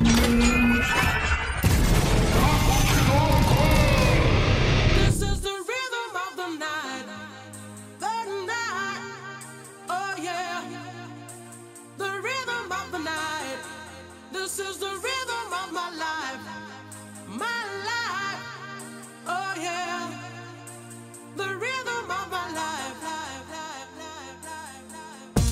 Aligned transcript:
Thank 0.00 0.44
you. 0.44 0.57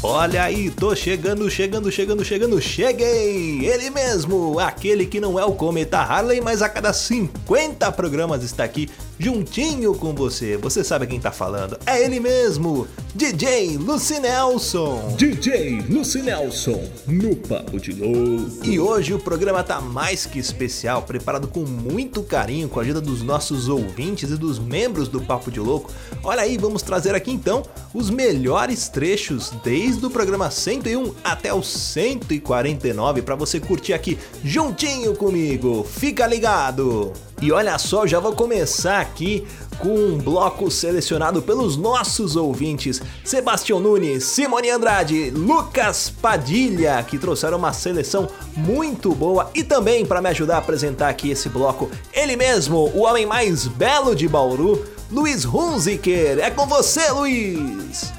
Olha 0.02 0.44
aí, 0.44 0.70
tô 0.70 0.94
chegando, 0.94 1.50
chegando, 1.50 1.90
chegando, 1.90 2.24
chegando, 2.24 2.60
cheguei! 2.60 3.66
Ele 3.66 3.88
mesmo, 3.90 4.58
aquele 4.60 5.06
que 5.06 5.19
não 5.19 5.38
é 5.38 5.45
o 5.45 5.52
Cometa 5.52 5.98
Harley, 5.98 6.41
mas 6.41 6.60
a 6.60 6.69
cada 6.69 6.92
50 6.92 7.91
programas 7.92 8.42
está 8.42 8.62
aqui 8.62 8.91
juntinho 9.19 9.95
com 9.95 10.15
você. 10.15 10.56
Você 10.56 10.84
sabe 10.84 11.06
quem 11.06 11.20
tá 11.20 11.30
falando? 11.30 11.79
É 11.87 12.02
ele 12.02 12.20
mesmo, 12.20 12.87
DJ 13.15 13.79
Lucinelson. 13.79 15.15
DJ 15.16 15.80
Lucinelson, 15.89 16.83
no 17.06 17.34
Papo 17.37 17.80
de 17.80 17.92
Louco. 17.92 18.65
E 18.65 18.79
hoje 18.79 19.15
o 19.15 19.19
programa 19.19 19.62
tá 19.62 19.80
mais 19.80 20.27
que 20.27 20.39
especial, 20.39 21.02
preparado 21.02 21.48
com 21.48 21.61
muito 21.61 22.23
carinho, 22.23 22.69
com 22.69 22.79
a 22.79 22.83
ajuda 22.83 23.01
dos 23.01 23.23
nossos 23.23 23.69
ouvintes 23.69 24.30
e 24.30 24.37
dos 24.37 24.59
membros 24.59 25.09
do 25.09 25.20
Papo 25.20 25.51
de 25.51 25.61
Louco. 25.61 25.91
Olha 26.23 26.42
aí, 26.42 26.59
vamos 26.59 26.83
trazer 26.83 27.14
aqui 27.14 27.30
então 27.30 27.62
os 27.95 28.11
melhores 28.11 28.89
trechos 28.89 29.53
desde 29.64 30.05
o 30.05 30.11
programa 30.11 30.51
101 30.51 31.14
até 31.25 31.53
o 31.53 31.62
149 31.62 33.23
para 33.23 33.34
você 33.34 33.59
curtir 33.59 33.95
aqui 33.95 34.19
juntinho 34.45 35.14
comigo. 35.14 35.84
Fica 35.84 36.27
ligado! 36.27 37.12
E 37.41 37.53
olha 37.53 37.79
só, 37.79 38.06
já 38.06 38.19
vou 38.19 38.33
começar 38.33 39.01
aqui 39.01 39.47
com 39.79 39.95
um 39.95 40.19
bloco 40.19 40.70
selecionado 40.70 41.42
pelos 41.42 41.77
nossos 41.77 42.34
ouvintes: 42.34 43.03
Sebastião 43.25 43.79
Nunes, 43.79 44.25
Simone 44.25 44.70
Andrade, 44.70 45.31
Lucas 45.31 46.11
Padilha, 46.11 47.03
que 47.03 47.19
trouxeram 47.19 47.59
uma 47.59 47.73
seleção 47.73 48.29
muito 48.57 49.14
boa. 49.14 49.51
E 49.55 49.62
também 49.62 50.07
para 50.07 50.23
me 50.23 50.31
ajudar 50.31 50.57
a 50.57 50.59
apresentar 50.59 51.09
aqui 51.09 51.31
esse 51.31 51.48
bloco, 51.48 51.91
ele 52.12 52.37
mesmo, 52.37 52.91
o 52.95 53.01
homem 53.01 53.27
mais 53.27 53.67
belo 53.67 54.14
de 54.14 54.27
Bauru, 54.27 54.84
Luiz 55.11 55.45
Hunziker. 55.45 56.39
É 56.39 56.51
com 56.51 56.67
você, 56.67 57.11
Luiz! 57.11 58.12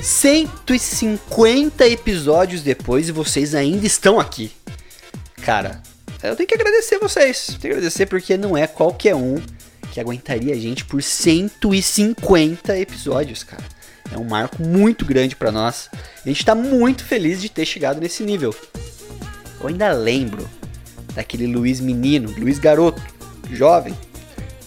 150 0.00 1.86
episódios 1.88 2.62
depois 2.62 3.08
e 3.08 3.12
vocês 3.12 3.54
ainda 3.54 3.86
estão 3.86 4.20
aqui. 4.20 4.52
Cara, 5.42 5.82
eu 6.28 6.36
tenho 6.36 6.48
que 6.48 6.54
agradecer 6.54 6.98
vocês. 6.98 7.46
Tenho 7.46 7.60
que 7.60 7.66
agradecer 7.68 8.06
porque 8.06 8.36
não 8.36 8.56
é 8.56 8.66
qualquer 8.66 9.14
um 9.14 9.36
que 9.92 10.00
aguentaria 10.00 10.54
a 10.54 10.58
gente 10.58 10.84
por 10.84 11.02
150 11.02 12.78
episódios, 12.78 13.44
cara. 13.44 13.64
É 14.12 14.18
um 14.18 14.24
marco 14.24 14.62
muito 14.62 15.04
grande 15.04 15.36
para 15.36 15.52
nós. 15.52 15.88
A 16.24 16.28
gente 16.28 16.44
tá 16.44 16.54
muito 16.54 17.04
feliz 17.04 17.40
de 17.40 17.48
ter 17.48 17.64
chegado 17.64 18.00
nesse 18.00 18.22
nível. 18.22 18.54
Eu 19.60 19.68
ainda 19.68 19.92
lembro 19.92 20.48
daquele 21.14 21.46
Luiz 21.46 21.80
menino, 21.80 22.34
Luiz 22.36 22.58
garoto, 22.58 23.00
jovem, 23.50 23.94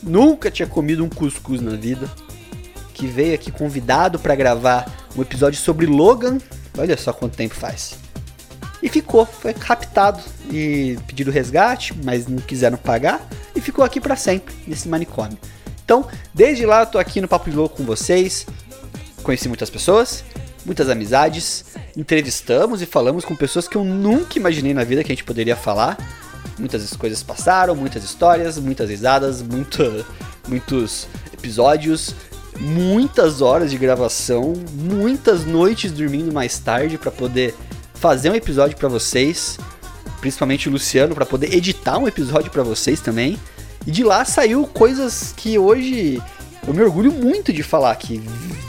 nunca 0.02 0.50
tinha 0.50 0.68
comido 0.68 1.04
um 1.04 1.10
cuscuz 1.10 1.62
na 1.62 1.76
vida, 1.76 2.10
que 2.94 3.06
veio 3.06 3.36
aqui 3.36 3.52
convidado 3.52 4.18
para 4.18 4.34
gravar 4.34 4.86
um 5.16 5.22
episódio 5.22 5.60
sobre 5.60 5.86
Logan. 5.86 6.40
Olha 6.78 6.98
só 6.98 7.14
quanto 7.14 7.36
tempo 7.36 7.54
faz. 7.54 8.07
E 8.82 8.90
ficou, 8.90 9.26
foi 9.26 9.56
raptado 9.60 10.22
e 10.52 10.98
pediram 11.08 11.32
resgate, 11.32 11.96
mas 12.04 12.28
não 12.28 12.38
quiseram 12.38 12.78
pagar 12.78 13.28
e 13.56 13.62
ficou 13.62 13.84
aqui 13.84 14.00
para 14.00 14.16
sempre 14.16 14.54
nesse 14.68 14.88
manicômio. 14.88 15.38
Então, 15.84 16.06
desde 16.34 16.66
lá 16.66 16.82
eu 16.82 16.86
tô 16.86 17.00
aqui 17.00 17.20
no 17.22 17.28
Papo 17.28 17.50
de 17.50 17.56
Louco 17.56 17.78
com 17.78 17.84
vocês. 17.84 18.46
Conheci 19.24 19.48
muitas 19.48 19.70
pessoas, 19.70 20.24
muitas 20.66 20.90
amizades, 20.90 21.66
entrevistamos 21.96 22.82
e 22.82 22.86
falamos 22.86 23.26
com 23.26 23.36
pessoas 23.36 23.68
que 23.68 23.76
eu 23.76 23.84
nunca 23.84 24.38
imaginei 24.38 24.74
na 24.74 24.84
vida 24.84 25.04
que 25.04 25.12
a 25.12 25.16
gente 25.16 25.24
poderia 25.24 25.56
falar. 25.56 25.98
Muitas 26.60 26.96
coisas 26.96 27.24
passaram, 27.24 27.76
muitas 27.76 28.04
histórias, 28.04 28.60
muitas 28.60 28.90
risadas, 28.90 29.42
muito, 29.42 30.06
muitos 30.48 31.08
episódios, 31.34 32.14
muitas 32.60 33.42
horas 33.42 33.72
de 33.72 33.78
gravação, 33.78 34.54
muitas 34.74 35.46
noites 35.46 35.92
dormindo 35.92 36.34
mais 36.34 36.60
tarde 36.60 36.98
para 36.98 37.12
poder 37.12 37.56
fazer 38.00 38.30
um 38.30 38.36
episódio 38.36 38.78
para 38.78 38.88
vocês, 38.88 39.58
principalmente 40.22 40.70
o 40.70 40.72
Luciano 40.72 41.16
para 41.16 41.26
poder 41.26 41.54
editar 41.54 41.98
um 41.98 42.08
episódio 42.08 42.52
para 42.52 42.64
vocês 42.64 43.00
também. 43.00 43.38
E 43.86 43.92
de 43.92 44.04
lá 44.04 44.24
saiu 44.24 44.68
coisas 44.68 45.34
que 45.36 45.58
hoje 45.58 46.22
eu 46.68 46.74
me 46.74 46.82
orgulho 46.82 47.12
muito 47.12 47.52
de 47.52 47.64
falar 47.64 47.96
que 47.96 48.18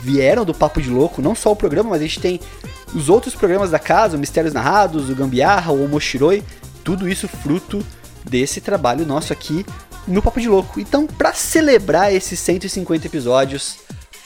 vieram 0.03 0.45
do 0.45 0.53
Papo 0.53 0.81
de 0.81 0.89
Louco, 0.89 1.21
não 1.21 1.35
só 1.35 1.51
o 1.51 1.55
programa, 1.55 1.91
mas 1.91 2.01
a 2.01 2.05
gente 2.05 2.19
tem 2.19 2.39
os 2.93 3.09
outros 3.09 3.35
programas 3.35 3.69
da 3.69 3.77
casa, 3.77 4.17
o 4.17 4.19
Mistérios 4.19 4.53
Narrados, 4.53 5.09
o 5.09 5.15
Gambiarra, 5.15 5.71
o 5.71 5.83
Omoshiroi, 5.83 6.43
tudo 6.83 7.07
isso 7.07 7.27
fruto 7.27 7.85
desse 8.23 8.61
trabalho 8.61 9.05
nosso 9.05 9.31
aqui 9.31 9.65
no 10.07 10.21
Papo 10.21 10.39
de 10.39 10.47
Louco. 10.47 10.79
Então, 10.79 11.05
para 11.05 11.33
celebrar 11.33 12.13
esses 12.13 12.39
150 12.39 13.05
episódios, 13.05 13.77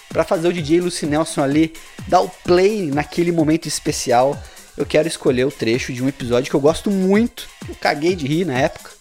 para 0.08 0.24
fazer 0.24 0.47
o 0.47 0.53
DJ 0.53 0.80
Lucy 0.80 1.06
Nelson 1.08 1.42
ali 1.42 1.74
dar 2.08 2.22
o 2.22 2.30
play 2.30 2.92
naquele 2.92 3.31
momento 3.31 3.68
especial, 3.68 4.40
eu 4.78 4.86
quero 4.86 5.08
escolher 5.08 5.46
o 5.46 5.52
trecho 5.52 5.94
de 5.94 6.04
um 6.04 6.08
episódio 6.08 6.50
que 6.50 6.56
eu 6.56 6.62
gosto 6.62 6.90
muito, 6.90 7.48
eu 7.68 7.76
caguei 7.76 8.16
de 8.16 8.28
rir 8.28 8.46
na 8.46 8.58
época, 8.58 8.92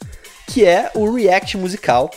que 0.47 0.65
é 0.65 0.91
o 0.95 1.11
React 1.15 1.57
musical, 1.57 2.11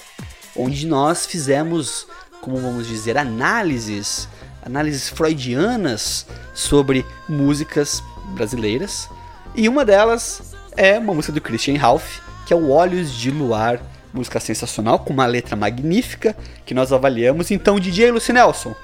onde 0.55 0.85
nós 0.85 1.25
fizemos, 1.25 2.07
como 2.41 2.57
vamos 2.57 2.87
dizer, 2.87 3.17
análises, 3.17 4.27
análises 4.61 5.09
freudianas 5.09 6.25
sobre 6.53 7.05
músicas 7.29 8.03
brasileiras. 8.33 9.09
E 9.55 9.69
uma 9.69 9.85
delas 9.85 10.53
é 10.75 10.99
uma 10.99 11.13
música 11.13 11.31
do 11.31 11.41
Christian 11.41 11.77
Ralph, 11.77 12.19
que 12.45 12.53
é 12.53 12.57
o 12.57 12.69
Olhos 12.69 13.13
de 13.13 13.31
Luar, 13.31 13.79
música 14.13 14.39
sensacional, 14.39 14.99
com 14.99 15.13
uma 15.13 15.25
letra 15.25 15.55
magnífica, 15.55 16.35
que 16.65 16.73
nós 16.73 16.91
avaliamos. 16.91 17.51
Então, 17.51 17.79
DJ 17.79 18.11
Lucinelson, 18.11 18.75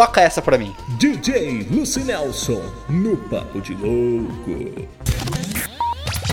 Toca 0.00 0.22
essa 0.22 0.40
pra 0.40 0.56
mim. 0.56 0.74
DJ 0.96 1.64
Lucy 1.64 2.02
Nelson, 2.02 2.62
no 2.88 3.18
Papo 3.28 3.60
de 3.60 3.74
Louco. 3.74 4.88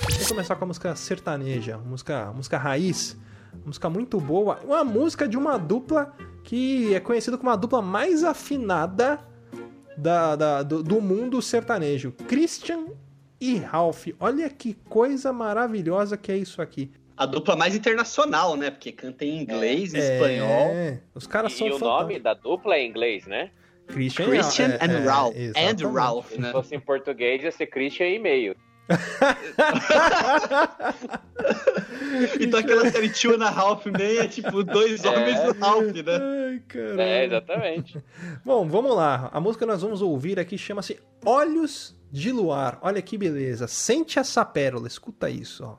Vamos 0.09 0.28
começar 0.29 0.55
com 0.55 0.63
a 0.63 0.67
música 0.67 0.95
sertaneja, 0.95 1.77
música, 1.77 2.31
música 2.33 2.57
raiz, 2.57 3.17
música 3.66 3.89
muito 3.89 4.22
boa. 4.22 4.61
Uma 4.63 4.85
música 4.85 5.27
de 5.27 5.35
uma 5.35 5.57
dupla 5.57 6.16
que 6.45 6.95
é 6.95 7.01
conhecida 7.01 7.38
como 7.38 7.50
a 7.50 7.57
dupla 7.57 7.81
mais 7.81 8.23
afinada 8.23 9.19
da, 9.97 10.38
da 10.38 10.63
do, 10.63 10.81
do 10.81 11.01
mundo 11.01 11.41
sertanejo. 11.41 12.13
Christian 12.25 12.85
e 13.38 13.57
Ralph. 13.57 14.07
Olha 14.17 14.50
que 14.50 14.75
coisa 14.75 15.33
maravilhosa 15.33 16.16
que 16.16 16.31
é 16.31 16.38
isso 16.38 16.61
aqui 16.61 16.89
a 17.17 17.25
dupla 17.25 17.55
mais 17.55 17.75
internacional, 17.75 18.55
né? 18.55 18.69
Porque 18.69 18.91
canta 18.91 19.25
em 19.25 19.41
inglês, 19.41 19.91
é, 19.94 20.13
espanhol. 20.13 20.69
É. 20.72 21.00
Os 21.16 21.25
caras 21.25 21.53
e 21.53 21.57
são 21.57 21.67
E 21.67 21.73
o 21.73 21.79
nome 21.79 22.19
da 22.19 22.35
dupla 22.35 22.75
é 22.75 22.83
em 22.83 22.89
inglês, 22.89 23.25
né? 23.25 23.50
Christian, 23.88 24.25
Christian 24.25 24.78
é, 24.79 24.85
and 24.85 24.91
é, 24.91 25.05
Ralph. 25.05 25.35
and 25.35 25.91
Ralph, 25.91 26.31
né? 26.33 26.47
Se 26.47 26.51
fosse 26.51 26.75
em 26.75 26.79
português, 26.79 27.44
ia 27.44 27.51
ser 27.51 27.66
Christian 27.67 28.09
e 28.09 28.19
meio. 28.19 28.56
então 32.39 32.59
aquela 32.59 32.89
série 32.89 33.09
Two 33.09 33.38
na 33.38 33.50
Ralph 33.50 33.85
meio 33.88 34.22
é 34.22 34.29
tipo 34.29 34.63
dois 34.63 35.03
é. 35.03 35.09
homens 35.09 35.41
do 35.41 35.51
Ralph, 35.59 35.94
né? 35.94 36.47
Ai, 36.50 36.61
caramba. 36.67 37.03
É, 37.03 37.25
exatamente. 37.25 38.01
Bom, 38.45 38.66
vamos 38.67 38.95
lá. 38.95 39.29
A 39.33 39.41
música 39.41 39.66
que 39.66 39.72
nós 39.72 39.81
vamos 39.81 40.01
ouvir 40.01 40.39
aqui 40.39 40.57
chama-se 40.57 40.97
Olhos 41.25 41.97
de 42.11 42.31
Luar. 42.31 42.79
Olha 42.81 43.01
que 43.01 43.17
beleza. 43.17 43.67
Sente 43.67 44.19
essa 44.19 44.45
pérola, 44.45 44.88
escuta 44.88 45.30
isso, 45.30 45.65
ó. 45.65 45.77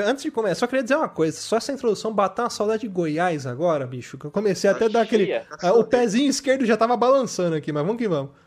Antes 0.00 0.22
de 0.22 0.30
começar, 0.30 0.56
só 0.56 0.66
queria 0.66 0.82
dizer 0.82 0.96
uma 0.96 1.08
coisa. 1.08 1.38
Só 1.38 1.56
essa 1.56 1.72
introdução 1.72 2.12
bateu 2.12 2.44
uma 2.44 2.50
saudade 2.50 2.82
de 2.82 2.88
Goiás 2.88 3.46
agora, 3.46 3.86
bicho. 3.86 4.18
Que 4.18 4.26
eu 4.26 4.30
comecei 4.30 4.68
até 4.68 4.86
a 4.86 4.88
dar 4.88 5.02
aquele. 5.02 5.32
Ah, 5.62 5.72
o 5.72 5.84
pezinho 5.84 6.28
esquerdo 6.28 6.64
já 6.64 6.76
tava 6.76 6.96
balançando 6.96 7.56
aqui, 7.56 7.72
mas 7.72 7.84
vamos 7.84 7.98
que 7.98 8.08
vamos. 8.08 8.30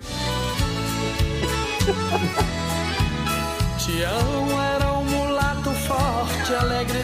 Tião 3.83 4.62
era 4.75 4.94
um 4.94 5.03
mulato 5.03 5.71
forte, 5.71 6.53
alegre 6.53 7.00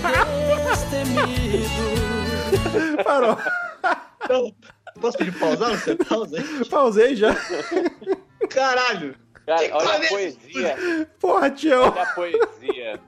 destemido. 0.70 1.68
Parou. 3.04 3.38
Não, 4.30 4.54
posso 5.02 5.18
pedir 5.18 5.38
pausar? 5.40 5.72
Você 5.72 5.96
pausa 5.96 6.38
aí? 6.42 6.66
Pausei 6.70 7.16
já. 7.16 7.36
Caralho. 8.50 9.16
Cara, 9.46 9.62
olha 9.74 9.96
a 9.96 10.08
poesia. 10.10 11.08
Porra, 11.20 11.50
Tião. 11.50 11.90
Olha 11.92 12.04
a 12.04 12.06
poesia. 12.08 13.00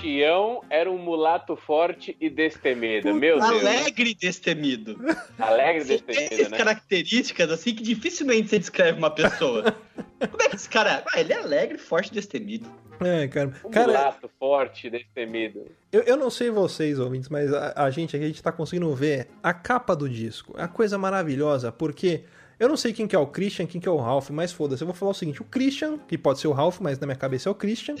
Tião 0.00 0.62
era 0.70 0.90
um 0.90 0.98
mulato 0.98 1.56
forte 1.56 2.16
e 2.20 2.30
destemido. 2.30 3.14
Meu 3.14 3.38
Deus. 3.38 3.44
Alegre 3.44 4.10
e 4.10 4.14
destemido. 4.14 4.98
Alegre 5.38 5.82
e 5.82 5.86
Tem 5.86 5.98
destemido, 5.98 6.34
essas 6.34 6.50
né? 6.50 6.58
características 6.58 7.50
assim 7.50 7.74
que 7.74 7.82
dificilmente 7.82 8.48
você 8.48 8.58
descreve 8.58 8.98
uma 8.98 9.10
pessoa. 9.10 9.76
Como 10.30 10.42
é 10.42 10.48
que 10.48 10.56
esse 10.56 10.68
cara. 10.68 11.04
Ah, 11.14 11.20
ele 11.20 11.32
é 11.32 11.38
alegre, 11.38 11.78
forte 11.78 12.08
e 12.08 12.14
destemido. 12.14 12.68
É, 13.00 13.26
cara. 13.28 13.52
Um 13.64 13.70
Cara, 13.70 13.86
mulato 13.86 14.30
forte 14.38 14.86
e 14.86 14.90
destemido. 14.90 15.64
eu, 15.90 16.02
eu 16.02 16.16
não 16.16 16.28
sei 16.28 16.50
vocês, 16.50 16.98
ouvintes, 16.98 17.30
mas 17.30 17.52
a, 17.52 17.72
a 17.84 17.90
gente 17.90 18.14
aqui, 18.14 18.24
a 18.24 18.28
gente 18.28 18.42
tá 18.42 18.52
conseguindo 18.52 18.94
ver 18.94 19.28
a 19.42 19.54
capa 19.54 19.96
do 19.96 20.08
disco. 20.08 20.54
É 20.56 20.62
uma 20.62 20.68
coisa 20.68 20.98
maravilhosa, 20.98 21.72
porque 21.72 22.24
eu 22.58 22.68
não 22.68 22.76
sei 22.76 22.92
quem 22.92 23.08
que 23.08 23.16
é 23.16 23.18
o 23.18 23.26
Christian, 23.26 23.66
quem 23.66 23.80
que 23.80 23.88
é 23.88 23.90
o 23.90 23.96
Ralph, 23.96 24.28
mas 24.28 24.52
foda-se. 24.52 24.82
Eu 24.82 24.86
vou 24.86 24.94
falar 24.94 25.12
o 25.12 25.14
seguinte, 25.14 25.40
o 25.40 25.46
Christian, 25.46 25.98
que 26.06 26.18
pode 26.18 26.40
ser 26.40 26.48
o 26.48 26.52
Ralph, 26.52 26.78
mas 26.80 26.98
na 26.98 27.06
minha 27.06 27.16
cabeça 27.16 27.48
é 27.48 27.52
o 27.52 27.54
Christian. 27.54 27.94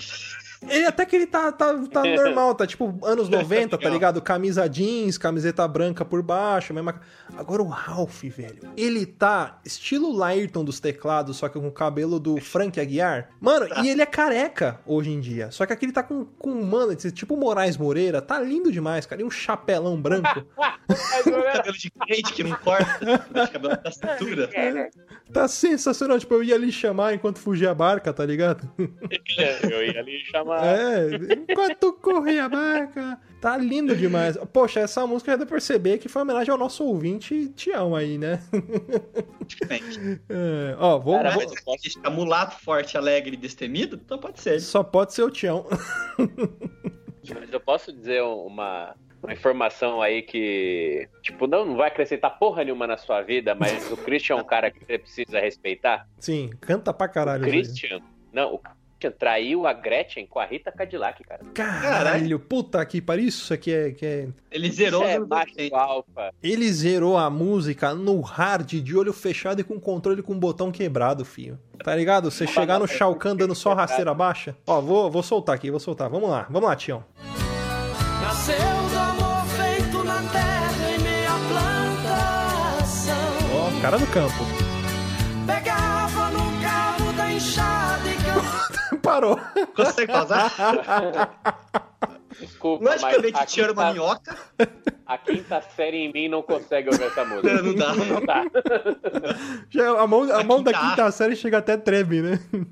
Ele 0.68 0.86
até 0.86 1.06
que 1.06 1.16
ele 1.16 1.26
tá, 1.26 1.50
tá, 1.52 1.74
tá 1.90 2.02
normal, 2.16 2.54
tá 2.54 2.66
tipo 2.66 2.98
anos 3.04 3.28
90, 3.28 3.78
tá 3.78 3.88
ligado? 3.88 4.20
Camisa 4.20 4.68
jeans, 4.68 5.16
camiseta 5.16 5.66
branca 5.66 6.04
por 6.04 6.22
baixo, 6.22 6.74
mesma... 6.74 7.00
Agora 7.36 7.62
o 7.62 7.68
Ralph, 7.68 8.22
velho, 8.24 8.70
ele 8.76 9.06
tá 9.06 9.60
estilo 9.64 10.12
Lairton 10.12 10.64
dos 10.64 10.80
teclados, 10.80 11.36
só 11.36 11.48
que 11.48 11.58
com 11.58 11.68
o 11.68 11.72
cabelo 11.72 12.18
do 12.18 12.38
Frank 12.38 12.78
Aguiar. 12.78 13.30
Mano, 13.40 13.66
e 13.82 13.88
ele 13.88 14.02
é 14.02 14.06
careca 14.06 14.80
hoje 14.84 15.10
em 15.10 15.20
dia. 15.20 15.50
Só 15.50 15.64
que 15.64 15.72
aqui 15.72 15.86
ele 15.86 15.92
tá 15.92 16.02
com, 16.02 16.24
com 16.24 16.50
mano, 16.64 16.94
tipo 16.94 17.36
Moraes 17.36 17.76
Moreira, 17.76 18.20
tá 18.20 18.38
lindo 18.40 18.70
demais, 18.72 19.06
cara. 19.06 19.22
E 19.22 19.24
um 19.24 19.30
chapelão 19.30 20.00
branco. 20.00 20.44
Cabelo 21.52 21.76
de 21.76 21.90
crente 21.90 22.32
que 22.32 22.42
não 22.42 22.56
corta. 22.56 22.98
cabelo 23.52 23.76
da 23.82 23.90
cintura. 23.90 24.50
Tá 25.32 25.46
sensacional. 25.48 26.18
Tipo, 26.18 26.34
eu 26.34 26.42
ia 26.42 26.54
ali 26.54 26.72
chamar 26.72 27.14
enquanto 27.14 27.38
fugia 27.38 27.70
a 27.70 27.74
barca, 27.74 28.12
tá 28.12 28.24
ligado? 28.24 28.70
Eu 29.70 29.84
ia 29.84 30.00
ali 30.00 30.18
chamar. 30.30 30.49
É, 30.58 31.08
enquanto 31.50 31.92
corria 31.94 32.44
a 32.44 32.48
barca. 32.48 33.20
Tá 33.40 33.56
lindo 33.56 33.96
demais. 33.96 34.36
Poxa, 34.52 34.80
essa 34.80 35.06
música 35.06 35.30
já 35.32 35.36
deu 35.38 35.46
pra 35.46 35.54
perceber 35.56 35.96
que 35.98 36.08
foi 36.08 36.20
uma 36.20 36.24
homenagem 36.32 36.52
ao 36.52 36.58
nosso 36.58 36.84
ouvinte 36.84 37.48
Tião 37.56 37.94
aí, 37.96 38.18
né? 38.18 38.40
É, 40.28 40.76
ó, 40.78 40.98
vou, 40.98 41.16
Cara, 41.16 41.30
vou- 41.30 41.42
mas 41.48 41.60
posso- 41.64 41.86
Esse 41.86 41.98
mulato, 42.10 42.56
forte, 42.60 42.96
alegre 42.96 43.34
e 43.34 43.36
destemido? 43.36 44.00
Então 44.02 44.18
pode 44.18 44.40
ser. 44.40 44.60
Só 44.60 44.82
pode 44.82 45.12
ser 45.14 45.22
o 45.22 45.30
Tião. 45.30 45.66
Mas 47.34 47.52
eu 47.52 47.60
posso 47.60 47.92
dizer 47.92 48.22
uma, 48.22 48.94
uma 49.22 49.32
informação 49.32 50.00
aí 50.00 50.22
que, 50.22 51.06
tipo, 51.22 51.46
não, 51.46 51.66
não 51.66 51.76
vai 51.76 51.88
acrescentar 51.88 52.38
porra 52.38 52.64
nenhuma 52.64 52.86
na 52.86 52.96
sua 52.96 53.20
vida, 53.20 53.54
mas 53.54 53.90
o 53.92 53.96
Christian 53.96 54.36
é 54.36 54.40
um 54.40 54.44
cara 54.44 54.70
que 54.70 54.80
você 54.84 54.98
precisa 54.98 55.38
respeitar. 55.38 56.08
Sim, 56.18 56.50
canta 56.60 56.94
pra 56.94 57.06
O 57.06 57.12
caralho. 57.12 57.44
velho. 57.44 57.52
Christian, 57.52 58.00
não, 58.32 58.54
o 58.54 58.58
traiu 59.08 59.64
a 59.66 59.72
Gretchen 59.72 60.26
com 60.26 60.40
a 60.40 60.44
Rita 60.44 60.72
Cadillac, 60.72 61.22
cara. 61.22 61.42
Caralho, 61.54 62.40
puta 62.40 62.84
que 62.84 63.00
pariu. 63.00 63.28
Isso 63.28 63.54
aqui 63.54 63.72
é, 63.72 63.92
que 63.92 64.04
é. 64.04 64.28
Ele 64.50 64.68
zerou 64.70 65.02
Isso 65.02 65.10
é 65.12 65.18
macho 65.20 65.52
80. 65.56 65.76
alfa. 65.76 66.34
Ele 66.42 66.72
zerou 66.72 67.16
a 67.16 67.30
música 67.30 67.94
no 67.94 68.20
hard, 68.20 68.68
de 68.68 68.96
olho 68.96 69.12
fechado 69.12 69.60
e 69.60 69.64
com 69.64 69.78
controle 69.78 70.22
com 70.22 70.32
o 70.32 70.36
botão 70.36 70.72
quebrado, 70.72 71.24
filho. 71.24 71.56
Tá 71.84 71.94
ligado? 71.94 72.30
Você 72.30 72.46
chegar 72.46 72.80
no 72.80 72.88
Shao 72.88 73.14
Kahn 73.14 73.36
dando 73.36 73.54
só 73.54 73.72
rasteira 73.74 74.12
baixa. 74.12 74.56
Ó, 74.66 74.80
vou, 74.80 75.10
vou 75.10 75.22
soltar 75.22 75.54
aqui, 75.54 75.70
vou 75.70 75.80
soltar. 75.80 76.10
Vamos 76.10 76.28
lá, 76.28 76.46
vamos 76.50 76.68
lá, 76.68 76.74
Tião. 76.74 77.04
Nasceu 78.20 78.56
do 78.56 78.98
amor 78.98 79.46
feito 79.46 80.04
na 80.04 80.20
terra 80.30 80.90
em 80.94 80.98
meia 81.02 81.30
plantação. 81.48 83.16
Ó, 83.54 83.80
cara 83.80 83.96
do 83.98 84.06
campo. 84.08 84.69
Parou. 89.02 89.38
Consegue 89.74 90.12
pausar? 90.12 90.50
Desculpa, 92.40 92.84
Logicamente, 92.84 93.60
era 93.60 93.72
uma 93.72 93.82
quinta, 93.82 93.92
minhoca. 93.92 94.36
A 95.12 95.18
quinta 95.18 95.60
série 95.74 95.96
em 95.98 96.12
mim 96.12 96.28
não 96.28 96.42
consegue 96.42 96.88
ouvir 96.90 97.04
essa 97.04 97.24
música. 97.24 97.54
Não, 97.54 97.62
não 97.64 97.74
dá. 97.74 97.94
Não 98.10 98.24
dá. 98.24 98.44
Já, 99.70 100.00
a 100.00 100.06
mão, 100.06 100.22
a 100.32 100.42
mão 100.44 100.62
da 100.62 100.72
quinta 100.72 100.90
quinta 100.90 101.10
série 101.10 101.36
chega 101.36 101.58
até 101.58 101.76
treme, 101.76 102.20
né? 102.22 102.40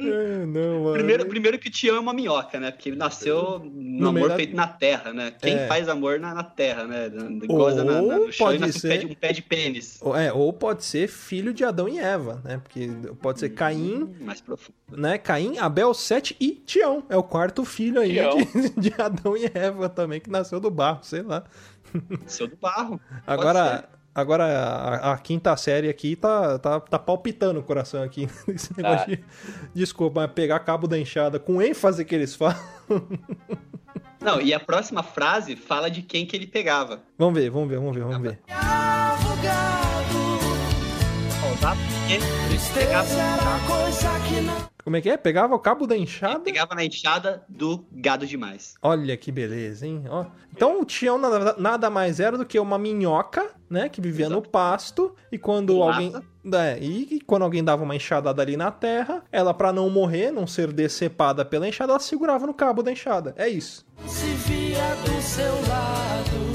É, 0.00 0.46
não, 0.46 0.80
mano. 0.84 0.92
Primeiro, 0.94 1.26
primeiro 1.26 1.58
que 1.58 1.68
o 1.68 1.70
Tião 1.70 1.96
é 1.96 2.00
uma 2.00 2.12
minhoca, 2.14 2.58
né? 2.58 2.70
Porque 2.70 2.88
ele 2.88 2.96
nasceu 2.96 3.58
no, 3.58 3.70
No 4.00 4.08
amor 4.08 4.28
da- 4.30 4.36
feito 4.36 4.56
na 4.56 4.66
terra, 4.66 5.12
né? 5.12 5.30
Quem 5.40 5.54
É. 5.54 5.66
faz 5.66 5.88
amor 5.88 6.18
na, 6.18 6.34
na 6.34 6.42
terra, 6.42 6.84
né? 6.84 7.10
Goza 7.46 7.84
na, 7.84 8.00
na, 8.00 8.18
no 8.18 8.32
chão 8.32 8.46
pode 8.46 8.56
e 8.56 8.60
nasce 8.60 8.78
um 8.78 8.80
ser. 8.80 8.88
pé, 8.88 8.96
de, 8.96 9.06
um 9.06 9.14
pé 9.14 9.32
de 9.32 9.42
pênis. 9.42 9.98
Ou- 10.00 10.16
É, 10.16 10.32
ou 10.32 10.52
pode 10.52 10.84
ser 10.84 11.06
filho 11.08 11.52
de 11.52 11.64
Adão 11.64 11.88
e 11.88 11.98
Eva, 11.98 12.40
né? 12.44 12.58
Porque 12.62 12.88
pode 13.20 13.40
ser 13.40 13.50
Caim, 13.50 14.04
Hum, 14.04 14.14
Mais 14.24 14.40
profundo. 14.40 14.74
né? 14.90 15.18
Caim, 15.18 15.58
Abel, 15.58 15.92
Sete 15.92 16.34
e 16.40 16.52
Tião. 16.52 17.02
É 17.08 17.16
o 17.16 17.22
quarto 17.22 17.64
filho 17.64 18.00
aí 18.00 18.14
de, 18.74 18.90
de 18.90 18.94
Adão 19.00 19.36
e 19.36 19.50
Eva 19.52 19.88
também, 19.88 20.20
que 20.20 20.30
nasceu 20.30 20.58
do 20.60 20.70
barro, 20.70 21.00
sei 21.02 21.22
lá. 21.22 21.44
Seu 22.26 22.46
do 22.48 22.56
barro. 22.56 23.00
Agora, 23.26 23.88
agora 24.14 24.44
a, 24.44 25.12
a 25.12 25.18
quinta 25.18 25.56
série 25.56 25.88
aqui 25.88 26.16
tá, 26.16 26.58
tá, 26.58 26.80
tá 26.80 26.98
palpitando 26.98 27.60
o 27.60 27.62
coração 27.62 28.02
aqui. 28.02 28.28
Esse 28.48 28.76
negócio 28.76 29.06
Tá. 29.06 29.06
de, 29.06 29.24
desculpa, 29.74 30.22
mas 30.22 30.32
pegar 30.32 30.58
cabo 30.60 30.86
da 30.86 30.98
enxada 30.98 31.38
com 31.38 31.60
ênfase 31.62 32.04
que 32.04 32.14
eles 32.14 32.34
falam. 32.34 32.56
Não, 34.20 34.38
e 34.40 34.52
a 34.52 34.60
próxima 34.60 35.02
frase 35.02 35.56
fala 35.56 35.90
de 35.90 36.02
quem 36.02 36.26
que 36.26 36.36
ele 36.36 36.46
pegava. 36.46 37.00
Vamos 37.18 37.40
ver, 37.40 37.48
vamos 37.50 37.68
ver, 37.70 37.78
vamos 37.78 37.96
ver, 37.96 38.02
vamos 38.04 38.20
ver. 38.20 38.38
Gado, 38.46 40.20
Ó, 41.42 41.56
tá? 41.60 41.74
Ele 42.10 42.24
pegava, 42.74 43.08
Como 44.90 44.96
é 44.96 45.00
que 45.00 45.08
é? 45.08 45.16
Pegava 45.16 45.54
o 45.54 45.58
cabo 45.60 45.86
da 45.86 45.96
enxada? 45.96 46.40
pegava 46.40 46.74
na 46.74 46.84
enxada 46.84 47.44
do 47.48 47.86
gado 47.92 48.26
demais. 48.26 48.74
Olha 48.82 49.16
que 49.16 49.30
beleza, 49.30 49.86
hein? 49.86 50.02
Ó. 50.10 50.26
Então 50.52 50.80
o 50.80 50.84
Tião 50.84 51.16
nada, 51.16 51.54
nada 51.56 51.88
mais 51.88 52.18
era 52.18 52.36
do 52.36 52.44
que 52.44 52.58
uma 52.58 52.76
minhoca, 52.76 53.50
né? 53.70 53.88
Que 53.88 54.00
vivia 54.00 54.28
no 54.28 54.42
pasto. 54.42 55.14
E 55.30 55.38
quando 55.38 55.76
Com 55.76 55.84
alguém. 55.84 56.12
É, 56.52 56.76
e, 56.80 57.06
e 57.08 57.20
quando 57.20 57.42
alguém 57.42 57.62
dava 57.62 57.84
uma 57.84 57.94
enxadada 57.94 58.42
ali 58.42 58.56
na 58.56 58.72
terra, 58.72 59.22
ela, 59.30 59.54
pra 59.54 59.72
não 59.72 59.88
morrer, 59.88 60.32
não 60.32 60.44
ser 60.44 60.72
decepada 60.72 61.44
pela 61.44 61.68
enxada, 61.68 61.92
ela 61.92 62.00
segurava 62.00 62.44
no 62.44 62.52
cabo 62.52 62.82
da 62.82 62.90
enxada. 62.90 63.32
É 63.38 63.48
isso. 63.48 63.86
se 64.08 64.26
via 64.26 64.96
do 65.04 65.22
seu 65.22 65.52
lado. 65.68 66.50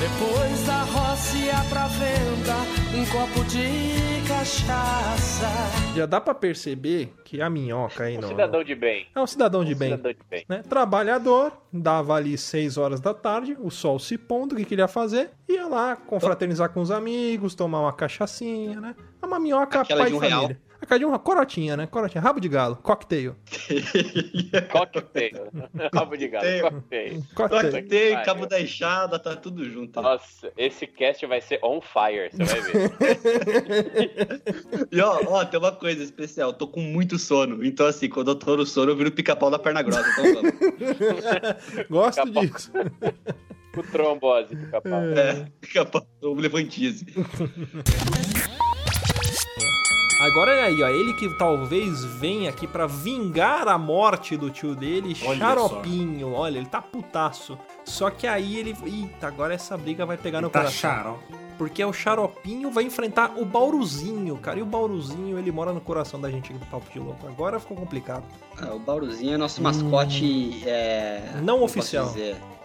Depois 0.00 0.66
da 0.66 0.82
roça 0.82 1.36
ia 1.36 1.62
pra 1.68 1.88
venda 1.88 2.56
um 2.96 3.04
copo 3.04 3.44
de 3.44 4.09
cachaça. 4.30 5.46
Já 5.94 6.06
dá 6.06 6.20
pra 6.20 6.32
perceber 6.34 7.12
que 7.24 7.42
a 7.42 7.50
minhoca 7.50 8.04
aí 8.04 8.16
Um 8.16 8.20
não. 8.20 8.28
cidadão 8.28 8.62
de 8.62 8.74
bem. 8.76 9.06
É 9.14 9.20
um 9.20 9.26
cidadão 9.26 9.64
de 9.64 9.74
Um 9.74 9.78
bem. 9.78 9.90
cidadão 9.90 10.12
de 10.12 10.18
bem. 10.30 10.44
né? 10.48 10.62
Trabalhador, 10.68 11.52
dava 11.72 12.14
ali 12.14 12.38
6 12.38 12.76
horas 12.78 13.00
da 13.00 13.12
tarde, 13.12 13.56
o 13.60 13.70
sol 13.70 13.98
se 13.98 14.16
pondo, 14.16 14.52
o 14.52 14.56
que, 14.56 14.64
que 14.64 14.74
ele 14.74 14.82
ia 14.82 14.88
fazer? 14.88 15.30
Ia 15.48 15.66
lá 15.66 15.96
confraternizar 15.96 16.70
com 16.70 16.80
os 16.80 16.90
amigos, 16.92 17.54
tomar 17.56 17.80
uma 17.80 17.92
cachaçinha, 17.92 18.80
né? 18.80 18.94
É 19.20 19.26
uma 19.26 19.40
minhoca 19.40 19.80
Aquela 19.80 20.00
pai 20.00 20.10
de 20.10 20.12
de, 20.12 20.16
um 20.18 20.20
real. 20.20 20.50
Família. 20.80 20.82
Aquela 20.82 20.98
de 20.98 21.04
uma 21.04 21.18
corotinha, 21.18 21.76
né? 21.76 21.86
Corotinha, 21.86 22.22
rabo 22.22 22.40
de 22.40 22.48
galo, 22.48 22.76
cocktail. 22.76 23.36
Cocktail. 24.70 25.50
Rabo 25.94 26.16
de 26.16 26.28
galo. 26.28 26.46
Cocktail. 26.62 27.22
Cocktail. 27.34 28.22
Cabo 28.24 28.46
da 28.46 28.60
enxada, 28.60 29.18
tá 29.18 29.36
tudo 29.36 29.68
junto. 29.68 30.00
Nossa, 30.00 30.52
esse 30.56 30.86
cast 30.86 31.24
vai 31.26 31.40
ser 31.40 31.60
on 31.62 31.80
fire, 31.80 32.30
você 32.32 32.44
vai 32.44 32.60
ver. 32.62 32.90
E 34.90 35.00
ó, 35.00 35.20
ó, 35.26 35.44
tem 35.44 35.58
uma 35.58 35.72
coisa 35.72 36.02
especial, 36.02 36.52
tô 36.52 36.66
com 36.66 36.80
muito 36.80 37.18
sono. 37.18 37.64
Então, 37.64 37.86
assim, 37.86 38.08
quando 38.08 38.30
eu 38.32 38.34
tô 38.34 38.56
no 38.56 38.66
sono, 38.66 38.90
eu 38.90 38.96
viro 38.96 39.12
pica-pau 39.12 39.50
da 39.50 39.58
perna 39.58 39.82
grossa. 39.82 40.04
Então, 40.10 40.34
vamos. 40.34 40.52
Gosto 41.88 42.30
disso. 42.30 42.72
Com 43.74 43.82
trombose, 43.82 44.56
pica-pau. 44.56 45.00
é, 45.00 45.46
pica-pau, 45.60 46.06
eu 46.20 46.34
levantize. 46.34 47.06
Agora 50.20 50.52
é 50.52 50.64
aí, 50.64 50.82
ó. 50.82 50.88
Ele 50.88 51.14
que 51.14 51.28
talvez 51.38 52.04
venha 52.04 52.50
aqui 52.50 52.66
pra 52.66 52.86
vingar 52.86 53.66
a 53.68 53.78
morte 53.78 54.36
do 54.36 54.50
tio 54.50 54.74
dele, 54.74 55.16
Olha 55.24 55.38
Xaropinho. 55.38 56.32
Olha, 56.34 56.58
ele 56.58 56.66
tá 56.66 56.82
putaço. 56.82 57.58
Só 57.84 58.10
que 58.10 58.26
aí 58.26 58.58
ele. 58.58 58.76
Eita, 58.84 59.26
agora 59.26 59.54
essa 59.54 59.76
briga 59.78 60.04
vai 60.04 60.18
pegar 60.18 60.42
no 60.42 60.50
Tá 60.50 60.60
coração. 60.60 61.18
Porque 61.56 61.84
o 61.84 61.92
Xaropinho 61.92 62.70
vai 62.70 62.84
enfrentar 62.84 63.34
o 63.38 63.44
Bauruzinho, 63.44 64.36
cara. 64.38 64.58
E 64.58 64.62
o 64.62 64.66
Bauruzinho, 64.66 65.38
ele 65.38 65.50
mora 65.50 65.72
no 65.72 65.80
coração 65.80 66.20
da 66.20 66.30
gente 66.30 66.50
aqui 66.50 66.58
do 66.58 66.66
Papo 66.66 66.90
de 66.90 66.98
Louco. 66.98 67.26
Agora 67.26 67.58
ficou 67.58 67.76
complicado. 67.76 68.24
Ah, 68.60 68.74
o 68.74 68.78
Bauruzinho 68.78 69.34
é 69.34 69.36
nosso 69.36 69.62
mascote. 69.62 70.62
É, 70.66 71.22
Não 71.42 71.62
oficial. 71.62 72.14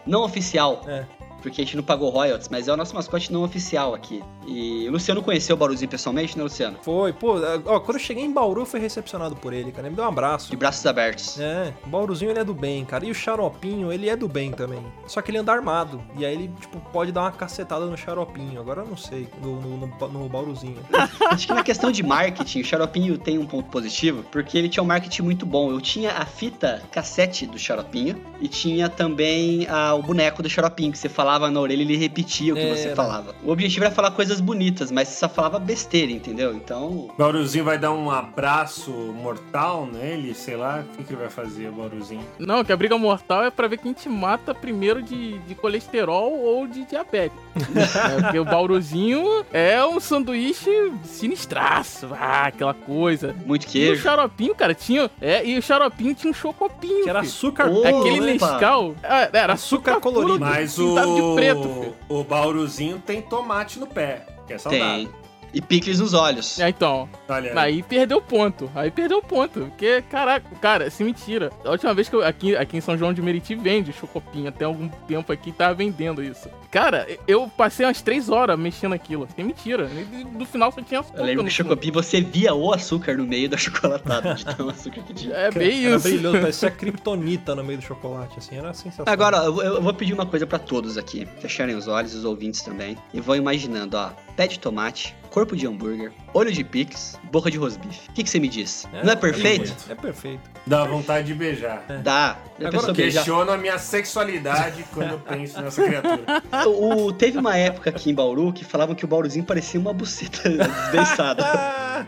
Não 0.06 0.24
oficial. 0.24 0.82
É. 0.88 1.06
porque 1.46 1.62
a 1.62 1.64
gente 1.64 1.78
não 1.78 1.84
pagou 1.84 2.10
royalties, 2.10 2.50
mas 2.50 2.68
é 2.68 2.74
o 2.74 2.78
nosso 2.78 2.96
mascote 2.96 3.32
não 3.32 3.44
oficial 3.44 3.94
aqui. 3.94 4.24
E 4.48 4.88
o 4.90 4.92
Luciano 4.92 5.22
conheceu 5.22 5.56
o 5.56 5.60
Bauruzinho 5.60 5.88
pessoalmente, 5.88 6.36
né, 6.36 6.44
Luciano? 6.44 6.80
Foi, 6.82 7.14
pô, 7.14 7.36
ó, 7.66 7.80
quando 7.80 7.98
eu 7.98 8.04
cheguei 8.04 8.24
em 8.24 8.34
Bauru, 8.34 8.62
eu 8.62 8.66
fui 8.66 8.80
recepcionado 8.80 9.36
por 9.36 9.54
ele, 9.54 9.72
cara. 9.72 9.84
Ele 9.84 9.92
me 9.92 9.96
deu 9.96 10.06
um 10.06 10.08
abraço. 10.08 10.50
De 10.50 10.58
braços 10.58 10.84
abertos. 10.88 11.40
É, 11.40 11.72
o 11.86 11.90
Bauruzinho 11.90 12.32
ele 12.32 12.40
é 12.40 12.44
do 12.44 12.54
bem, 12.54 12.84
cara. 12.84 13.06
E 13.06 13.12
o 13.12 13.14
Xaropinho, 13.14 13.94
ele 13.94 14.10
é 14.10 14.16
do 14.16 14.28
bem 14.28 14.52
também. 14.52 14.84
Só 15.06 15.22
que 15.22 15.30
ele 15.30 15.38
anda 15.38 15.54
armado. 15.54 16.02
E 16.18 16.26
aí 16.26 16.34
ele, 16.34 16.52
tipo, 16.60 16.80
pode 16.92 17.12
dar 17.12 17.22
uma 17.22 17.32
cacetada 17.32 17.86
no 17.86 17.96
Xaropinho. 17.96 18.60
Agora 18.60 18.82
eu 18.82 18.88
não 18.88 18.98
sei, 18.98 19.28
no, 19.40 19.62
no, 19.62 19.78
no, 19.86 20.08
no 20.08 20.28
Bauruzinho. 20.28 20.80
Acho 21.30 21.46
que 21.46 21.54
na 21.54 21.64
questão 21.64 21.92
de 21.92 22.02
marketing, 22.02 22.62
o 22.62 22.66
Xaropinho 22.66 23.20
tem 23.20 23.38
um 23.38 23.46
ponto 23.46 23.70
positivo, 23.70 24.26
porque 24.32 24.58
ele 24.58 24.68
tinha 24.68 24.82
um 24.82 24.88
marketing 24.88 25.22
muito 25.22 25.46
bom. 25.46 25.70
Eu 25.70 25.80
tinha 25.80 26.14
a 26.14 26.26
fita 26.26 26.82
cassete 26.92 27.46
do 27.46 27.60
Xaropinho 27.60 28.20
e 28.42 28.48
tinha 28.48 28.90
também 28.90 29.68
ah, 29.70 29.94
o 29.94 30.02
boneco 30.02 30.42
do 30.42 30.50
Xaropinho, 30.50 30.92
que 30.92 30.98
você 30.98 31.10
falava 31.10 31.35
na 31.52 31.60
orelha 31.60 31.80
e 31.82 31.86
ele 31.86 31.98
repetia 31.98 32.54
o 32.54 32.56
que 32.56 32.62
É, 32.64 32.76
você 32.76 32.88
né? 32.90 32.96
falava. 32.96 33.36
O 33.44 33.52
objetivo 33.52 33.86
era 33.86 33.94
falar 33.94 34.12
coisas 34.12 34.40
bonitas, 34.42 34.92
mas 34.92 35.08
você 35.08 35.20
só 35.20 35.30
falava 35.30 35.60
besteira, 35.60 36.12
entendeu? 36.12 36.54
Então, 36.54 36.86
O 36.86 37.12
Bauruzinho 37.18 37.64
vai 37.66 37.78
dar 37.78 37.92
um 37.92 38.10
abraço 38.12 38.92
mortal 38.92 39.86
nele, 39.92 40.34
sei 40.34 40.56
lá. 40.56 40.84
O 40.94 40.98
que, 40.98 41.04
que 41.04 41.14
ele 41.14 41.22
vai 41.22 41.30
fazer, 41.30 41.70
o 41.70 41.72
Bauruzinho? 41.74 42.24
Não, 42.40 42.64
que 42.64 42.72
a 42.72 42.78
briga 42.78 42.98
mortal 42.98 43.44
é 43.44 43.50
pra 43.52 43.68
ver 43.68 43.78
quem 43.78 43.94
te 43.94 44.08
mata 44.10 44.54
primeiro 44.54 45.02
de, 45.02 45.38
de 45.40 45.56
colesterol 45.56 46.32
ou 46.40 46.68
de 46.68 46.86
diabetes. 46.86 47.38
é, 47.56 48.22
porque 48.22 48.40
o 48.40 48.46
Bauruzinho 48.46 49.46
é 49.54 49.84
um 49.86 50.00
sanduíche 50.00 50.92
sinistraço, 51.30 52.08
ah, 52.14 52.46
aquela 52.48 52.74
coisa. 52.74 53.36
muito 53.46 53.64
E 53.66 53.68
o 53.68 53.72
queijo. 53.72 54.02
xaropinho, 54.04 54.56
cara, 54.56 54.74
tinha. 54.74 55.10
É, 55.22 55.46
e 55.46 55.58
o 55.58 55.62
xaropinho 55.62 56.14
tinha 56.14 56.32
um 56.32 56.34
chocopinho. 56.34 57.04
Que 57.04 57.10
era 57.10 57.20
açúcar 57.22 57.70
puro, 57.70 57.88
Aquele? 58.00 58.34
Nescau. 58.34 58.96
é, 59.04 59.30
Era 59.38 59.54
açúcar, 59.54 59.94
Açúcar 59.94 60.02
colorido. 60.02 60.40
Mas 60.40 60.78
o, 60.78 60.94
de 60.94 61.22
preto, 61.34 61.62
filho. 61.62 61.96
o 62.08 62.24
Bauruzinho 62.24 63.00
tem 63.00 63.22
tomate 63.22 63.80
no 63.80 63.88
pé, 63.88 64.28
que 64.46 64.54
é 64.54 64.58
saudável. 64.58 65.08
Tem. 65.08 65.25
E 65.56 65.62
picles 65.62 66.02
nos 66.02 66.14
olhos. 66.14 66.60
É, 66.60 66.68
então, 66.68 67.08
Olha 67.30 67.52
aí. 67.54 67.58
aí 67.76 67.84
perdeu 67.84 68.22
ponto. 68.22 68.70
Aí 68.76 68.92
perdeu 68.92 69.22
ponto. 69.22 69.62
Porque, 69.62 70.02
caraca, 70.12 70.46
cara, 70.62 70.90
se 70.90 71.02
mentira. 71.02 71.50
A 71.64 71.72
última 71.72 71.94
vez 71.94 72.10
que 72.10 72.16
eu 72.18 72.22
aqui, 72.26 72.58
aqui 72.58 72.76
em 72.76 72.82
São 72.82 72.98
João 72.98 73.14
de 73.14 73.22
Meriti 73.22 73.56
vende 73.56 73.94
chocopinha. 73.94 74.52
Tem 74.52 74.68
algum 74.68 74.90
tempo 75.08 75.32
aqui 75.32 75.54
tava 75.54 75.74
vendendo 75.74 76.22
isso. 76.22 76.50
Cara, 76.70 77.08
eu 77.26 77.48
passei 77.48 77.86
umas 77.86 78.02
três 78.02 78.28
horas 78.28 78.60
mexendo 78.60 78.92
aquilo. 78.92 79.30
Sem 79.34 79.46
mentira. 79.46 79.90
No 80.34 80.46
final 80.46 80.74
só 80.74 80.82
tinha 80.82 81.00
açúcar. 81.00 81.20
Eu 81.20 81.26
lembro 81.26 81.46
que. 81.46 81.50
Chocopinho 81.52 81.94
você 81.94 82.20
via 82.20 82.54
o 82.54 82.74
açúcar 82.74 83.16
no 83.16 83.26
meio 83.26 83.48
da 83.48 83.56
chocolatada, 83.58 84.34
de 84.34 84.44
tão 84.44 84.68
açúcar 84.68 85.04
que 85.04 85.14
tinha. 85.14 85.34
É 85.36 85.52
bem 85.52 85.86
Era 85.86 85.96
isso. 85.96 86.10
brilhoso, 86.10 86.38
parecia 86.42 86.70
kryptonita 86.76 87.56
no 87.56 87.64
meio 87.64 87.80
do 87.80 87.86
chocolate, 87.86 88.40
assim, 88.40 88.58
era 88.58 88.74
sensacional. 88.74 89.14
Agora, 89.14 89.38
eu, 89.38 89.62
eu 89.62 89.82
vou 89.82 89.94
pedir 89.94 90.12
uma 90.14 90.26
coisa 90.26 90.46
pra 90.46 90.60
todos 90.60 90.98
aqui. 90.98 91.26
Fecharem 91.40 91.78
os 91.78 91.88
olhos, 91.88 92.14
os 92.14 92.26
ouvintes 92.26 92.62
também. 92.62 92.98
E 93.14 93.22
vão 93.22 93.38
imaginando, 93.38 93.96
ó. 93.96 94.10
Pé 94.36 94.48
de 94.48 94.60
tomate, 94.60 95.16
corpo 95.30 95.56
de 95.56 95.66
hambúrguer, 95.66 96.12
olho 96.34 96.52
de 96.52 96.64
pix, 96.64 97.18
boca 97.32 97.50
de 97.50 97.58
rosbife. 97.58 98.10
O 98.10 98.14
que, 98.14 98.24
que 98.24 98.30
você 98.30 98.40
me 98.40 98.50
diz? 98.50 98.88
Não 99.04 99.14
é 99.14 99.16
perfeito? 99.16 99.74
É 99.90 99.96
perfeito. 99.96 100.50
Dá 100.68 100.84
vontade 100.84 101.28
de 101.28 101.34
beijar. 101.34 101.84
Dá. 102.04 102.38
Já 102.60 102.70
Agora? 102.70 102.94
Questiono 102.94 103.52
a 103.52 103.58
minha 103.58 103.78
sexualidade 103.78 104.86
quando 104.94 105.12
eu 105.12 105.20
penso 105.20 105.62
nessa 105.62 105.84
criatura. 105.84 106.22
O, 106.68 107.06
o- 107.08 107.14
teve 107.14 107.38
uma 107.38 107.56
época 107.58 107.90
aqui 107.90 108.10
em 108.10 108.14
Bauru 108.16 108.52
que 108.54 108.64
falavam 108.66 108.96
que 108.96 109.04
o 109.04 109.08
Bauruzinho 109.08 109.44
parecia 109.46 109.80
uma 109.80 109.94
buceta 109.94 110.50
desdeiçada. 110.92 111.46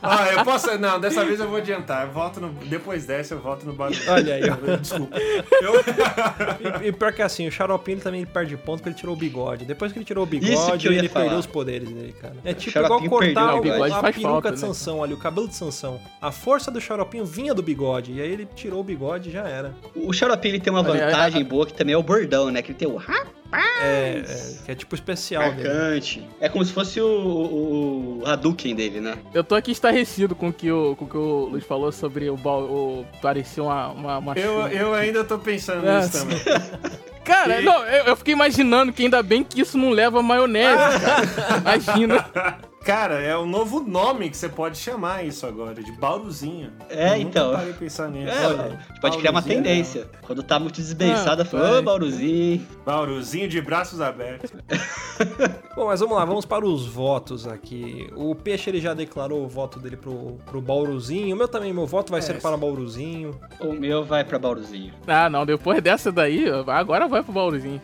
Ah, 0.00 0.28
eu 0.32 0.44
posso. 0.44 0.76
Não, 0.78 1.00
dessa 1.00 1.24
vez 1.24 1.40
eu 1.40 1.48
vou 1.48 1.58
adiantar. 1.58 2.06
Eu 2.06 2.12
volto 2.12 2.40
no. 2.40 2.48
Depois 2.66 3.04
dessa, 3.04 3.34
eu 3.34 3.40
volto 3.40 3.64
no 3.64 3.72
barulho. 3.72 3.98
Olha 4.08 4.34
aí, 4.34 4.42
ó. 4.48 4.76
Desculpa. 4.76 5.16
E, 6.82 6.88
e 6.88 6.92
pior 6.92 7.12
que 7.12 7.22
assim, 7.22 7.46
o 7.48 7.52
Xaropinho 7.52 7.98
também 8.00 8.24
perde 8.24 8.56
ponto 8.56 8.78
porque 8.78 8.90
ele 8.90 8.96
tirou 8.96 9.14
o 9.14 9.18
bigode. 9.18 9.64
Depois 9.64 9.92
que 9.92 9.98
ele 9.98 10.04
tirou 10.04 10.24
o 10.24 10.26
bigode, 10.26 10.86
eu 10.86 10.92
ele 10.92 11.08
falar. 11.08 11.24
perdeu 11.24 11.38
os 11.40 11.46
poderes 11.46 11.88
dele, 11.88 12.14
cara. 12.20 12.34
É 12.44 12.54
tipo 12.54 12.78
igual 12.78 13.02
cortar 13.08 13.54
o, 13.54 13.58
o 13.58 13.62
bigode. 13.62 13.92
a 13.92 14.00
Faz 14.00 14.14
peruca 14.16 14.30
falta, 14.32 14.48
de 14.52 14.60
né? 14.60 14.66
Sansão 14.66 15.02
ali, 15.02 15.14
o 15.14 15.18
cabelo 15.18 15.48
de 15.48 15.54
Sansão. 15.56 16.00
A 16.20 16.30
força 16.42 16.70
do 16.70 16.80
Xaropinho 16.80 17.24
vinha 17.24 17.54
do 17.54 17.62
bigode. 17.62 18.12
E 18.12 18.20
aí 18.20 18.30
ele 18.32 18.46
tirou 18.54 18.80
o 18.80 18.84
bigode 18.84 19.28
e 19.28 19.32
já 19.32 19.42
era. 19.48 19.74
O 19.94 20.12
Xaropinho 20.12 20.52
ele 20.56 20.60
tem 20.60 20.72
uma 20.72 20.82
vantagem 20.82 21.44
boa 21.44 21.66
que 21.66 21.72
também 21.74 21.94
é 21.94 21.98
o 21.98 22.02
bordão, 22.02 22.50
né? 22.50 22.60
Que 22.62 22.72
ele 22.72 22.78
tem 22.78 22.88
o 22.88 22.96
rapaz 22.96 23.28
É, 23.82 24.22
é, 24.26 24.64
que 24.64 24.72
é 24.72 24.74
tipo 24.74 24.94
especial 24.94 25.52
dele. 25.52 25.68
marcante. 25.68 26.28
É 26.40 26.48
como 26.48 26.64
se 26.64 26.72
fosse 26.72 27.00
o, 27.00 27.06
o, 27.06 28.22
o 28.22 28.26
Hadouken 28.26 28.74
dele, 28.74 29.00
né? 29.00 29.16
Eu 29.34 29.44
tô 29.44 29.54
aqui 29.54 29.70
estarrecido 29.70 30.34
com 30.34 30.48
o 30.48 30.52
que 30.52 30.70
o, 30.72 30.96
com 30.96 31.04
o, 31.04 31.08
que 31.08 31.16
o 31.16 31.44
Luiz 31.50 31.64
falou 31.64 31.92
sobre 31.92 32.28
o, 32.30 32.36
bal- 32.36 32.62
o 32.64 33.06
parecia 33.20 33.62
uma, 33.62 33.88
uma, 33.90 34.18
uma 34.18 34.32
Eu, 34.38 34.54
chuva. 34.62 34.68
eu 34.74 34.94
ainda 34.94 35.22
tô 35.24 35.38
pensando 35.38 35.86
É, 35.86 35.98
nisso 36.00 36.18
também. 36.20 36.38
Cara, 37.24 37.60
E- 37.60 37.64
não, 37.64 37.84
eu, 37.86 38.04
eu 38.06 38.16
fiquei 38.16 38.34
imaginando 38.34 38.92
que 38.92 39.04
ainda 39.04 39.22
bem 39.22 39.44
que 39.44 39.60
isso 39.60 39.78
não 39.78 39.90
leva 39.90 40.20
maionese, 40.22 40.76
cara. 41.00 41.22
Imagina. 41.60 42.26
Cara, 42.84 43.20
é 43.20 43.36
o 43.36 43.46
novo 43.46 43.80
nome 43.80 44.28
que 44.28 44.36
você 44.36 44.48
pode 44.48 44.76
chamar 44.76 45.24
isso 45.24 45.46
agora, 45.46 45.74
de 45.82 45.92
Bauruzinho. 45.92 46.72
É, 46.90 47.10
Eu 47.12 47.16
então. 47.22 47.46
Nunca 47.46 47.58
parei 47.58 47.72
de 47.72 47.78
pensar 47.78 48.08
nisso. 48.10 48.28
É, 48.28 48.44
a 48.44 48.68
gente 48.68 49.00
pode 49.00 49.18
criar 49.18 49.30
uma 49.30 49.40
Bauruzinho, 49.40 49.62
tendência. 49.64 50.08
Quando 50.22 50.42
tá 50.42 50.58
muito 50.58 50.76
desbeiçada, 50.76 51.42
Ah, 51.42 51.46
fala, 51.46 51.78
ô. 51.78 51.82
Bauruzinho. 51.82 52.66
Bauruzinho 52.84 53.48
de 53.48 53.60
braços 53.60 54.00
abertos. 54.00 54.50
Bom, 55.76 55.86
mas 55.86 56.00
vamos 56.00 56.16
lá, 56.16 56.24
vamos 56.24 56.44
para 56.44 56.66
os 56.66 56.86
votos 56.86 57.46
aqui. 57.46 58.10
O 58.16 58.34
Peixe 58.34 58.68
ele 58.68 58.80
já 58.80 58.94
declarou 58.94 59.44
o 59.44 59.48
voto 59.48 59.78
dele 59.78 59.96
pro, 59.96 60.38
pro 60.44 60.60
Bauruzinho. 60.60 61.34
O 61.34 61.38
meu 61.38 61.46
também, 61.48 61.72
meu 61.72 61.86
voto 61.86 62.10
vai 62.10 62.20
ser 62.20 62.40
para 62.40 62.56
Bauruzinho. 62.56 63.38
O 63.60 63.72
meu 63.72 64.04
vai 64.04 64.24
pra 64.24 64.38
Bauruzinho. 64.38 64.92
Ah, 65.06 65.30
não, 65.30 65.46
depois 65.46 65.80
dessa 65.80 66.10
daí, 66.10 66.46
agora 66.66 67.06
vai 67.06 67.22
pro 67.22 67.32
Bauruzinho. 67.32 67.80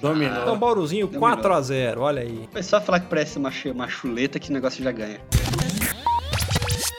Dominou. 0.00 0.42
Então, 0.42 0.58
Bauruzinho 0.58 1.06
Dominou. 1.06 1.36
4x0, 1.36 1.98
olha 1.98 2.22
aí. 2.22 2.48
É 2.54 2.62
só 2.62 2.80
falar 2.80 3.00
que 3.00 3.06
parece 3.08 3.38
uma, 3.38 3.50
uma 3.74 3.88
chuleta 3.96 4.38
que 4.38 4.50
o 4.50 4.52
negócio 4.52 4.84
já 4.84 4.92
ganha. 4.92 5.20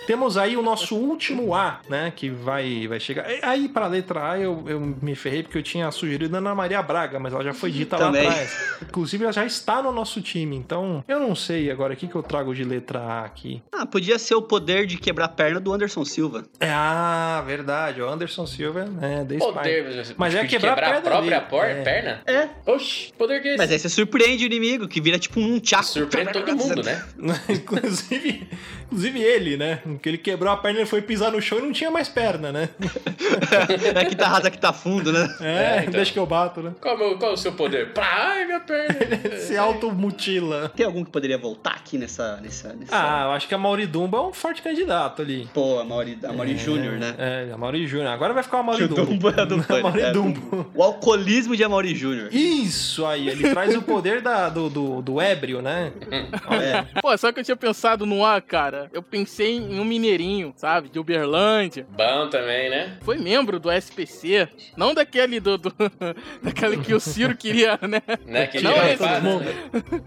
Temos 0.08 0.38
aí 0.38 0.56
o 0.56 0.62
nosso 0.62 0.96
último 0.96 1.54
A, 1.54 1.82
né? 1.90 2.14
Que 2.16 2.30
vai, 2.30 2.88
vai 2.88 2.98
chegar. 2.98 3.30
E 3.30 3.40
Aí, 3.44 3.68
pra 3.68 3.88
letra 3.88 4.32
A, 4.32 4.40
eu, 4.40 4.64
eu 4.66 4.80
me 4.80 5.14
ferrei 5.16 5.44
porque 5.44 5.58
eu 5.58 5.64
tinha 5.64 5.92
sugerido 5.92 6.38
Ana 6.38 6.56
Maria 6.56 6.82
Braga, 6.82 7.20
mas 7.20 7.34
ela 7.34 7.44
já 7.44 7.54
foi 7.54 7.70
dita 7.72 7.98
lá 7.98 8.06
Também. 8.06 8.26
atrás. 8.26 8.78
Inclusive, 8.84 9.26
ela 9.26 9.34
já 9.34 9.46
está 9.46 9.84
no 9.84 9.92
nosso 9.92 10.22
time, 10.22 10.56
então 10.56 11.04
eu 11.10 11.20
não 11.20 11.36
sei 11.36 11.70
agora 11.70 11.94
o 11.94 11.98
que, 11.98 12.08
que 12.08 12.16
eu 12.16 12.24
trago 12.24 12.56
de 12.56 12.64
letra 12.64 13.00
A 13.00 13.26
aqui. 13.26 13.62
Ah, 13.70 13.86
podia 13.86 14.18
ser 14.18 14.36
o 14.36 14.42
poder 14.42 14.86
de 14.86 14.98
quebrar 14.98 15.26
a 15.26 15.30
perna 15.30 15.60
do 15.60 15.74
Anderson 15.74 16.06
Silva. 16.06 16.46
É, 16.58 16.70
ah, 16.72 17.44
verdade. 17.46 18.02
O 18.02 18.08
Anderson 18.08 18.48
Silva, 18.48 18.86
né? 18.86 19.26
The 19.28 19.36
Spy. 19.36 19.52
Poder, 19.54 20.16
Mas 20.16 20.36
é 20.36 20.42
de 20.44 20.48
quebrar 20.48 20.72
a 20.72 20.76
quebrar 20.76 20.90
a 20.90 21.02
perna 21.02 21.10
própria 21.10 21.42
por- 21.42 21.66
É. 21.66 21.84
perna? 21.84 22.22
É. 22.26 22.48
Oxi, 22.66 23.12
poder 23.18 23.42
que 23.42 23.50
é 23.50 23.52
esse? 23.52 23.58
Mas 23.58 23.72
aí 23.74 23.80
você 23.80 23.90
surpreende 23.90 24.46
o 24.46 24.48
inimigo, 24.48 24.88
que 24.88 25.02
vira 25.02 25.20
tipo 25.20 25.42
um 25.42 25.60
tchaco. 25.60 25.84
Surpreende 25.84 26.32
todo 26.32 26.56
mundo, 26.56 26.82
né? 26.82 27.06
inclusive, 27.50 28.48
inclusive 28.86 29.20
ele, 29.22 29.58
né? 29.58 29.82
Que 30.02 30.10
ele 30.10 30.18
quebrou 30.18 30.52
a 30.52 30.58
perna, 30.58 30.80
ele 30.80 30.86
foi 30.88 31.02
pisar 31.02 31.32
no 31.32 31.42
chão 31.42 31.60
e 31.60 31.62
não 31.62 31.72
tinha 31.72 31.90
mais 31.92 32.08
perna, 32.10 32.52
né? 32.52 32.70
é 33.96 34.06
que 34.06 34.16
tá 34.16 34.28
rasa 34.28 34.50
que 34.52 34.58
tá 34.58 34.72
fundo, 34.74 35.12
né? 35.12 35.36
É, 35.42 35.48
É, 35.48 35.80
então. 35.82 35.92
deixa 35.94 36.12
que 36.14 36.20
eu 36.20 36.26
bato, 36.26 36.62
né? 36.62 36.74
Qual, 36.82 36.94
é 36.94 36.98
o 36.98 37.00
meu- 37.00 37.18
qual 37.18 37.32
é 37.32 37.34
o 37.34 37.38
seu 37.38 37.52
poder? 37.54 37.94
Pra... 37.94 38.06
Ai, 38.06 38.46
minha 38.46 38.60
perna. 38.60 39.38
Se 39.40 39.56
automutila. 39.58 40.70
Tem 40.76 40.86
algum 40.86 41.04
que 41.04 41.12
poderia 41.12 41.38
voltar 41.38 41.72
aqui 41.72 41.98
nessa. 41.98 42.38
nessa, 42.38 42.74
nessa... 42.74 42.92
Ah, 42.96 43.26
eu 43.26 43.32
acho 43.32 43.48
que 43.48 43.54
a 43.54 43.58
Mauri 43.58 43.86
Dumbo 43.86 44.18
é 44.18 44.22
um 44.22 44.34
forte 44.34 44.62
candidato 44.62 45.22
ali. 45.22 45.48
Pô, 45.54 45.80
a 45.80 45.84
Mauri, 45.84 46.18
a 46.24 46.34
Mauri 46.34 46.58
Júnior, 46.58 46.94
né? 46.94 47.16
É, 47.18 47.52
a 47.54 47.58
Mauri 47.58 47.88
Júnior. 47.88 48.08
Agora 48.12 48.34
vai 48.34 48.44
ficar 48.44 48.58
o 48.58 48.62
Que 48.62 48.66
Mauri 48.66 48.88
Dumbo. 48.88 49.30
É 49.30 49.46
do 49.46 49.56
A 49.68 49.82
Mauri 49.82 50.02
é, 50.02 50.12
Dumbo. 50.14 50.72
O 50.74 50.84
alcoolismo 50.84 51.56
de 51.56 51.64
Amaury 51.64 51.96
Júnior. 51.96 52.30
Isso 52.34 53.06
aí, 53.06 53.28
ele 53.30 53.50
traz 53.50 53.76
o 53.76 53.82
poder 53.82 54.22
da, 54.22 54.50
do, 54.50 54.70
do, 54.70 55.02
do 55.02 55.22
ébrio, 55.22 55.62
né? 55.62 55.92
É. 56.12 57.02
Pô, 57.02 57.16
sabe 57.18 57.34
que 57.34 57.40
eu 57.40 57.44
tinha 57.44 57.56
pensado 57.58 58.06
no 58.06 58.26
A, 58.26 58.42
cara? 58.42 58.90
Eu 58.94 59.02
pensei 59.02 59.58
em 59.58 59.80
um 59.80 59.86
mineirinho, 59.88 60.54
sabe? 60.58 60.90
De 60.90 61.00
Uberlândia. 61.00 61.86
Bom 61.90 62.30
também, 62.30 62.70
né? 62.70 62.98
Foi 63.02 63.18
membro 63.18 63.60
do 63.60 63.72
SPC. 63.72 64.48
Não 64.76 64.94
daquele 64.94 65.40
do. 65.40 65.58
do 65.58 65.74
daquele 66.44 66.78
que 66.78 66.94
o 66.94 67.00
Ciro 67.00 67.36
queria, 67.36 67.80
né? 67.82 68.02
né? 68.26 68.48
Que 68.48 68.62
Não, 68.62 68.72
esse 68.88 68.98
faz, 68.98 69.24
mundo. 69.24 69.44
né? 69.46 69.54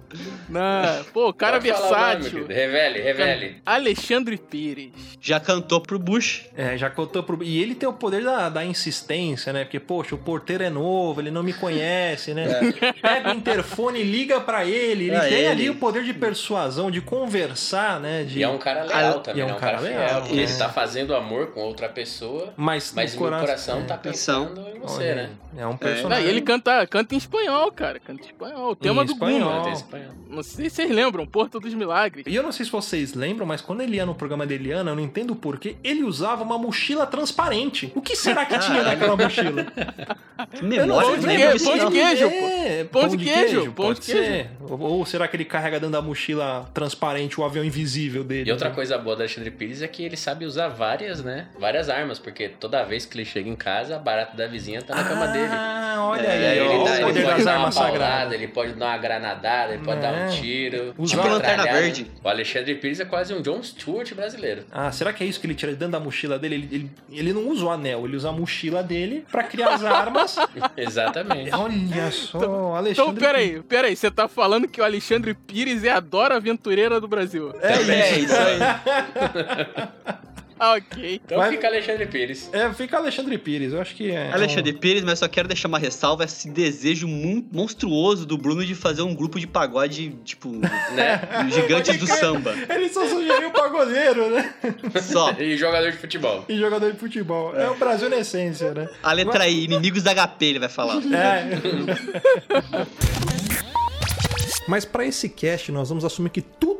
Não. 0.49 1.05
Pô, 1.13 1.29
o 1.29 1.33
cara 1.35 1.59
Pode 1.59 1.69
nome, 1.69 1.81
versátil. 1.81 2.47
Revele, 2.47 3.01
revele. 3.01 3.57
Alexandre 3.65 4.37
Pires. 4.37 4.93
Já 5.21 5.39
cantou 5.41 5.81
pro 5.81 5.99
Bush. 5.99 6.47
É, 6.57 6.77
já 6.77 6.91
contou 6.91 7.23
pro... 7.23 7.43
E 7.43 7.61
ele 7.63 7.75
tem 7.75 7.89
o 7.89 7.93
poder 7.93 8.23
da, 8.25 8.49
da 8.49 8.65
insistência, 8.65 9.53
né? 9.53 9.65
Porque, 9.65 9.81
poxa, 9.81 10.15
o 10.15 10.19
porteiro 10.19 10.63
é 10.65 10.71
novo, 10.71 11.21
ele 11.21 11.31
não 11.31 11.43
me 11.43 11.53
conhece, 11.53 12.35
né? 12.35 12.47
Pega 13.01 13.31
o 13.31 13.35
interfone 13.35 14.01
e 14.01 14.05
liga 14.05 14.41
pra 14.41 14.65
ele. 14.65 15.05
Ele 15.05 15.11
Pra 15.11 15.21
tem 15.21 15.33
ele. 15.39 15.47
ali 15.49 15.71
o 15.71 15.77
poder 15.77 16.03
de 16.05 16.13
persuasão, 16.15 16.91
de 16.91 17.01
conversar, 17.01 18.01
né? 18.01 18.25
De... 18.25 18.39
E 18.39 18.43
é 18.43 18.49
um 18.49 18.59
cara 18.59 18.85
leal 18.85 19.19
Ah, 19.19 19.21
também, 19.21 19.39
e 19.39 19.43
é 19.43 19.45
um 19.45 19.49
né? 19.49 19.55
Um 19.55 19.59
cara 19.59 19.70
cara 19.73 19.81
legal, 19.81 20.23
fiel. 20.25 20.35
Ele 20.35 20.45
Isso. 20.45 20.59
tá 20.59 20.69
fazendo 20.69 21.15
amor 21.15 21.49
com 21.49 21.61
outra 21.61 21.89
pessoa, 21.89 22.53
Mas, 22.57 22.93
mas 22.95 23.15
meu 23.15 23.29
coração 23.31 23.81
é. 23.81 23.83
tá 23.85 23.97
pensando 23.97 24.61
em 24.75 24.79
você, 24.81 25.03
Olha, 25.03 25.15
né? 25.15 25.31
É 25.57 25.67
um 25.67 25.77
personagem. 25.77 26.27
e 26.27 26.29
ele 26.29 26.41
canta, 26.43 26.87
canta 26.87 27.15
em 27.15 27.19
espanhol, 27.19 27.71
cara. 27.73 27.99
Canta 27.99 28.23
em 28.23 28.27
espanhol. 28.27 28.71
O 28.73 28.77
tema 28.77 29.03
Em 29.03 29.07
do 29.07 29.13
espanhol. 29.13 29.63
Guma. 29.63 30.11
Não 30.29 30.43
sei 30.43 30.71
se 30.71 30.77
vocês 30.77 30.91
lembram, 30.91 31.27
Porto 31.27 31.59
dos 31.59 31.75
Milagres. 31.75 32.25
E 32.27 32.35
eu 32.35 32.43
não 32.43 32.53
sei 32.53 32.65
se 32.65 32.71
vocês 32.73 33.15
lembram, 33.15 33.45
mas 33.47 33.61
quando 33.61 33.81
ele 33.83 33.97
ia 33.97 34.07
no 34.07 34.15
programa 34.15 34.47
da 34.47 34.55
Eliana, 34.55 34.93
eu 34.93 34.97
não 34.97 35.03
entendo 35.03 35.35
porquê, 35.35 35.77
ele 35.83 36.05
usava 36.05 36.43
uma 36.45 36.57
mochila 36.57 37.05
transparente. 37.07 37.91
O 37.95 38.01
que 38.01 38.15
será 38.15 38.45
que 38.47 38.59
tinha 38.59 38.83
naquela 38.85 39.17
mochila? 39.17 39.67
Memória, 40.63 41.11
Pão 41.11 41.19
de 41.19 41.27
queijo, 41.27 41.65
pão 41.65 41.79
de 41.79 41.91
queijo. 41.91 42.27
É, 42.27 42.85
Pão 42.85 43.09
de 43.09 43.17
queijo, 43.19 43.65
pão 43.73 43.73
pode 43.87 44.01
de 44.01 44.07
queijo. 44.13 44.25
ser. 44.25 44.51
Ou, 44.69 44.81
ou 44.81 45.07
será 45.07 45.27
que 45.29 45.37
ele 45.37 45.45
carrega 45.45 45.79
dentro 45.79 45.93
da 45.93 46.03
mochila 46.03 46.71
transparente 46.73 47.41
o 47.41 47.45
avião 47.45 47.65
invisível 47.65 48.23
dele? 48.25 48.49
E 48.49 48.53
outra 48.53 48.71
coisa 48.71 48.97
boa 48.99 49.17
do 49.17 49.23
Alexandre 49.23 49.50
Pires 49.51 49.83
é 49.83 49.89
que 49.89 50.03
ele 50.05 50.17
sabe 50.17 50.45
usar 50.45 50.69
várias, 50.69 51.23
né? 51.23 51.47
Várias 51.59 51.89
armas, 51.89 52.19
porque 52.19 52.49
toda 52.49 52.83
vez 52.83 53.05
que 53.07 53.17
ele 53.17 53.25
chega 53.25 53.49
em 53.49 53.57
casa, 53.57 53.97
a 53.97 53.99
barata 53.99 54.37
da 54.37 54.47
vizinha 54.47 54.81
tá 54.83 54.95
na 54.95 55.05
cama 55.05 55.27
dele. 55.29 55.49
Ah, 55.53 55.97
olha 56.11 56.27
É, 56.27 56.51
aí 56.51 56.59
ele, 56.59 56.69
ó, 56.69 56.85
dá, 56.85 56.97
ele 57.11 57.23
pode 57.23 57.45
dar 57.45 57.51
uma 57.53 57.59
armas 57.61 57.75
paulada, 57.75 57.93
sagradas. 57.99 58.33
ele 58.35 58.49
pode 58.49 58.73
dar 58.75 58.87
uma 58.87 58.99
granadada, 58.99 59.73
ele 59.75 59.83
pode 59.85 60.01
dar 60.01 60.15
É. 60.15 60.27
um 60.27 60.31
tiro. 60.31 60.95
Usa 60.99 61.17
Tipo 61.17 61.29
Lanterna. 61.29 61.63
Verde. 61.65 62.11
O 62.23 62.29
Alexandre 62.29 62.75
Pires 62.75 63.01
é 63.01 63.05
quase 63.05 63.35
um 63.35 63.43
John 63.43 63.63
Stewart 63.63 64.13
brasileiro. 64.15 64.65
Ah, 64.71 64.91
será 64.93 65.13
que 65.13 65.23
é 65.23 65.27
isso 65.27 65.41
que 65.41 65.47
ele 65.47 65.55
tira 65.55 65.73
de 65.73 65.79
dentro 65.79 65.93
da 65.93 66.01
mochila 66.01 66.39
dele? 66.39 66.55
Ele, 66.55 66.69
ele, 66.73 66.91
ele 67.11 67.33
não 67.33 67.49
usa 67.49 67.65
o 67.65 67.71
anel, 67.71 68.05
ele 68.07 68.17
usa 68.17 68.29
a 68.29 68.33
mochila 68.33 68.83
dele 68.83 69.25
pra 69.31 69.43
criar 69.45 69.75
as 69.75 69.85
armas. 69.85 70.37
Exatamente. 70.77 71.51
Olha 71.55 72.11
só, 72.11 72.39
Então, 72.39 72.75
Alexandre. 72.77 73.21
peraí, 73.21 73.63
peraí. 73.63 73.97
Você 73.97 74.11
tá 74.11 74.29
falando 74.29 74.67
que 74.69 74.81
o 74.81 74.85
Alexandre 74.85 75.35
Pires 75.35 75.85
é 75.85 75.91
a 75.91 76.01
Dora 76.01 76.37
Aventureira 76.37 77.01
do 77.01 77.09
Brasil. 77.09 77.55
É 77.61 77.73
É 77.73 78.11
isso. 78.19 78.25
isso 78.25 78.35
aí. 78.35 78.59
Ok. 80.63 81.23
Então 81.25 81.39
Mas- 81.39 81.55
fica 81.55 81.67
Alexandre 81.69 82.05
Pires. 82.05 82.51
É, 82.53 82.71
fica 82.75 82.99
Alexandre 82.99 83.39
Pires, 83.39 83.73
eu 83.73 83.81
acho 83.81 83.95
que 83.95 84.11
é. 84.11 84.31
Alexandre 84.31 84.75
Pires, 84.75 85.03
mas 85.03 85.19
só 85.19 85.27
quero 85.27 85.49
deixar 85.49 85.69
uma 85.69 85.79
ressalva 85.79 86.25
esse 86.25 86.51
desejo 86.51 87.09
monstruoso 87.09 88.27
do 88.27 88.37
Bruno 88.37 88.63
de 88.63 88.75
fazer 88.75 89.01
um 89.01 89.15
grupo 89.15 89.41
de 89.41 89.47
pagode, 89.47 90.11
tipo, 90.23 90.51
Né? 90.93 91.49
gigantes 91.51 91.97
do 91.99 92.07
samba. 92.07 92.55
Ele 92.69 92.91
só 92.91 93.07
sugeriu 93.09 93.49
o 93.49 93.53
pagodeiro, 93.53 94.29
né? 94.29 94.53
Só. 95.01 95.33
E 95.39 95.57
jogador 95.57 95.93
de 95.93 95.97
futebol. 95.97 96.45
E 96.47 96.59
jogador 96.59 96.93
de 96.93 96.99
futebol. 96.99 97.57
É 97.57 97.71
o 97.71 97.77
Brasil 97.77 98.11
na 98.11 98.19
essência, 98.19 98.75
né? 98.75 98.87
A 99.03 99.15
letra 99.15 99.49
I, 99.49 99.65
inimigos 99.65 100.03
da 100.03 100.13
HP, 100.15 100.45
ele 100.45 100.59
vai 100.59 100.69
falar. 100.69 100.97
É. 100.99 101.49
Mas 104.69 104.85
pra 104.85 105.05
esse 105.07 105.29
cast, 105.29 105.73
nós 105.73 105.89
vamos 105.89 106.05
assumir 106.05 106.29
que 106.31 106.43
tudo 106.43 106.80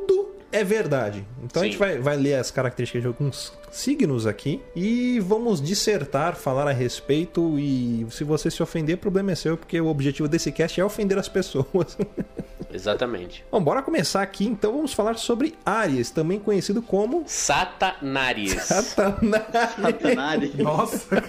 é 0.53 0.65
verdade. 0.65 1.25
Então 1.43 1.63
a 1.63 1.65
Sim. 1.65 1.71
gente 1.71 1.79
vai, 1.79 1.99
vai 1.99 2.17
ler 2.17 2.35
as 2.35 2.51
características 2.51 3.03
de 3.03 3.09
alguns 3.09 3.53
signos 3.71 4.27
aqui 4.27 4.61
e 4.75 5.21
vamos 5.21 5.61
dissertar, 5.63 6.35
falar 6.37 6.67
a 6.69 6.73
respeito. 6.73 7.59
E 7.59 8.07
se 8.11 8.25
você 8.25 8.51
se 8.51 8.63
ofender, 8.63 8.99
problema 8.99 9.33
é 9.33 9.35
seu, 9.35 9.57
porque 9.57 9.81
o 9.81 9.87
objetivo 9.87 10.29
desse 10.29 10.51
cast 10.51 10.81
é 10.81 10.85
ofender 10.85 11.19
as 11.19 11.29
pessoas. 11.29 11.97
Exatamente. 12.73 13.45
Bom, 13.51 13.63
bora 13.63 13.83
começar 13.83 14.23
aqui 14.23 14.47
então. 14.47 14.73
Vamos 14.73 14.93
falar 14.93 15.17
sobre 15.19 15.55
Aries, 15.67 16.11
também 16.11 16.39
conhecido 16.39 16.81
como 16.81 17.25
Satanares. 17.27 18.63
Satanás. 18.63 19.45
Satanás. 19.81 20.55
Nossa, 20.59 21.23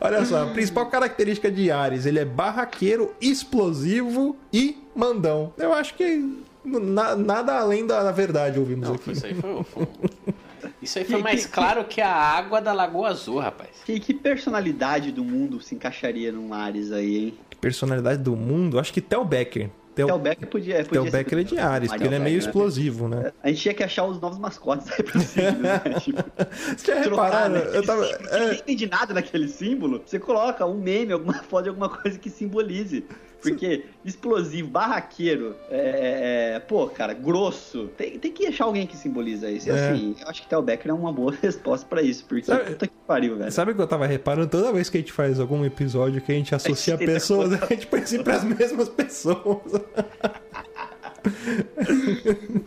Olha 0.00 0.24
só, 0.24 0.44
a 0.44 0.46
principal 0.46 0.86
característica 0.86 1.50
de 1.50 1.70
Ares, 1.70 2.06
ele 2.06 2.18
é 2.18 2.24
barraqueiro, 2.24 3.14
explosivo 3.20 4.36
e 4.52 4.76
mandão. 4.94 5.52
Eu 5.56 5.72
acho 5.72 5.94
que 5.94 6.42
na- 6.64 7.16
nada 7.16 7.58
além 7.58 7.86
da 7.86 8.10
verdade 8.10 8.58
ouvimos 8.58 8.88
Não, 8.88 8.94
aqui. 8.96 9.12
isso 9.12 9.26
aí 9.26 9.34
foi, 9.34 9.64
foi- 9.64 9.88
Isso 10.82 10.98
aí 10.98 11.04
foi 11.04 11.22
mais 11.22 11.46
claro 11.46 11.84
que 11.84 12.00
a 12.00 12.12
água 12.12 12.60
da 12.60 12.72
Lagoa 12.72 13.08
Azul, 13.08 13.38
rapaz. 13.38 13.70
Que, 13.84 13.98
que 14.00 14.12
personalidade 14.14 15.12
do 15.12 15.24
mundo 15.24 15.60
se 15.60 15.74
encaixaria 15.74 16.30
num 16.32 16.52
Ares 16.52 16.92
aí, 16.92 17.16
hein? 17.26 17.34
Que 17.50 17.56
personalidade 17.56 18.22
do 18.22 18.34
mundo, 18.36 18.78
acho 18.78 18.92
que 18.92 19.00
Tel 19.00 19.24
Becker. 19.24 19.70
Tel, 19.94 20.06
Tel 20.06 20.18
Becker 20.20 20.48
podia, 20.48 20.76
podia 20.76 20.90
Tel 20.92 21.04
ser- 21.04 21.10
Becker 21.10 21.38
é 21.38 21.42
de 21.42 21.58
Ares, 21.58 21.88
porque 21.90 22.04
ele 22.04 22.14
é 22.14 22.18
meio 22.20 22.34
né? 22.38 22.44
explosivo, 22.44 23.08
né? 23.08 23.32
A 23.42 23.48
gente 23.48 23.60
tinha 23.62 23.74
que 23.74 23.82
achar 23.82 24.04
os 24.04 24.20
novos 24.20 24.38
mascotes 24.38 24.88
aí 24.92 25.02
pro 25.02 25.18
signo, 25.20 25.58
né? 25.58 25.80
Tipo, 26.00 26.22
Você 26.76 26.94
já 26.94 27.02
trocar, 27.02 27.24
repararam? 27.24 27.54
né? 27.54 27.70
Eu 27.74 27.84
tava, 27.84 28.06
Você 28.06 28.14
é, 28.30 28.46
não 28.46 28.52
entende 28.54 28.86
nada 28.86 29.12
naquele 29.14 29.48
símbolo, 29.48 30.00
você 30.06 30.20
coloca 30.20 30.64
um 30.64 30.78
meme, 30.80 31.12
alguma 31.12 31.34
foto 31.42 31.64
de 31.64 31.68
alguma 31.70 31.88
coisa 31.88 32.16
que 32.16 32.30
simbolize. 32.30 33.04
Porque 33.40 33.84
explosivo, 34.04 34.68
barraqueiro, 34.68 35.54
é, 35.70 36.54
é, 36.56 36.58
pô, 36.60 36.88
cara, 36.88 37.12
grosso. 37.14 37.88
Tem, 37.96 38.18
tem 38.18 38.32
que 38.32 38.46
achar 38.46 38.64
alguém 38.64 38.86
que 38.86 38.96
simboliza 38.96 39.48
isso. 39.50 39.68
E 39.68 39.70
É. 39.70 39.90
assim, 39.90 40.16
eu 40.20 40.28
acho 40.28 40.42
que 40.42 40.48
Tel 40.48 40.60
Becker 40.62 40.90
é 40.90 40.94
uma 40.94 41.12
boa 41.12 41.32
resposta 41.40 41.86
pra 41.88 42.02
isso. 42.02 42.24
Porque 42.24 42.46
Sabe- 42.46 42.64
puta 42.70 42.86
que 42.86 42.92
pariu, 43.06 43.36
velho. 43.36 43.52
Sabe 43.52 43.72
o 43.72 43.74
que 43.74 43.80
eu 43.80 43.86
tava 43.86 44.06
reparando? 44.06 44.48
Toda 44.48 44.72
vez 44.72 44.90
que 44.90 44.98
a 44.98 45.00
gente 45.00 45.12
faz 45.12 45.38
algum 45.38 45.64
episódio 45.64 46.20
que 46.20 46.32
a 46.32 46.34
gente 46.34 46.52
associa 46.56 46.98
tenta 46.98 47.12
pessoas, 47.12 47.52
a 47.52 47.66
gente 47.66 47.86
põe 47.86 48.04
sempre 48.04 48.32
as 48.32 48.42
mesmas 48.44 48.88
pessoas. 48.88 49.62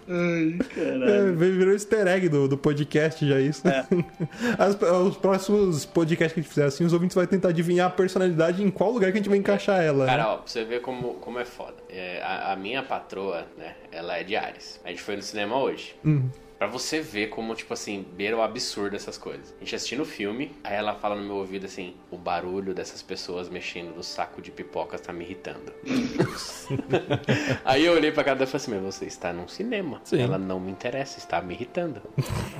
Ai, 0.09 0.57
É, 0.59 0.63
caralho. 0.75 1.35
virou 1.37 1.73
easter 1.73 2.07
egg 2.07 2.29
do, 2.29 2.47
do 2.47 2.57
podcast 2.57 3.27
já 3.27 3.39
isso. 3.39 3.67
É. 3.67 3.85
As- 4.57 4.79
os 4.81 5.17
próximos 5.17 5.85
podcasts 5.85 6.33
que 6.33 6.39
a 6.39 6.43
gente 6.43 6.49
fizer 6.49 6.65
assim, 6.65 6.83
os 6.85 6.93
ouvintes 6.93 7.15
vão 7.15 7.25
tentar 7.25 7.49
adivinhar 7.49 7.87
a 7.87 7.89
personalidade 7.89 8.63
em 8.63 8.69
qual 8.69 8.91
lugar 8.91 9.11
que 9.11 9.17
a 9.17 9.21
gente 9.21 9.29
vai 9.29 9.37
encaixar 9.37 9.81
ela. 9.81 10.05
né? 10.05 10.11
Cara, 10.11 10.27
ó, 10.33 10.37
pra 10.37 10.47
você 10.47 10.63
ver 10.63 10.81
como, 10.81 11.15
como 11.15 11.39
é 11.39 11.45
foda. 11.45 11.75
É, 11.89 12.21
a, 12.23 12.53
a 12.53 12.55
minha 12.55 12.83
patroa, 12.83 13.45
né, 13.57 13.75
ela 13.91 14.17
é 14.17 14.23
de 14.23 14.35
Ares. 14.35 14.79
A 14.83 14.89
gente 14.89 15.01
foi 15.01 15.15
no 15.15 15.21
cinema 15.21 15.57
hoje. 15.57 15.95
Hum. 16.05 16.29
Pra 16.61 16.67
você 16.67 17.01
ver 17.01 17.29
como, 17.29 17.55
tipo 17.55 17.73
assim, 17.73 18.05
beira 18.13 18.37
o 18.37 18.41
absurdo 18.43 18.95
essas 18.95 19.17
coisas. 19.17 19.51
A 19.57 19.63
gente 19.63 19.75
assistindo 19.75 20.01
o 20.01 20.05
filme, 20.05 20.51
aí 20.63 20.75
ela 20.75 20.93
fala 20.93 21.15
no 21.15 21.23
meu 21.23 21.37
ouvido 21.37 21.65
assim: 21.65 21.95
o 22.11 22.17
barulho 22.17 22.71
dessas 22.71 23.01
pessoas 23.01 23.49
mexendo 23.49 23.95
no 23.95 24.03
saco 24.03 24.39
de 24.43 24.51
pipocas 24.51 25.01
tá 25.01 25.11
me 25.11 25.25
irritando. 25.25 25.73
aí 27.65 27.83
eu 27.83 27.93
olhei 27.93 28.11
pra 28.11 28.23
cara 28.23 28.35
dela 28.35 28.47
e 28.47 28.51
falei 28.51 28.63
assim: 28.63 28.71
Meu, 28.79 28.91
você 28.91 29.05
está 29.05 29.33
num 29.33 29.47
cinema. 29.47 30.01
Sim. 30.03 30.21
Ela 30.21 30.37
não 30.37 30.59
me 30.59 30.69
interessa, 30.69 31.17
está 31.17 31.41
me 31.41 31.55
irritando. 31.55 31.99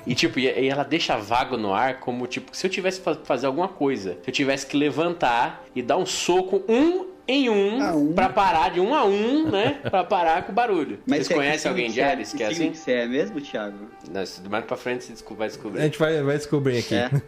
e 0.07 0.15
tipo, 0.15 0.39
e, 0.39 0.45
e 0.47 0.67
ela 0.67 0.83
deixa 0.83 1.15
vago 1.17 1.55
no 1.55 1.71
ar 1.71 1.99
como, 1.99 2.25
tipo, 2.25 2.57
se 2.57 2.65
eu 2.65 2.71
tivesse 2.71 2.99
que 2.99 3.15
fazer 3.23 3.45
alguma 3.45 3.67
coisa, 3.67 4.17
se 4.23 4.31
eu 4.31 4.33
tivesse 4.33 4.65
que 4.65 4.75
levantar 4.75 5.63
e 5.75 5.81
dar 5.83 5.97
um 5.97 6.07
soco, 6.07 6.63
um 6.67 7.11
em 7.27 7.49
um, 7.49 7.81
A 7.81 7.95
um. 7.95 8.13
pra 8.13 8.29
parar 8.29 8.69
de 8.71 8.79
um 8.79 8.93
a 8.93 9.05
um, 9.05 9.49
né? 9.49 9.79
Pra 9.89 10.03
parar 10.03 10.43
com 10.45 10.51
o 10.51 10.55
barulho. 10.55 10.99
Vocês 11.05 11.27
que- 11.27 11.34
conhecem 11.34 11.69
alguém 11.69 11.89
de 11.91 11.99
é? 12.01 12.03
Ares 12.12 12.34
que 12.34 12.41
é 12.43 12.47
assim? 12.47 12.71
que 12.71 12.77
você 12.77 12.91
é 12.91 13.07
mesmo, 13.07 13.39
Thiago? 13.39 13.77
Não, 14.12 14.25
se- 14.25 14.41
mais 14.49 14.65
pra 14.65 14.75
frente 14.77 15.03
você 15.05 15.23
vai 15.36 15.47
descobrir. 15.47 15.79
A 15.79 15.84
gente 15.84 15.97
vai, 15.99 16.21
vai 16.21 16.38
descobrir 16.38 16.79
aqui. 16.79 16.95
É. 16.95 17.10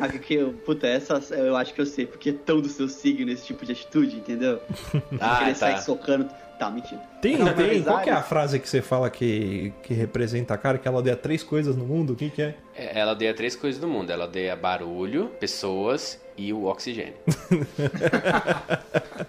Ah, 0.00 0.06
que 0.08 0.34
eu, 0.34 0.52
puta, 0.64 0.86
essa 0.86 1.20
eu 1.34 1.56
acho 1.56 1.74
que 1.74 1.80
eu 1.80 1.86
sei, 1.86 2.06
porque 2.06 2.30
é 2.30 2.32
tão 2.32 2.60
do 2.60 2.68
seu 2.68 2.88
signo 2.88 3.32
esse 3.32 3.44
tipo 3.44 3.66
de 3.66 3.72
atitude, 3.72 4.16
entendeu? 4.16 4.60
Ah, 5.20 5.38
Querer 5.38 5.50
tá. 5.50 5.54
sair 5.56 5.80
socando. 5.82 6.28
Tá, 6.56 6.70
mentira. 6.70 7.00
Tem, 7.20 7.36
Não, 7.36 7.52
tem. 7.54 7.78
mas 7.78 7.84
Qual 7.84 8.00
que 8.00 8.10
é 8.10 8.12
a 8.12 8.22
frase 8.22 8.58
que 8.60 8.68
você 8.68 8.80
fala 8.82 9.08
que, 9.10 9.72
que 9.82 9.94
representa 9.94 10.54
a 10.54 10.58
cara? 10.58 10.76
Que 10.78 10.86
ela 10.88 10.98
odeia 10.98 11.14
três 11.16 11.42
coisas 11.42 11.76
no 11.76 11.84
mundo? 11.84 12.12
O 12.12 12.16
que, 12.16 12.30
que 12.30 12.42
é? 12.42 12.54
É, 12.78 12.98
Ela 13.00 13.12
odeia 13.12 13.34
três 13.34 13.56
coisas 13.56 13.80
no 13.80 13.88
mundo. 13.88 14.10
Ela 14.10 14.24
odeia 14.24 14.54
barulho, 14.56 15.28
pessoas 15.40 16.20
e 16.36 16.52
o 16.52 16.64
oxigênio. 16.66 17.14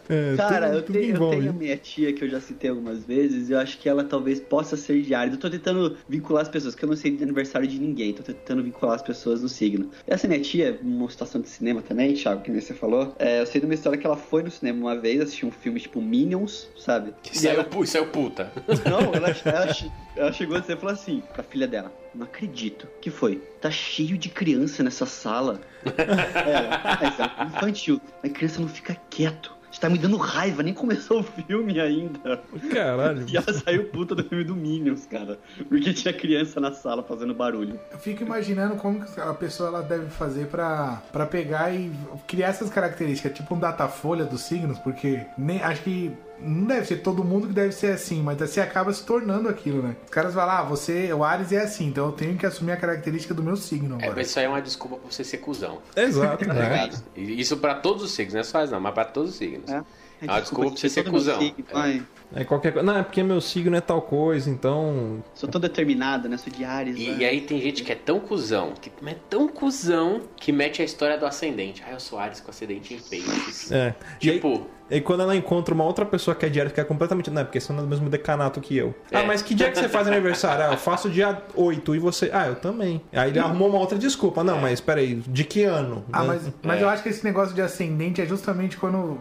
É, 0.07 0.35
Cara, 0.37 0.69
tudo- 0.69 0.75
eu, 0.77 0.83
tenho, 0.83 1.15
eu 1.23 1.29
tenho 1.29 1.49
a 1.51 1.53
minha 1.53 1.77
tia 1.77 2.11
que 2.13 2.23
eu 2.23 2.29
já 2.29 2.39
citei 2.41 2.69
algumas 2.71 3.03
vezes, 3.03 3.49
e 3.49 3.53
eu 3.53 3.59
acho 3.59 3.77
que 3.77 3.87
ela 3.87 4.03
talvez 4.03 4.39
possa 4.39 4.75
ser 4.75 5.01
de 5.03 5.13
Ares. 5.13 5.33
Eu 5.35 5.39
tô 5.39 5.49
tentando 5.49 5.97
vincular 6.07 6.41
as 6.41 6.49
pessoas, 6.49 6.73
que 6.73 6.83
eu 6.83 6.89
não 6.89 6.95
sei 6.95 7.15
de 7.15 7.23
aniversário 7.23 7.67
de 7.67 7.79
ninguém, 7.79 8.13
tô 8.13 8.23
tentando 8.23 8.63
vincular 8.63 8.95
as 8.95 9.01
pessoas 9.03 9.41
no 9.43 9.47
signo. 9.49 9.89
Essa 10.07 10.27
minha 10.27 10.39
tia, 10.39 10.79
numa 10.81 11.09
situação 11.09 11.39
de 11.41 11.47
cinema 11.49 11.81
também, 11.83 12.13
Thiago, 12.15 12.41
que 12.41 12.49
nem 12.51 12.59
você 12.59 12.73
falou, 12.73 13.13
é, 13.19 13.41
eu 13.41 13.45
sei 13.45 13.61
de 13.61 13.65
uma 13.67 13.73
história 13.75 13.99
que 13.99 14.05
ela 14.05 14.17
foi 14.17 14.41
no 14.41 14.49
cinema 14.49 14.79
uma 14.79 14.95
vez, 14.99 15.21
assistiu 15.21 15.49
um 15.49 15.51
filme 15.51 15.79
tipo 15.79 16.01
Minions, 16.01 16.67
sabe? 16.77 17.13
Isso 17.31 17.47
é, 17.47 17.63
pu- 17.63 17.83
é 17.95 18.01
o 18.01 18.07
puta. 18.07 18.51
Não, 18.89 19.13
ela, 19.13 19.29
ela, 19.45 19.75
ela 20.15 20.31
chegou 20.33 20.57
a 20.57 20.59
dizer 20.59 20.73
e 20.73 20.77
falou 20.77 20.93
assim 20.93 21.21
pra 21.33 21.43
filha 21.43 21.67
dela: 21.67 21.91
Não 22.13 22.25
acredito. 22.25 22.87
que 23.01 23.09
foi? 23.09 23.37
Tá 23.61 23.69
cheio 23.69 24.17
de 24.17 24.29
criança 24.29 24.83
nessa 24.83 25.05
sala. 25.05 25.59
Mas 25.85 27.19
é 27.19 27.23
um 27.23 27.29
filme 27.29 27.55
infantil. 27.55 28.01
A 28.23 28.29
criança 28.29 28.61
não 28.61 28.67
fica 28.67 28.95
quieto. 29.09 29.59
Está 29.71 29.87
me 29.87 29.99
dando 29.99 30.17
raiva, 30.17 30.63
nem 30.63 30.73
começou 30.73 31.19
o 31.19 31.23
filme 31.23 31.79
ainda. 31.79 32.41
Caralho. 32.71 33.23
E 33.29 33.37
ela 33.37 33.53
saiu 33.53 33.85
puta 33.89 34.15
do 34.15 34.23
filme 34.23 34.43
do 34.43 34.55
Minions, 34.55 35.05
cara. 35.05 35.37
Porque 35.69 35.93
tinha 35.93 36.11
criança 36.11 36.59
na 36.59 36.71
sala 36.71 37.03
fazendo 37.03 37.35
barulho. 37.35 37.79
eu 37.91 37.99
fico 37.99 38.23
imaginando 38.23 38.75
como 38.75 39.05
a 39.17 39.33
pessoa 39.35 39.69
ela 39.69 39.81
deve 39.83 40.09
fazer 40.09 40.47
pra, 40.47 41.01
pra 41.11 41.25
pegar 41.27 41.71
e 41.73 41.91
criar 42.27 42.47
essas 42.47 42.69
características, 42.69 43.33
tipo 43.37 43.53
um 43.53 43.59
datafolha 43.59 44.25
dos 44.25 44.41
signos, 44.41 44.79
porque 44.79 45.23
nem, 45.37 45.61
acho 45.61 45.83
que 45.83 46.11
não 46.41 46.65
deve 46.65 46.85
ser 46.85 46.97
todo 46.97 47.23
mundo 47.23 47.47
que 47.47 47.53
deve 47.53 47.71
ser 47.73 47.91
assim, 47.91 48.21
mas 48.21 48.37
você 48.37 48.61
acaba 48.61 48.91
se 48.93 49.03
tornando 49.03 49.49
aquilo, 49.49 49.81
né? 49.83 49.95
Os 50.05 50.09
caras 50.09 50.33
falam, 50.33 50.55
ah, 50.55 50.63
você, 50.63 51.11
o 51.13 51.23
Ares 51.23 51.51
é 51.51 51.61
assim, 51.61 51.87
então 51.87 52.05
eu 52.07 52.11
tenho 52.11 52.37
que 52.37 52.45
assumir 52.45 52.71
a 52.71 52.77
característica 52.77 53.33
do 53.33 53.43
meu 53.43 53.55
signo 53.57 53.95
É, 53.95 54.03
agora. 54.05 54.13
mas 54.15 54.27
isso 54.29 54.39
aí 54.39 54.45
é 54.45 54.49
uma 54.49 54.61
desculpa 54.61 54.97
pra 54.97 55.11
você 55.11 55.23
ser 55.23 55.37
cuzão. 55.37 55.79
Exato. 55.95 56.45
Tá 56.45 56.53
né? 56.53 56.69
ligado? 56.85 57.03
Isso 57.15 57.57
pra 57.57 57.75
todos 57.75 58.03
os 58.03 58.11
signos, 58.11 58.33
não 58.33 58.41
é 58.41 58.43
só 58.43 58.57
Ares, 58.59 58.71
não, 58.71 58.79
mas 58.79 58.93
pra 58.93 59.05
todos 59.05 59.31
os 59.31 59.35
signos. 59.37 59.69
É. 59.69 59.83
É 60.21 60.25
uma 60.25 60.41
desculpa 60.41 60.71
pra 60.71 60.79
você 60.79 60.89
ser 60.89 61.09
cuzão. 61.09 61.39
signo, 61.39 61.65
É. 61.73 62.01
Aí 62.33 62.45
qualquer 62.45 62.71
coisa. 62.73 62.85
Não, 62.85 62.97
é 62.99 63.03
porque 63.03 63.23
meu 63.23 63.41
signo 63.41 63.75
é 63.75 63.81
tal 63.81 64.01
coisa, 64.01 64.49
então. 64.49 65.23
Sou 65.33 65.49
tão 65.49 65.59
determinado, 65.59 66.29
né? 66.29 66.37
Sou 66.37 66.51
de 66.53 66.63
Ares. 66.63 66.95
E, 66.97 67.09
né? 67.09 67.17
e 67.19 67.25
aí 67.25 67.41
tem 67.41 67.59
gente 67.61 67.83
que 67.83 67.91
é 67.91 67.95
tão 67.95 68.19
cuzão, 68.19 68.73
que 68.79 68.91
é 69.07 69.15
tão 69.29 69.47
cuzão, 69.47 70.21
que 70.37 70.51
mete 70.51 70.81
a 70.81 70.85
história 70.85 71.17
do 71.17 71.25
ascendente. 71.25 71.83
Ah, 71.87 71.91
eu 71.93 71.99
sou 71.99 72.19
Ares 72.19 72.39
com 72.39 72.51
ascendente 72.51 72.93
em 72.93 72.99
peixes. 72.99 73.71
É. 73.71 73.95
E 74.21 74.29
aí- 74.29 74.35
Tipo, 74.35 74.67
E 74.91 74.95
aí 74.95 75.01
quando 75.01 75.21
ela 75.21 75.35
encontra 75.35 75.71
uma 75.71 75.83
outra 75.83 76.03
pessoa 76.03 76.33
que 76.33 76.43
é 76.47 76.49
de 76.49 76.59
Ares, 76.59 76.73
que 76.73 76.81
é 76.81 76.83
completamente. 76.83 77.29
Não, 77.29 77.43
é 77.43 77.45
porque 77.45 77.59
você 77.59 77.71
não 77.71 77.79
é 77.79 77.83
do 77.83 77.87
mesmo 77.87 78.09
decanato 78.09 78.59
que 78.59 78.75
eu. 78.75 78.95
Ah, 79.11 79.19
É. 79.19 79.25
mas 79.25 79.43
que 79.43 79.53
dia 79.53 79.69
que 79.69 79.77
você 79.77 79.87
faz 79.87 80.07
aniversário? 80.07 80.65
Ah, 80.65 80.71
eu 80.73 80.77
faço 80.79 81.11
dia 81.11 81.43
8 81.53 81.93
e 81.95 81.99
você. 81.99 82.31
Ah, 82.33 82.47
eu 82.47 82.55
também. 82.55 82.99
Aí 83.13 83.29
ele 83.29 83.37
arrumou 83.37 83.69
uma 83.69 83.77
outra 83.77 83.99
desculpa. 83.99 84.43
Não, 84.43 84.57
mas 84.59 84.81
peraí, 84.81 85.13
de 85.27 85.43
que 85.43 85.63
ano? 85.63 86.03
Ah, 86.11 86.21
Né? 86.23 86.27
mas, 86.27 86.53
mas 86.63 86.81
eu 86.81 86.89
acho 86.89 87.03
que 87.03 87.09
esse 87.09 87.23
negócio 87.23 87.53
de 87.53 87.61
ascendente 87.61 88.19
é 88.19 88.25
justamente 88.25 88.77
quando 88.77 89.19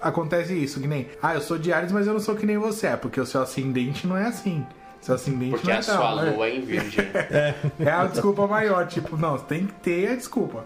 acontece 0.00 0.54
isso, 0.54 0.80
que 0.80 0.86
nem, 0.88 1.06
ah, 1.22 1.34
eu 1.34 1.42
sou 1.42 1.58
de 1.58 1.70
Ares, 1.70 1.92
mas 1.92 2.06
eu 2.06 2.14
não 2.14 2.20
sou 2.20 2.34
que 2.34 2.46
nem 2.50 2.58
você, 2.58 2.88
é 2.88 2.96
porque 2.96 3.20
o 3.20 3.26
seu 3.26 3.42
ascendente 3.42 4.06
não 4.06 4.16
é 4.16 4.26
assim. 4.26 4.66
Seu 5.00 5.14
ascendente 5.14 5.52
porque 5.52 5.68
não 5.68 5.74
é 5.74 5.78
a 5.78 5.82
sua 5.82 6.22
né? 6.22 6.30
lua 6.30 6.48
é 6.48 6.56
em 6.56 6.60
virgem. 6.60 7.06
É 7.78 7.90
a 7.90 8.06
desculpa 8.06 8.46
maior, 8.46 8.86
tipo, 8.86 9.16
não, 9.16 9.38
tem 9.38 9.66
que 9.66 9.72
ter 9.74 10.10
a 10.10 10.16
desculpa. 10.16 10.62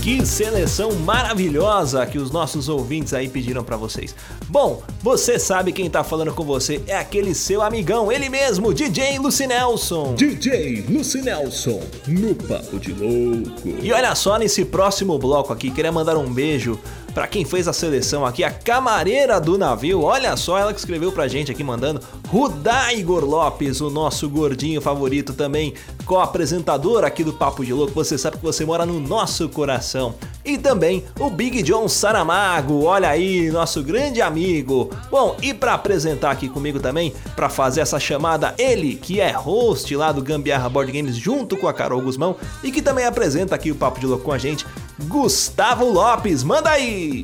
Que 0.00 0.24
seleção 0.24 0.92
maravilhosa 1.00 2.06
que 2.06 2.16
os 2.16 2.30
nossos 2.30 2.68
ouvintes 2.68 3.12
aí 3.12 3.28
pediram 3.28 3.62
pra 3.62 3.76
vocês. 3.76 4.14
Bom, 4.48 4.82
você 5.02 5.38
sabe 5.38 5.70
quem 5.72 5.90
tá 5.90 6.02
falando 6.02 6.32
com 6.32 6.44
você 6.44 6.80
é 6.86 6.96
aquele 6.96 7.34
seu 7.34 7.60
amigão, 7.60 8.10
ele 8.10 8.30
mesmo, 8.30 8.72
DJ 8.72 9.18
Lucinelson. 9.18 10.14
DJ 10.14 10.86
Lucy 10.88 11.20
Nelson 11.20 11.82
no 12.06 12.34
Papo 12.34 12.78
de 12.78 12.94
Louco. 12.94 13.68
E 13.82 13.92
olha 13.92 14.14
só 14.14 14.38
nesse 14.38 14.64
próximo 14.64 15.18
bloco 15.18 15.52
aqui, 15.52 15.70
queria 15.70 15.92
mandar 15.92 16.16
um 16.16 16.32
beijo 16.32 16.80
pra 17.14 17.26
quem 17.26 17.44
fez 17.44 17.66
a 17.66 17.72
seleção 17.72 18.24
aqui, 18.24 18.44
a 18.44 18.50
camareira 18.50 19.40
do 19.40 19.58
navio. 19.58 20.02
Olha 20.02 20.36
só 20.36 20.58
ela 20.58 20.72
que 20.72 20.78
escreveu 20.78 21.10
pra 21.10 21.28
gente 21.28 21.50
aqui 21.50 21.64
mandando 21.64 22.00
Rudá 22.28 22.92
Igor 22.92 23.24
Lopes, 23.24 23.80
o 23.80 23.90
nosso 23.90 24.28
gordinho 24.28 24.80
favorito 24.80 25.32
também, 25.32 25.74
co-apresentador 26.04 27.04
aqui 27.04 27.24
do 27.24 27.32
Papo 27.32 27.64
de 27.64 27.72
Louco. 27.72 27.94
Você 27.94 28.16
sabe 28.16 28.36
que 28.36 28.44
você 28.44 28.64
mora 28.64 28.84
no 28.84 29.00
nosso 29.00 29.48
coração. 29.48 30.14
E 30.44 30.56
também 30.56 31.04
o 31.20 31.28
Big 31.28 31.62
John 31.62 31.88
Saramago, 31.88 32.84
olha 32.84 33.08
aí, 33.08 33.50
nosso 33.50 33.82
grande 33.82 34.22
amigo. 34.22 34.90
Bom, 35.10 35.36
e 35.42 35.52
pra 35.52 35.74
apresentar 35.74 36.30
aqui 36.30 36.48
comigo 36.48 36.80
também, 36.80 37.12
pra 37.36 37.48
fazer 37.48 37.80
essa 37.80 38.00
chamada, 38.00 38.54
ele 38.56 38.94
que 38.94 39.20
é 39.20 39.30
host 39.30 39.94
lá 39.94 40.10
do 40.10 40.22
Gambiarra 40.22 40.68
Board 40.68 40.90
Games 40.90 41.16
junto 41.16 41.56
com 41.56 41.68
a 41.68 41.74
Carol 41.74 42.00
Guzmão 42.00 42.36
e 42.62 42.72
que 42.72 42.80
também 42.80 43.04
apresenta 43.04 43.54
aqui 43.54 43.70
o 43.70 43.74
Papo 43.74 44.00
de 44.00 44.06
Louco 44.06 44.24
com 44.24 44.32
a 44.32 44.38
gente, 44.38 44.64
Gustavo 45.06 45.84
Lopes. 45.84 46.42
Manda 46.42 46.70
aí! 46.70 47.22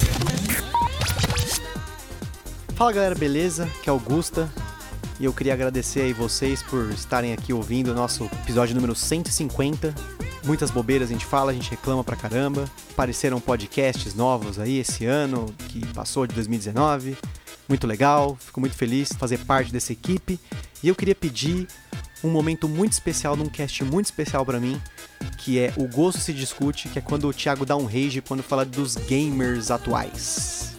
Fala 2.76 2.92
galera, 2.92 3.14
beleza? 3.14 3.68
Que 3.82 3.90
é 3.90 3.92
o 3.92 3.98
Gusta. 3.98 4.48
E 5.18 5.24
eu 5.24 5.32
queria 5.32 5.54
agradecer 5.54 6.02
aí 6.02 6.12
vocês 6.12 6.62
por 6.62 6.90
estarem 6.90 7.32
aqui 7.32 7.52
ouvindo 7.52 7.90
o 7.90 7.94
nosso 7.94 8.24
episódio 8.26 8.74
número 8.74 8.94
150. 8.94 9.94
Muitas 10.44 10.70
bobeiras 10.70 11.08
a 11.08 11.12
gente 11.12 11.24
fala, 11.24 11.50
a 11.50 11.54
gente 11.54 11.70
reclama 11.70 12.04
pra 12.04 12.16
caramba. 12.16 12.64
Apareceram 12.92 13.40
podcasts 13.40 14.14
novos 14.14 14.58
aí 14.58 14.78
esse 14.78 15.04
ano, 15.06 15.52
que 15.68 15.84
passou 15.88 16.26
de 16.26 16.34
2019. 16.34 17.16
Muito 17.68 17.86
legal, 17.86 18.36
fico 18.38 18.60
muito 18.60 18.76
feliz 18.76 19.08
de 19.08 19.16
fazer 19.16 19.38
parte 19.38 19.72
dessa 19.72 19.92
equipe. 19.92 20.38
E 20.82 20.88
eu 20.88 20.94
queria 20.94 21.14
pedir 21.14 21.66
um 22.24 22.30
momento 22.30 22.68
muito 22.68 22.92
especial, 22.92 23.36
num 23.36 23.46
cast 23.48 23.84
muito 23.84 24.06
especial 24.06 24.44
pra 24.44 24.58
mim, 24.58 24.80
que 25.36 25.58
é 25.58 25.72
O 25.76 25.86
Gosto 25.86 26.20
Se 26.20 26.32
Discute, 26.32 26.88
que 26.88 26.98
é 26.98 27.02
quando 27.02 27.28
o 27.28 27.32
Thiago 27.32 27.66
dá 27.66 27.76
um 27.76 27.84
rage 27.84 28.20
quando 28.20 28.42
fala 28.42 28.64
dos 28.64 28.96
gamers 28.96 29.70
atuais. 29.70 30.76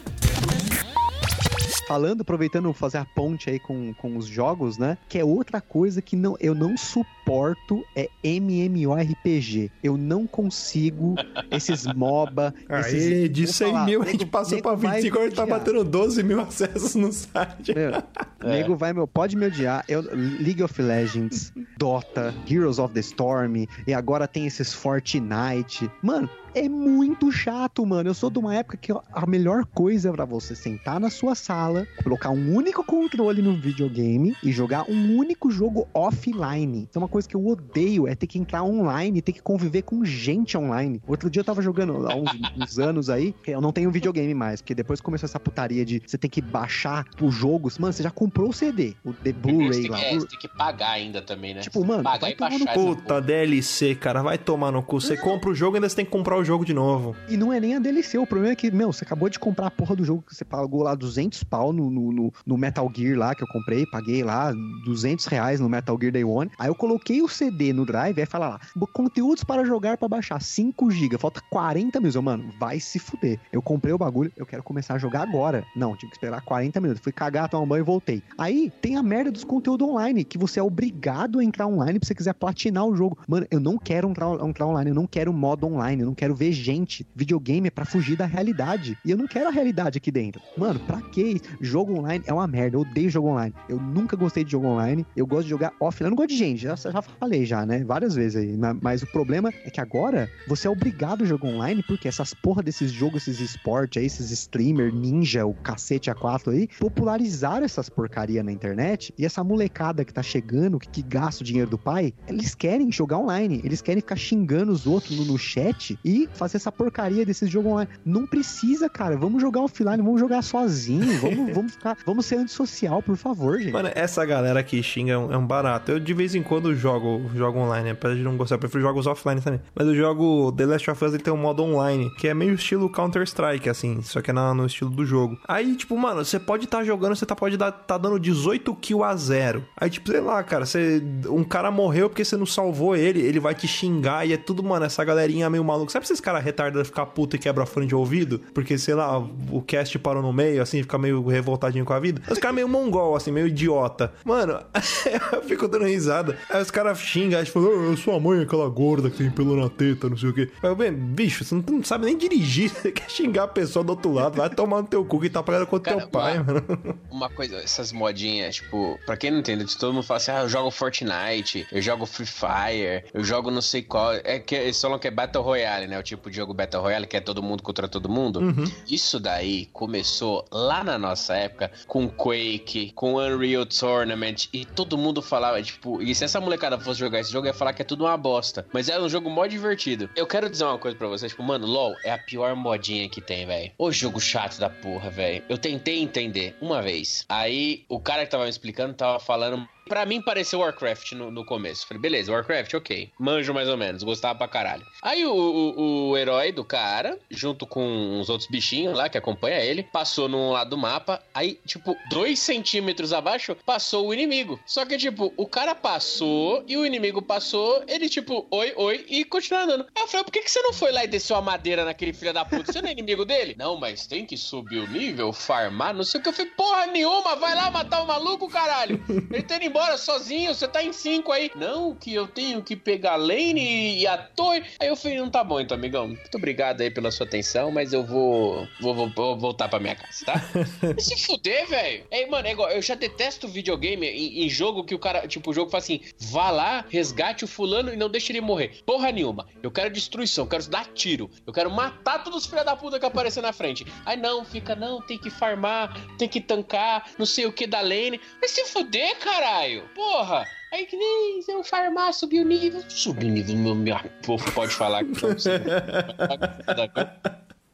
Falando, 1.86 2.22
aproveitando 2.22 2.72
fazer 2.72 2.98
a 2.98 3.04
ponte 3.04 3.48
aí 3.48 3.60
com, 3.60 3.94
com 3.94 4.16
os 4.16 4.26
jogos, 4.26 4.76
né? 4.76 4.98
Que 5.08 5.18
é 5.18 5.24
outra 5.24 5.60
coisa 5.60 6.02
que 6.02 6.16
não, 6.16 6.36
eu 6.40 6.54
não 6.54 6.76
suporto 6.76 7.84
é 7.94 8.08
MMORPG. 8.24 9.70
Eu 9.82 9.96
não 9.96 10.26
consigo 10.26 11.14
esses 11.50 11.86
MOBA. 11.94 12.52
esses, 12.68 12.94
Aê, 12.94 13.28
de 13.28 13.44
vou 13.44 13.52
100 13.52 13.70
falar, 13.70 13.84
mil 13.86 14.02
a 14.02 14.06
gente 14.06 14.26
passou 14.26 14.60
pra 14.60 14.74
vai 14.74 14.96
25, 14.96 15.14
agora 15.14 15.26
a 15.26 15.28
gente 15.28 15.36
tá 15.36 15.46
batendo 15.46 15.84
12 15.84 16.22
mil 16.22 16.40
acessos 16.40 16.94
no 16.96 17.12
site. 17.12 17.72
Meu, 17.72 18.02
nego 18.42 18.76
vai, 18.76 18.92
meu, 18.92 19.06
pode 19.06 19.36
me 19.36 19.46
odiar. 19.46 19.84
Eu, 19.88 20.00
League 20.00 20.62
of 20.62 20.82
Legends, 20.82 21.52
Dota, 21.78 22.34
Heroes 22.50 22.80
of 22.80 22.92
the 22.94 23.00
Storm, 23.00 23.66
e 23.86 23.94
agora 23.94 24.26
tem 24.26 24.46
esses 24.46 24.72
Fortnite. 24.72 25.88
Mano, 26.02 26.28
é 26.56 26.70
muito 26.70 27.30
chato, 27.30 27.84
mano. 27.84 28.08
Eu 28.08 28.14
sou 28.14 28.30
de 28.30 28.38
uma 28.38 28.54
época 28.54 28.78
que 28.78 28.90
a 28.90 29.26
melhor 29.26 29.66
coisa 29.66 30.10
pra 30.10 30.24
você 30.24 30.54
sentar 30.54 30.98
na 30.98 31.10
sua 31.10 31.34
sala, 31.34 31.86
colocar 32.02 32.30
um 32.30 32.54
único 32.54 32.82
controle 32.82 33.42
no 33.42 33.54
videogame 33.54 34.34
e 34.42 34.50
jogar 34.50 34.90
um 34.90 35.16
único 35.18 35.50
jogo 35.50 35.86
offline. 35.92 36.88
Então, 36.88 37.02
uma 37.02 37.08
coisa 37.08 37.28
que 37.28 37.36
eu 37.36 37.46
odeio 37.46 38.08
é 38.08 38.14
ter 38.14 38.26
que 38.26 38.38
entrar 38.38 38.62
online, 38.62 39.20
ter 39.20 39.32
que 39.32 39.42
conviver 39.42 39.82
com 39.82 40.02
gente 40.02 40.56
online. 40.56 41.02
Outro 41.06 41.28
dia 41.28 41.40
eu 41.40 41.44
tava 41.44 41.60
jogando 41.60 42.08
há 42.08 42.14
uns, 42.14 42.30
uns 42.56 42.78
anos 42.78 43.10
aí, 43.10 43.34
que 43.42 43.50
eu 43.50 43.60
não 43.60 43.70
tenho 43.70 43.90
videogame 43.90 44.32
mais, 44.32 44.62
porque 44.62 44.74
depois 44.74 44.98
começou 44.98 45.26
essa 45.26 45.38
putaria 45.38 45.84
de 45.84 46.02
você 46.06 46.16
ter 46.16 46.30
que 46.30 46.40
baixar 46.40 47.04
os 47.20 47.34
jogos. 47.34 47.78
Mano, 47.78 47.92
você 47.92 48.02
já 48.02 48.10
comprou 48.10 48.48
o 48.48 48.52
CD, 48.52 48.94
o 49.04 49.12
The 49.12 49.32
Blu-ray 49.32 49.82
tem, 49.82 49.90
lá. 49.90 49.98
que, 49.98 50.04
é, 50.04 50.14
você 50.14 50.26
tem 50.26 50.38
que 50.38 50.48
pagar 50.48 50.92
ainda 50.92 51.20
também, 51.20 51.52
né? 51.52 51.60
Tipo, 51.60 51.84
mano, 51.84 52.02
pagar 52.02 52.20
vai 52.20 52.30
e 52.30 52.34
tomar 52.34 52.58
no 52.58 52.64
baixar 52.64 52.80
essa 52.80 52.96
Puta. 52.96 53.20
DLC, 53.20 53.94
cara, 53.94 54.22
vai 54.22 54.38
tomar 54.38 54.72
no 54.72 54.82
cu. 54.82 54.98
Você 55.02 55.18
compra 55.18 55.50
o 55.50 55.54
jogo 55.54 55.76
e 55.76 55.78
ainda 55.78 55.88
você 55.88 55.96
tem 55.96 56.04
que 56.04 56.10
comprar 56.10 56.38
o 56.38 56.45
jogo 56.46 56.64
de 56.64 56.72
novo. 56.72 57.14
E 57.28 57.36
não 57.36 57.52
é 57.52 57.60
nem 57.60 57.74
a 57.74 57.78
DLC, 57.78 58.16
o 58.18 58.26
problema 58.26 58.52
é 58.52 58.56
que, 58.56 58.70
meu, 58.70 58.92
você 58.92 59.04
acabou 59.04 59.28
de 59.28 59.38
comprar 59.38 59.66
a 59.66 59.70
porra 59.70 59.96
do 59.96 60.04
jogo 60.04 60.22
que 60.22 60.34
você 60.34 60.44
pagou 60.44 60.82
lá 60.82 60.94
200 60.94 61.42
pau 61.44 61.72
no, 61.72 61.90
no, 61.90 62.32
no- 62.46 62.56
Metal 62.56 62.90
Gear 62.94 63.18
lá, 63.18 63.34
que 63.34 63.42
eu 63.42 63.48
comprei, 63.48 63.84
paguei 63.86 64.22
lá 64.22 64.52
200 64.84 65.26
reais 65.26 65.60
no 65.60 65.68
Metal 65.68 65.96
Gear 66.00 66.12
Day 66.12 66.24
One. 66.24 66.50
Aí 66.58 66.68
eu 66.68 66.74
coloquei 66.74 67.20
o 67.22 67.28
CD 67.28 67.72
no 67.72 67.84
drive, 67.84 68.18
aí 68.18 68.26
fala 68.26 68.48
lá, 68.48 68.60
conteúdos 68.92 69.44
para 69.44 69.64
jogar 69.64 69.96
para 69.98 70.08
baixar, 70.08 70.40
5 70.40 70.90
GB, 70.90 71.18
falta 71.18 71.40
40 71.50 71.98
minutos. 71.98 72.16
Eu, 72.16 72.22
mano, 72.22 72.50
vai 72.58 72.78
se 72.80 72.98
fuder. 72.98 73.38
Eu 73.52 73.60
comprei 73.60 73.92
o 73.92 73.98
bagulho, 73.98 74.32
eu 74.36 74.46
quero 74.46 74.62
começar 74.62 74.94
a 74.94 74.98
jogar 74.98 75.22
agora. 75.22 75.64
Não, 75.74 75.94
tive 75.96 76.10
que 76.10 76.16
esperar 76.16 76.40
40 76.42 76.80
minutos. 76.80 77.02
Fui 77.02 77.12
cagar, 77.12 77.48
tomar 77.48 77.64
um 77.64 77.68
banho 77.68 77.82
e 77.82 77.84
voltei. 77.84 78.22
Aí 78.38 78.72
tem 78.80 78.96
a 78.96 79.02
merda 79.02 79.30
dos 79.32 79.44
conteúdos 79.44 79.86
online, 79.88 80.24
que 80.24 80.38
você 80.38 80.60
é 80.60 80.62
obrigado 80.62 81.38
a 81.40 81.44
entrar 81.44 81.66
online 81.66 81.98
se 82.02 82.08
você 82.08 82.14
quiser 82.14 82.34
platinar 82.34 82.84
o 82.86 82.96
jogo. 82.96 83.18
Mano, 83.26 83.46
eu 83.50 83.58
não 83.60 83.76
quero 83.78 84.08
entrar, 84.08 84.32
entrar 84.46 84.66
online, 84.66 84.90
eu 84.90 84.94
não 84.94 85.06
quero 85.06 85.32
modo 85.32 85.66
online, 85.66 86.02
eu 86.02 86.06
não 86.06 86.14
quero 86.14 86.34
ver 86.36 86.52
gente. 86.52 87.06
Videogame 87.14 87.68
é 87.68 87.70
pra 87.70 87.84
fugir 87.84 88.16
da 88.16 88.26
realidade. 88.26 88.96
E 89.04 89.10
eu 89.10 89.16
não 89.16 89.26
quero 89.26 89.48
a 89.48 89.52
realidade 89.52 89.98
aqui 89.98 90.10
dentro. 90.10 90.40
Mano, 90.56 90.78
pra 90.80 91.00
que 91.00 91.40
jogo 91.60 91.98
online 91.98 92.24
é 92.26 92.32
uma 92.32 92.46
merda. 92.46 92.76
Eu 92.76 92.82
odeio 92.82 93.10
jogo 93.10 93.28
online. 93.28 93.54
Eu 93.68 93.80
nunca 93.80 94.16
gostei 94.16 94.44
de 94.44 94.52
jogo 94.52 94.66
online. 94.66 95.04
Eu 95.16 95.26
gosto 95.26 95.44
de 95.44 95.50
jogar 95.50 95.72
offline. 95.80 96.06
Eu 96.06 96.10
não 96.10 96.16
gosto 96.16 96.28
de 96.28 96.36
gente, 96.36 96.62
já, 96.62 96.76
já 96.76 97.02
falei 97.02 97.44
já, 97.44 97.64
né? 97.64 97.84
Várias 97.84 98.14
vezes 98.14 98.36
aí. 98.36 98.56
Mas 98.80 99.02
o 99.02 99.06
problema 99.06 99.52
é 99.64 99.70
que 99.70 99.80
agora 99.80 100.30
você 100.46 100.68
é 100.68 100.70
obrigado 100.70 101.22
a 101.22 101.26
jogar 101.26 101.48
online, 101.48 101.82
porque 101.82 102.08
essas 102.08 102.34
porra 102.34 102.62
desses 102.62 102.92
jogos, 102.92 103.26
esses 103.26 103.40
esportes 103.40 104.00
aí, 104.00 104.06
esses 104.06 104.30
streamer, 104.30 104.94
ninja, 104.94 105.46
o 105.46 105.54
cacete 105.54 106.10
A4 106.10 106.52
aí, 106.52 106.68
popularizaram 106.78 107.64
essas 107.64 107.88
porcaria 107.88 108.42
na 108.42 108.52
internet. 108.52 109.12
E 109.18 109.24
essa 109.24 109.42
molecada 109.42 110.04
que 110.04 110.12
tá 110.12 110.22
chegando, 110.22 110.78
que, 110.78 110.88
que 110.88 111.02
gasta 111.02 111.42
o 111.42 111.46
dinheiro 111.46 111.70
do 111.70 111.78
pai, 111.78 112.12
eles 112.28 112.54
querem 112.54 112.90
jogar 112.92 113.18
online. 113.18 113.60
Eles 113.64 113.80
querem 113.80 114.00
ficar 114.00 114.16
xingando 114.16 114.72
os 114.72 114.86
outros 114.86 115.16
no, 115.16 115.24
no 115.24 115.38
chat 115.38 115.98
e 116.04 116.15
fazer 116.34 116.56
essa 116.56 116.70
porcaria 116.72 117.24
desses 117.26 117.50
jogos 117.50 117.72
online. 117.72 117.90
Não 118.04 118.26
precisa, 118.26 118.88
cara. 118.88 119.16
Vamos 119.16 119.42
jogar 119.42 119.60
offline, 119.62 119.96
vamos 120.02 120.20
jogar 120.20 120.42
sozinho. 120.42 121.06
Vamos, 121.20 121.54
vamos 121.54 121.72
ficar. 121.72 121.96
Vamos 122.06 122.26
ser 122.26 122.36
antissocial, 122.36 123.02
por 123.02 123.16
favor, 123.16 123.58
gente. 123.58 123.72
Mano, 123.72 123.90
essa 123.94 124.24
galera 124.24 124.62
que 124.62 124.82
xinga 124.82 125.12
é 125.14 125.18
um, 125.18 125.32
é 125.32 125.36
um 125.36 125.46
barato. 125.46 125.90
Eu 125.92 126.00
de 126.00 126.14
vez 126.14 126.34
em 126.34 126.42
quando 126.42 126.74
jogo, 126.74 127.22
jogo 127.34 127.58
online, 127.58 127.90
apesar 127.90 128.14
de 128.14 128.22
não 128.22 128.36
gostar, 128.36 128.54
eu 128.56 128.58
prefiro 128.60 128.82
jogos 128.82 129.06
offline 129.06 129.40
também. 129.40 129.60
Mas 129.74 129.86
eu 129.86 129.94
jogo 129.94 130.52
The 130.52 130.66
Last 130.66 130.90
of 130.90 131.04
Us, 131.04 131.14
ele 131.14 131.22
tem 131.22 131.32
um 131.32 131.36
modo 131.36 131.62
online, 131.64 132.10
que 132.16 132.28
é 132.28 132.34
meio 132.34 132.54
estilo 132.54 132.88
Counter-Strike, 132.90 133.68
assim, 133.68 134.00
só 134.02 134.20
que 134.20 134.30
é 134.30 134.34
na- 134.34 134.54
no 134.54 134.66
estilo 134.66 134.90
do 134.90 135.04
jogo. 135.04 135.38
Aí, 135.48 135.74
tipo, 135.74 135.96
mano, 135.98 136.24
você 136.24 136.38
pode 136.38 136.64
estar 136.66 136.84
jogando, 136.84 137.16
você 137.16 137.26
tá, 137.26 137.34
pode 137.34 137.56
dar, 137.56 137.72
tá 137.72 137.98
dando 137.98 138.18
18 138.20 138.74
kills 138.76 139.04
a 139.04 139.16
zero. 139.16 139.64
Aí, 139.76 139.90
tipo, 139.90 140.10
sei 140.10 140.20
lá, 140.20 140.42
cara, 140.42 140.64
você, 140.66 141.02
um 141.28 141.42
cara 141.42 141.70
morreu 141.70 142.08
porque 142.08 142.24
você 142.24 142.36
não 142.36 142.46
salvou 142.46 142.94
ele, 142.94 143.20
ele 143.20 143.40
vai 143.40 143.54
te 143.54 143.66
xingar 143.66 144.26
e 144.26 144.32
é 144.32 144.36
tudo, 144.36 144.62
mano, 144.62 144.84
essa 144.86 145.02
galerinha 145.04 145.48
meio 145.50 145.64
maluca. 145.64 145.90
Sabe 145.90 146.05
esses 146.06 146.20
caras 146.20 146.42
retardados 146.42 146.88
ficar 146.88 147.06
puto 147.06 147.36
e 147.36 147.38
quebra 147.38 147.66
fone 147.66 147.86
de 147.86 147.94
ouvido? 147.94 148.40
Porque, 148.54 148.78
sei 148.78 148.94
lá, 148.94 149.18
o 149.18 149.62
cast 149.62 149.98
parou 149.98 150.22
no 150.22 150.32
meio, 150.32 150.62
assim, 150.62 150.82
fica 150.82 150.98
meio 150.98 151.24
revoltadinho 151.26 151.84
com 151.84 151.92
a 151.92 152.00
vida. 152.00 152.22
Os 152.30 152.38
caras 152.38 152.54
meio 152.54 152.68
mongol, 152.68 153.16
assim, 153.16 153.30
meio 153.30 153.46
idiota. 153.48 154.12
Mano, 154.24 154.60
eu 155.32 155.42
fico 155.42 155.68
dando 155.68 155.84
risada. 155.84 156.36
Aí 156.50 156.60
os 156.62 156.70
caras 156.70 156.98
xingam, 156.98 157.38
aí 157.40 157.46
falam, 157.46 157.92
oh, 157.92 157.96
sua 157.96 158.18
mãe 158.20 158.40
é 158.40 158.42
aquela 158.42 158.68
gorda 158.68 159.10
que 159.10 159.18
tem 159.18 159.30
pelo 159.30 159.56
na 159.56 159.68
teta, 159.68 160.08
não 160.08 160.16
sei 160.16 160.30
o 160.30 160.34
quê. 160.34 160.50
Mas, 160.62 160.76
bem, 160.76 160.92
bicho, 160.92 161.44
você 161.44 161.54
não, 161.54 161.62
não 161.68 161.84
sabe 161.84 162.06
nem 162.06 162.16
dirigir, 162.16 162.70
você 162.74 162.90
quer 162.92 163.08
xingar 163.10 163.44
a 163.44 163.48
pessoa 163.48 163.84
do 163.84 163.90
outro 163.90 164.12
lado, 164.12 164.36
vai 164.36 164.50
tomar 164.50 164.82
no 164.82 164.88
teu 164.88 165.04
cu 165.04 165.20
que 165.20 165.28
tá 165.30 165.42
pagando 165.42 165.66
com 165.66 165.76
o 165.76 165.80
teu 165.80 166.08
pai, 166.08 166.38
uma- 166.38 166.44
mano. 166.44 166.66
Uma 167.10 167.30
coisa, 167.30 167.56
essas 167.56 167.92
modinhas, 167.92 168.56
tipo, 168.56 168.98
pra 169.06 169.16
quem 169.16 169.30
não 169.30 169.38
entende, 169.38 169.64
todo 169.78 169.92
mundo 169.92 170.02
fala 170.04 170.18
assim, 170.18 170.30
ah, 170.30 170.40
eu 170.42 170.48
jogo 170.48 170.70
Fortnite, 170.70 171.66
eu 171.72 171.80
jogo 171.80 172.04
Free 172.06 172.26
Fire, 172.26 173.04
eu 173.14 173.24
jogo 173.24 173.50
não 173.50 173.62
sei 173.62 173.82
qual. 173.82 174.12
É 174.24 174.38
que 174.38 174.54
eles 174.54 174.80
falam 174.80 174.98
que 174.98 175.08
é 175.08 175.10
Battle 175.10 175.42
Royale, 175.42 175.86
né? 175.86 175.95
Né? 175.96 176.00
O 176.00 176.02
tipo 176.02 176.30
de 176.30 176.36
jogo 176.36 176.54
Battle 176.54 176.82
Royale, 176.82 177.06
que 177.06 177.16
é 177.16 177.20
todo 177.20 177.42
mundo 177.42 177.62
contra 177.62 177.88
todo 177.88 178.08
mundo. 178.08 178.40
Uhum. 178.40 178.64
Isso 178.88 179.18
daí 179.18 179.66
começou 179.72 180.44
lá 180.52 180.84
na 180.84 180.98
nossa 180.98 181.34
época 181.34 181.70
com 181.86 182.08
Quake, 182.08 182.92
com 182.94 183.14
Unreal 183.14 183.66
Tournament, 183.66 184.48
e 184.52 184.64
todo 184.64 184.98
mundo 184.98 185.22
falava, 185.22 185.62
tipo, 185.62 186.02
e 186.02 186.14
se 186.14 186.24
essa 186.24 186.40
molecada 186.40 186.78
fosse 186.78 187.00
jogar 187.00 187.20
esse 187.20 187.32
jogo, 187.32 187.46
ia 187.46 187.54
falar 187.54 187.72
que 187.72 187.82
é 187.82 187.84
tudo 187.84 188.04
uma 188.04 188.16
bosta. 188.16 188.66
Mas 188.72 188.88
era 188.88 189.02
um 189.02 189.08
jogo 189.08 189.30
mó 189.30 189.46
divertido. 189.46 190.08
Eu 190.14 190.26
quero 190.26 190.50
dizer 190.50 190.64
uma 190.64 190.78
coisa 190.78 190.96
pra 190.96 191.08
vocês, 191.08 191.32
tipo, 191.32 191.42
mano, 191.42 191.66
LOL 191.66 191.94
é 192.04 192.12
a 192.12 192.18
pior 192.18 192.54
modinha 192.54 193.08
que 193.08 193.20
tem, 193.20 193.46
velho. 193.46 193.72
O 193.78 193.90
jogo 193.90 194.20
chato 194.20 194.58
da 194.58 194.68
porra, 194.68 195.10
velho. 195.10 195.42
Eu 195.48 195.58
tentei 195.58 196.00
entender 196.00 196.56
uma 196.60 196.82
vez. 196.82 197.24
Aí 197.28 197.84
o 197.88 197.98
cara 198.00 198.24
que 198.24 198.30
tava 198.30 198.44
me 198.44 198.50
explicando 198.50 198.94
tava 198.94 199.18
falando. 199.18 199.66
Pra 199.88 200.04
mim 200.04 200.20
pareceu 200.20 200.60
Warcraft 200.60 201.12
no, 201.12 201.30
no 201.30 201.44
começo. 201.44 201.86
Falei, 201.86 202.00
beleza, 202.00 202.32
Warcraft, 202.32 202.74
ok. 202.74 203.10
Manjo 203.18 203.54
mais 203.54 203.68
ou 203.68 203.76
menos, 203.76 204.02
gostava 204.02 204.36
pra 204.36 204.48
caralho. 204.48 204.84
Aí 205.00 205.24
o, 205.24 205.32
o, 205.32 206.10
o 206.10 206.18
herói 206.18 206.50
do 206.50 206.64
cara, 206.64 207.18
junto 207.30 207.66
com 207.66 207.80
uns 207.80 208.28
outros 208.28 208.48
bichinhos 208.50 208.96
lá 208.96 209.08
que 209.08 209.16
acompanha 209.16 209.60
ele, 209.60 209.84
passou 209.84 210.28
num 210.28 210.50
lado 210.50 210.70
do 210.70 210.76
mapa. 210.76 211.22
Aí, 211.32 211.60
tipo, 211.64 211.96
dois 212.10 212.40
centímetros 212.40 213.12
abaixo, 213.12 213.56
passou 213.64 214.08
o 214.08 214.14
inimigo. 214.14 214.58
Só 214.66 214.84
que, 214.84 214.98
tipo, 214.98 215.32
o 215.36 215.46
cara 215.46 215.74
passou 215.74 216.64
e 216.66 216.76
o 216.76 216.84
inimigo 216.84 217.22
passou, 217.22 217.84
ele, 217.86 218.08
tipo, 218.08 218.46
oi, 218.50 218.72
oi, 218.76 219.06
e 219.08 219.24
continuou 219.24 219.64
andando. 219.64 219.86
Aí 219.94 220.02
eu 220.02 220.08
falei, 220.08 220.24
por 220.24 220.32
que, 220.32 220.40
que 220.40 220.50
você 220.50 220.60
não 220.62 220.72
foi 220.72 220.90
lá 220.90 221.04
e 221.04 221.08
desceu 221.08 221.36
a 221.36 221.42
madeira 221.42 221.84
naquele 221.84 222.12
filho 222.12 222.32
da 222.32 222.44
puta? 222.44 222.72
Você 222.72 222.82
não 222.82 222.88
é 222.88 222.92
inimigo 222.92 223.24
dele? 223.24 223.54
Não, 223.56 223.78
mas 223.78 224.06
tem 224.06 224.26
que 224.26 224.36
subir 224.36 224.78
o 224.78 224.88
nível, 224.88 225.32
farmar, 225.32 225.94
não 225.94 226.02
sei 226.02 226.18
o 226.18 226.22
que. 226.22 226.28
Eu 226.28 226.32
falei, 226.32 226.50
porra 226.56 226.86
nenhuma, 226.86 227.36
vai 227.36 227.54
lá 227.54 227.70
matar 227.70 228.02
o 228.02 228.06
maluco, 228.06 228.48
caralho. 228.48 229.00
Ele 229.08 229.42
tá 229.42 229.56
indo 229.56 229.75
embora 229.76 229.98
sozinho, 229.98 230.54
você 230.54 230.66
tá 230.66 230.82
em 230.82 230.92
cinco 230.92 231.30
aí. 231.30 231.50
Não, 231.54 231.94
que 231.94 232.14
eu 232.14 232.26
tenho 232.26 232.62
que 232.62 232.74
pegar 232.74 233.12
a 233.12 233.16
lane 233.16 233.98
e 233.98 234.06
a 234.06 234.16
torre. 234.16 234.64
Aí 234.80 234.88
eu 234.88 234.96
falei, 234.96 235.18
não 235.18 235.28
tá 235.28 235.44
bom 235.44 235.60
então, 235.60 235.76
amigão. 235.76 236.08
Muito 236.08 236.34
obrigado 236.34 236.80
aí 236.80 236.90
pela 236.90 237.10
sua 237.10 237.26
atenção, 237.26 237.70
mas 237.70 237.92
eu 237.92 238.02
vou, 238.02 238.66
vou, 238.80 238.94
vou, 238.94 239.12
vou 239.14 239.38
voltar 239.38 239.68
pra 239.68 239.78
minha 239.78 239.94
casa, 239.94 240.24
tá? 240.24 240.40
Se 240.98 241.20
fuder, 241.26 241.68
velho. 241.68 242.06
Ei, 242.10 242.26
mano, 242.26 242.48
é 242.48 242.52
igual, 242.52 242.70
eu 242.70 242.80
já 242.80 242.94
detesto 242.94 243.46
videogame 243.46 244.06
em, 244.06 244.46
em 244.46 244.48
jogo 244.48 244.82
que 244.82 244.94
o 244.94 244.98
cara, 244.98 245.28
tipo, 245.28 245.50
o 245.50 245.54
jogo 245.54 245.70
fala 245.70 245.82
assim, 245.82 246.00
vá 246.18 246.50
lá, 246.50 246.84
resgate 246.88 247.44
o 247.44 247.48
fulano 247.48 247.92
e 247.92 247.96
não 247.96 248.08
deixe 248.08 248.32
ele 248.32 248.40
morrer. 248.40 248.80
Porra 248.86 249.12
nenhuma. 249.12 249.46
Eu 249.62 249.70
quero 249.70 249.90
destruição, 249.90 250.44
eu 250.44 250.48
quero 250.48 250.66
dar 250.68 250.86
tiro. 250.94 251.30
Eu 251.46 251.52
quero 251.52 251.70
matar 251.70 252.24
todos 252.24 252.44
os 252.44 252.46
filha 252.46 252.64
da 252.64 252.74
puta 252.74 252.98
que 252.98 253.04
aparecer 253.04 253.42
na 253.42 253.52
frente. 253.52 253.86
Aí 254.06 254.16
não, 254.16 254.42
fica, 254.42 254.74
não, 254.74 255.02
tem 255.02 255.18
que 255.18 255.28
farmar, 255.28 255.94
tem 256.16 256.28
que 256.28 256.40
tancar, 256.40 257.10
não 257.18 257.26
sei 257.26 257.44
o 257.44 257.52
que 257.52 257.66
da 257.66 257.82
lane. 257.82 258.18
Mas 258.40 258.52
se 258.52 258.64
fuder, 258.64 259.18
caralho. 259.18 259.65
Porra. 259.94 260.44
Aí 260.72 260.86
que 260.86 260.96
nem 260.96 261.40
eu 261.48 261.64
farmar, 261.64 262.12
subir 262.12 262.40
o 262.40 262.44
nível. 262.44 262.82
Subir 262.88 263.26
o 263.26 263.30
nível, 263.30 263.56
meu, 263.56 263.74
meu 263.74 263.98
povo 264.24 264.50
pode 264.52 264.72
falar 264.72 265.04
que 265.04 265.22
não 265.22 265.38
sei. 265.38 265.60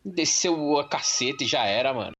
Desceu 0.04 0.78
a 0.78 0.88
caceta 0.88 1.44
e 1.44 1.46
já 1.46 1.64
era, 1.64 1.92
mano. 1.92 2.12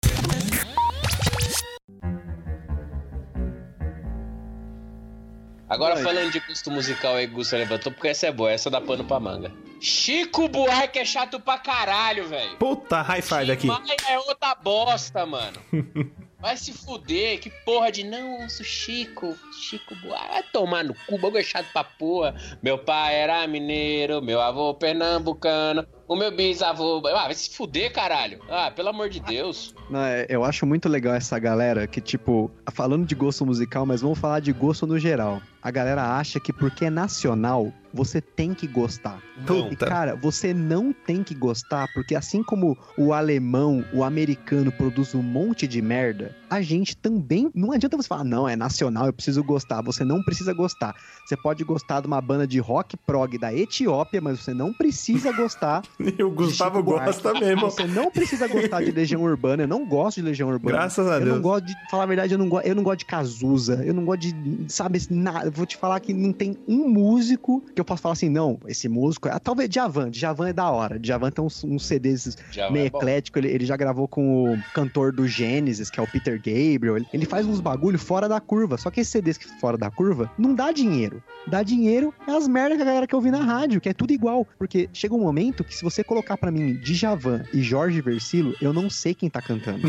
Agora 5.72 5.96
falando 5.96 6.30
de 6.30 6.38
gosto 6.40 6.70
musical 6.70 7.14
aí 7.14 7.26
que 7.26 7.32
o 7.32 7.36
Gusto 7.36 7.56
levantou, 7.56 7.90
porque 7.92 8.08
essa 8.08 8.26
é 8.26 8.32
boa, 8.32 8.52
essa 8.52 8.68
dá 8.68 8.78
pano 8.78 9.04
pra 9.04 9.18
manga. 9.18 9.50
Chico 9.80 10.46
Buarque 10.46 10.98
é 10.98 11.04
chato 11.04 11.40
pra 11.40 11.56
caralho, 11.56 12.28
velho. 12.28 12.58
Puta, 12.58 13.00
high 13.00 13.22
five 13.22 13.50
aqui. 13.50 13.66
Maia 13.68 13.96
é 14.10 14.18
outra 14.18 14.54
bosta, 14.54 15.24
mano. 15.24 15.58
Vai 16.42 16.56
se 16.56 16.72
fuder, 16.72 17.38
que 17.38 17.50
porra 17.64 17.92
de 17.92 18.02
não, 18.02 18.48
sou 18.50 18.66
Chico, 18.66 19.38
Chico 19.52 19.94
Buarque. 20.02 20.28
Vai 20.28 20.42
tomar 20.52 20.82
no 20.82 20.92
cu, 21.06 21.16
bagulho 21.16 21.38
é 21.38 21.44
chato 21.44 21.72
pra 21.72 21.84
porra. 21.84 22.34
Meu 22.60 22.76
pai 22.76 23.14
era 23.14 23.46
mineiro, 23.46 24.20
meu 24.20 24.40
avô 24.40 24.74
pernambucano, 24.74 25.86
o 26.08 26.16
meu 26.16 26.34
bisavô. 26.34 27.02
Ah, 27.06 27.24
vai 27.24 27.34
se 27.34 27.50
fuder, 27.54 27.92
caralho. 27.92 28.40
Ah, 28.48 28.70
pelo 28.70 28.88
amor 28.88 29.08
de 29.08 29.20
Deus. 29.20 29.74
Não, 29.88 30.00
é, 30.00 30.26
eu 30.28 30.44
acho 30.44 30.66
muito 30.66 30.88
legal 30.88 31.14
essa 31.14 31.38
galera 31.38 31.86
que, 31.86 32.00
tipo, 32.00 32.50
falando 32.72 33.06
de 33.06 33.14
gosto 33.14 33.44
musical, 33.44 33.86
mas 33.86 34.00
vamos 34.00 34.18
falar 34.18 34.40
de 34.40 34.52
gosto 34.52 34.86
no 34.86 34.98
geral. 34.98 35.40
A 35.62 35.70
galera 35.70 36.16
acha 36.18 36.40
que 36.40 36.52
porque 36.52 36.86
é 36.86 36.90
nacional, 36.90 37.72
você 37.94 38.20
tem 38.20 38.52
que 38.52 38.66
gostar. 38.66 39.22
E, 39.38 39.44
Puta. 39.44 39.86
cara, 39.86 40.16
você 40.16 40.52
não 40.52 40.92
tem 40.92 41.22
que 41.22 41.34
gostar, 41.34 41.88
porque 41.94 42.16
assim 42.16 42.42
como 42.42 42.76
o 42.98 43.12
alemão, 43.12 43.84
o 43.92 44.02
americano 44.02 44.72
produz 44.72 45.14
um 45.14 45.22
monte 45.22 45.68
de 45.68 45.80
merda, 45.80 46.34
a 46.50 46.60
gente 46.60 46.96
também. 46.96 47.50
Não 47.54 47.70
adianta 47.70 47.96
você 47.96 48.08
falar, 48.08 48.24
não, 48.24 48.48
é 48.48 48.56
nacional, 48.56 49.06
eu 49.06 49.12
preciso 49.12 49.42
gostar. 49.44 49.82
Você 49.82 50.04
não 50.04 50.22
precisa 50.22 50.52
gostar. 50.52 50.96
Você 51.24 51.36
pode 51.36 51.62
gostar 51.62 52.00
de 52.00 52.08
uma 52.08 52.20
banda 52.20 52.46
de 52.46 52.58
rock 52.58 52.96
prog 52.96 53.38
da 53.38 53.54
Etiópia, 53.54 54.20
mas 54.20 54.40
você 54.40 54.52
não 54.52 54.72
precisa 54.72 55.32
gostar. 55.32 55.82
E 56.18 56.22
o 56.22 56.30
Gustavo 56.30 56.82
gosta 56.82 57.32
mesmo. 57.34 57.62
Você 57.62 57.84
não 57.84 58.10
precisa 58.10 58.46
gostar 58.46 58.82
de 58.82 58.90
Legião 58.90 59.22
Urbana. 59.22 59.62
Eu 59.62 59.68
não 59.68 59.86
gosto 59.86 60.16
de 60.16 60.22
Legião 60.22 60.48
Urbana. 60.48 60.78
Graças 60.78 61.06
a 61.06 61.14
eu 61.14 61.20
Deus. 61.20 61.34
não 61.36 61.42
gosto 61.42 61.66
de. 61.66 61.74
Falar 61.90 62.02
a 62.04 62.06
verdade, 62.06 62.34
eu 62.34 62.38
não, 62.38 62.48
go, 62.48 62.60
eu 62.60 62.74
não 62.74 62.82
gosto 62.82 63.00
de 63.00 63.06
Cazuza. 63.06 63.82
Eu 63.84 63.94
não 63.94 64.04
gosto 64.04 64.20
de. 64.20 64.72
Sabe, 64.72 65.00
nada. 65.10 65.46
Eu 65.46 65.52
vou 65.52 65.66
te 65.66 65.76
falar 65.76 66.00
que 66.00 66.12
não 66.12 66.32
tem 66.32 66.56
um 66.66 66.88
músico 66.88 67.62
que 67.74 67.80
eu 67.80 67.84
posso 67.84 68.02
falar 68.02 68.14
assim, 68.14 68.28
não, 68.28 68.58
esse 68.66 68.88
músico. 68.88 69.28
É, 69.28 69.38
talvez 69.38 69.68
Djavan. 69.68 70.10
Djavan 70.10 70.48
é 70.48 70.52
da 70.52 70.70
hora. 70.70 70.98
Djavan 70.98 71.30
tem 71.30 71.44
uns, 71.44 71.64
uns 71.64 71.86
CDs 71.86 72.36
Djavan 72.50 72.72
meio 72.72 72.84
é 72.84 72.86
eclético. 72.86 73.38
Ele, 73.38 73.48
ele 73.48 73.66
já 73.66 73.76
gravou 73.76 74.08
com 74.08 74.54
o 74.54 74.58
cantor 74.74 75.12
do 75.12 75.26
Gênesis, 75.26 75.90
que 75.90 76.00
é 76.00 76.02
o 76.02 76.06
Peter 76.06 76.36
Gabriel. 76.36 76.96
Ele, 76.96 77.06
ele 77.12 77.26
faz 77.26 77.46
uns 77.46 77.60
bagulho 77.60 77.98
fora 77.98 78.28
da 78.28 78.40
curva. 78.40 78.76
Só 78.76 78.90
que 78.90 79.00
esses 79.00 79.12
CDs 79.12 79.38
que 79.38 79.48
fora 79.60 79.78
da 79.78 79.90
curva 79.90 80.30
não 80.38 80.54
dá 80.54 80.72
dinheiro. 80.72 81.22
Dá 81.46 81.62
dinheiro 81.62 82.12
é 82.26 82.32
as 82.32 82.46
merdas 82.48 82.76
que 82.76 82.82
a 82.82 82.86
galera 82.86 83.06
quer 83.06 83.16
ouvir 83.16 83.30
na 83.30 83.40
rádio, 83.40 83.80
que 83.80 83.88
é 83.88 83.94
tudo 83.94 84.12
igual. 84.12 84.46
Porque 84.58 84.88
chega 84.92 85.14
um 85.14 85.20
momento 85.20 85.64
que 85.64 85.74
se 85.82 85.84
você 85.84 86.04
colocar 86.04 86.36
pra 86.36 86.52
mim 86.52 86.74
Djavan 86.74 87.42
e 87.52 87.60
Jorge 87.60 88.00
Versilo, 88.00 88.54
eu 88.62 88.72
não 88.72 88.88
sei 88.88 89.14
quem 89.14 89.28
tá 89.28 89.42
cantando. 89.42 89.80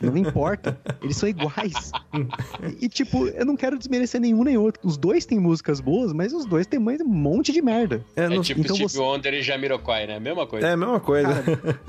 não 0.00 0.16
importa. 0.16 0.78
Eles 1.02 1.16
são 1.16 1.28
iguais. 1.28 1.90
E, 2.80 2.88
tipo, 2.88 3.26
eu 3.26 3.44
não 3.44 3.56
quero 3.56 3.76
desmerecer 3.76 4.20
nenhum 4.20 4.44
nem 4.44 4.56
outro. 4.56 4.80
Os 4.84 4.96
dois 4.96 5.26
têm 5.26 5.40
músicas 5.40 5.80
boas, 5.80 6.12
mas 6.12 6.32
os 6.32 6.46
dois 6.46 6.64
têm 6.64 6.78
mais 6.78 7.00
um 7.00 7.08
monte 7.08 7.52
de 7.52 7.60
merda. 7.60 8.04
É, 8.14 8.24
É 8.24 8.28
não- 8.28 8.40
tipo 8.40 8.60
então 8.60 8.76
Steve 8.76 8.88
você- 8.92 8.98
Wonder 9.00 9.34
e 9.34 9.42
Jamiroquai, 9.42 10.06
né? 10.06 10.20
Mesma 10.20 10.46
coisa. 10.46 10.64
é 10.68 10.72
a 10.74 10.76
mesma 10.76 11.00
coisa. 11.00 11.42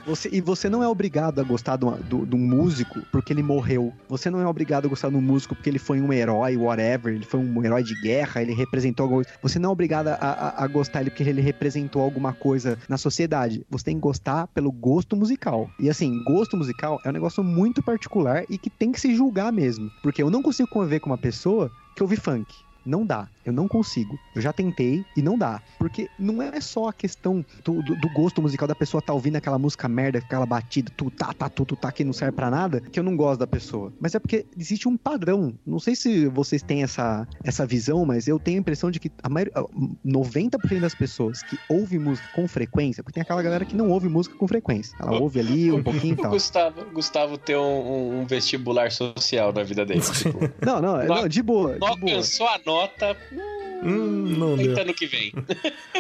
Você, 0.08 0.30
e 0.32 0.42
você 0.42 0.68
não 0.68 0.82
é 0.84 0.88
obrigado 0.88 1.39
a 1.39 1.44
gostar 1.44 1.78
de, 1.78 1.86
uma- 1.86 1.98
do- 1.98 2.26
de 2.26 2.36
um 2.36 2.39
músico 2.39 3.02
porque 3.12 3.32
ele 3.34 3.44
morreu. 3.44 3.94
Você 4.10 4.32
não 4.32 4.42
é 4.42 4.48
obrigado 4.48 4.86
a 4.86 4.89
gostar 4.89 5.10
de 5.10 5.16
um 5.16 5.22
músico 5.22 5.54
porque 5.54 5.70
ele 5.70 5.78
foi 5.80 6.02
um 6.02 6.12
herói, 6.12 6.58
whatever. 6.58 7.13
Ele 7.13 7.26
foi 7.26 7.39
um 7.39 7.63
herói 7.63 7.84
de 7.84 7.94
guerra, 8.02 8.42
ele 8.42 8.54
representou 8.56 9.04
alguma 9.04 9.24
coisa. 9.24 9.38
Você 9.44 9.60
não 9.60 9.70
é 9.70 9.72
obrigado 9.74 10.08
a, 10.08 10.13
a- 10.16 10.63
a 10.63 10.68
gostar 10.68 11.00
dele 11.00 11.12
porque 11.12 11.22
ele 11.22 11.42
representou 11.42 12.02
alguma 12.02 12.34
coisa 12.34 12.80
na 12.89 12.98
sociedade. 12.98 13.42
Você 13.69 13.86
tem 13.86 13.95
que 13.95 14.01
gostar 14.01 14.47
pelo 14.47 14.71
gosto 14.71 15.15
musical. 15.15 15.69
E 15.79 15.89
assim, 15.89 16.23
gosto 16.23 16.58
musical 16.58 16.99
é 17.03 17.10
um 17.10 17.13
negócio 17.13 17.43
muito 17.43 17.82
particular 17.82 18.43
e 18.49 18.58
que 18.58 18.69
tem 18.69 18.91
que 18.91 18.99
se 18.99 19.15
julgar 19.15 19.51
mesmo. 19.51 19.89
Porque 20.01 20.21
eu 20.21 20.29
não 20.29 20.41
consigo 20.41 20.69
conviver 20.69 20.99
com 20.99 21.10
uma 21.10 21.17
pessoa 21.17 21.71
que 21.95 22.03
ouve 22.03 22.15
funk. 22.15 22.53
Não 22.86 23.06
dá. 23.06 23.29
Eu 23.45 23.53
não 23.53 23.67
consigo. 23.67 24.17
Eu 24.36 24.41
já 24.41 24.53
tentei 24.53 25.03
e 25.15 25.21
não 25.21 25.38
dá. 25.38 25.62
Porque 25.77 26.10
não 26.17 26.41
é 26.41 26.60
só 26.62 26.88
a 26.89 26.93
questão 26.93 27.45
do, 27.63 27.82
do- 27.82 27.95
do 27.95 28.10
gosto 28.13 28.41
musical 28.41 28.67
da 28.67 28.75
pessoa 28.75 29.01
tá 29.01 29.13
ouvindo 29.13 29.36
aquela 29.36 29.58
música 29.60 29.88
merda, 29.88 30.19
aquela 30.19 30.45
batida, 30.45 30.91
tu 30.95 31.10
tá, 31.12 31.34
tá, 31.34 31.49
tu, 31.49 31.65
tu 31.65 31.75
tá, 31.75 31.91
que 31.91 32.03
não 32.03 32.13
serve 32.13 32.32
pra 32.36 32.49
nada, 32.49 32.79
que 32.82 32.99
eu 32.99 33.03
não 33.03 33.15
gosto 33.15 33.39
da 33.39 33.47
pessoa. 33.47 33.91
Mas 33.99 34.15
é 34.15 34.19
porque 34.19 34.45
existe 34.58 34.88
um 34.88 34.95
padrão. 34.97 35.53
Não 35.65 35.79
sei 35.79 35.95
se 35.95 36.27
vocês 36.27 36.62
têm 36.62 36.84
essa, 36.84 37.27
essa 37.43 37.65
visão, 37.65 38.06
mas 38.06 38.27
eu 38.27 38.39
tenho 38.39 38.58
a 38.58 38.62
impressão 38.62 38.89
de 38.91 38.99
que 38.99 39.12
a 39.21 39.29
maioria, 39.29 39.53
90% 40.06 40.79
das 40.79 40.95
pessoas 40.95 41.41
que 41.43 41.58
ouvem 41.69 41.99
música 41.99 42.27
com 42.34 42.47
frequência, 42.47 43.03
porque 43.03 43.13
tem 43.15 43.21
aquela 43.21 43.41
galera 43.41 43.65
que 43.65 43.75
não 43.75 43.89
ouve 43.89 44.08
música 44.10 44.36
com 44.36 44.47
frequência. 44.47 44.95
Ela 44.99 45.19
ouve 45.19 45.39
ali 45.39 45.71
um 45.71 45.82
pouquinho 45.84 46.13
e 46.13 46.17
tal. 46.17 46.32
Gustavo, 46.32 46.86
Gustavo 46.93 47.38
tem 47.38 47.56
um, 47.56 48.21
um- 48.21 48.25
vestibular 48.25 48.91
social 48.91 49.51
na 49.53 49.63
vida 49.63 49.86
dele. 49.86 50.01
Tipo, 50.01 50.39
Não, 50.65 50.82
não, 50.82 51.06
não, 51.06 51.27
de 51.27 51.41
boa, 51.41 51.77
não 51.79 51.88
alcançou 51.89 52.47
a 52.47 52.60
nota, 52.65 53.17
Hum, 53.84 54.36
não 54.38 54.56
deu. 54.56 54.80
ano 54.80 54.93
que 54.93 55.06
vem. 55.06 55.34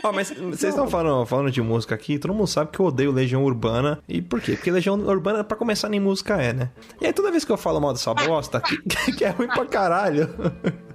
Ó, 0.01 0.11
mas 0.13 0.29
vocês 0.31 0.63
estão 0.73 0.87
falando, 0.89 1.25
falando 1.25 1.51
de 1.51 1.61
música 1.61 1.93
aqui, 1.93 2.17
todo 2.17 2.33
mundo 2.33 2.47
sabe 2.47 2.71
que 2.71 2.79
eu 2.79 2.85
odeio 2.85 3.11
Legião 3.11 3.43
Urbana. 3.43 3.99
E 4.07 4.21
por 4.21 4.39
quê? 4.39 4.53
Porque 4.53 4.71
Legião 4.71 4.95
Urbana, 4.95 5.43
pra 5.43 5.57
começar, 5.57 5.89
nem 5.89 5.99
música 5.99 6.41
é, 6.41 6.53
né? 6.53 6.71
E 7.01 7.05
aí 7.05 7.11
toda 7.13 7.29
vez 7.29 7.43
que 7.43 7.51
eu 7.51 7.57
falo 7.57 7.81
mal 7.81 7.91
dessa 7.91 8.13
bosta, 8.13 8.61
que, 8.87 9.11
que 9.11 9.25
é 9.25 9.29
ruim 9.29 9.47
pra 9.47 9.65
caralho. 9.65 10.29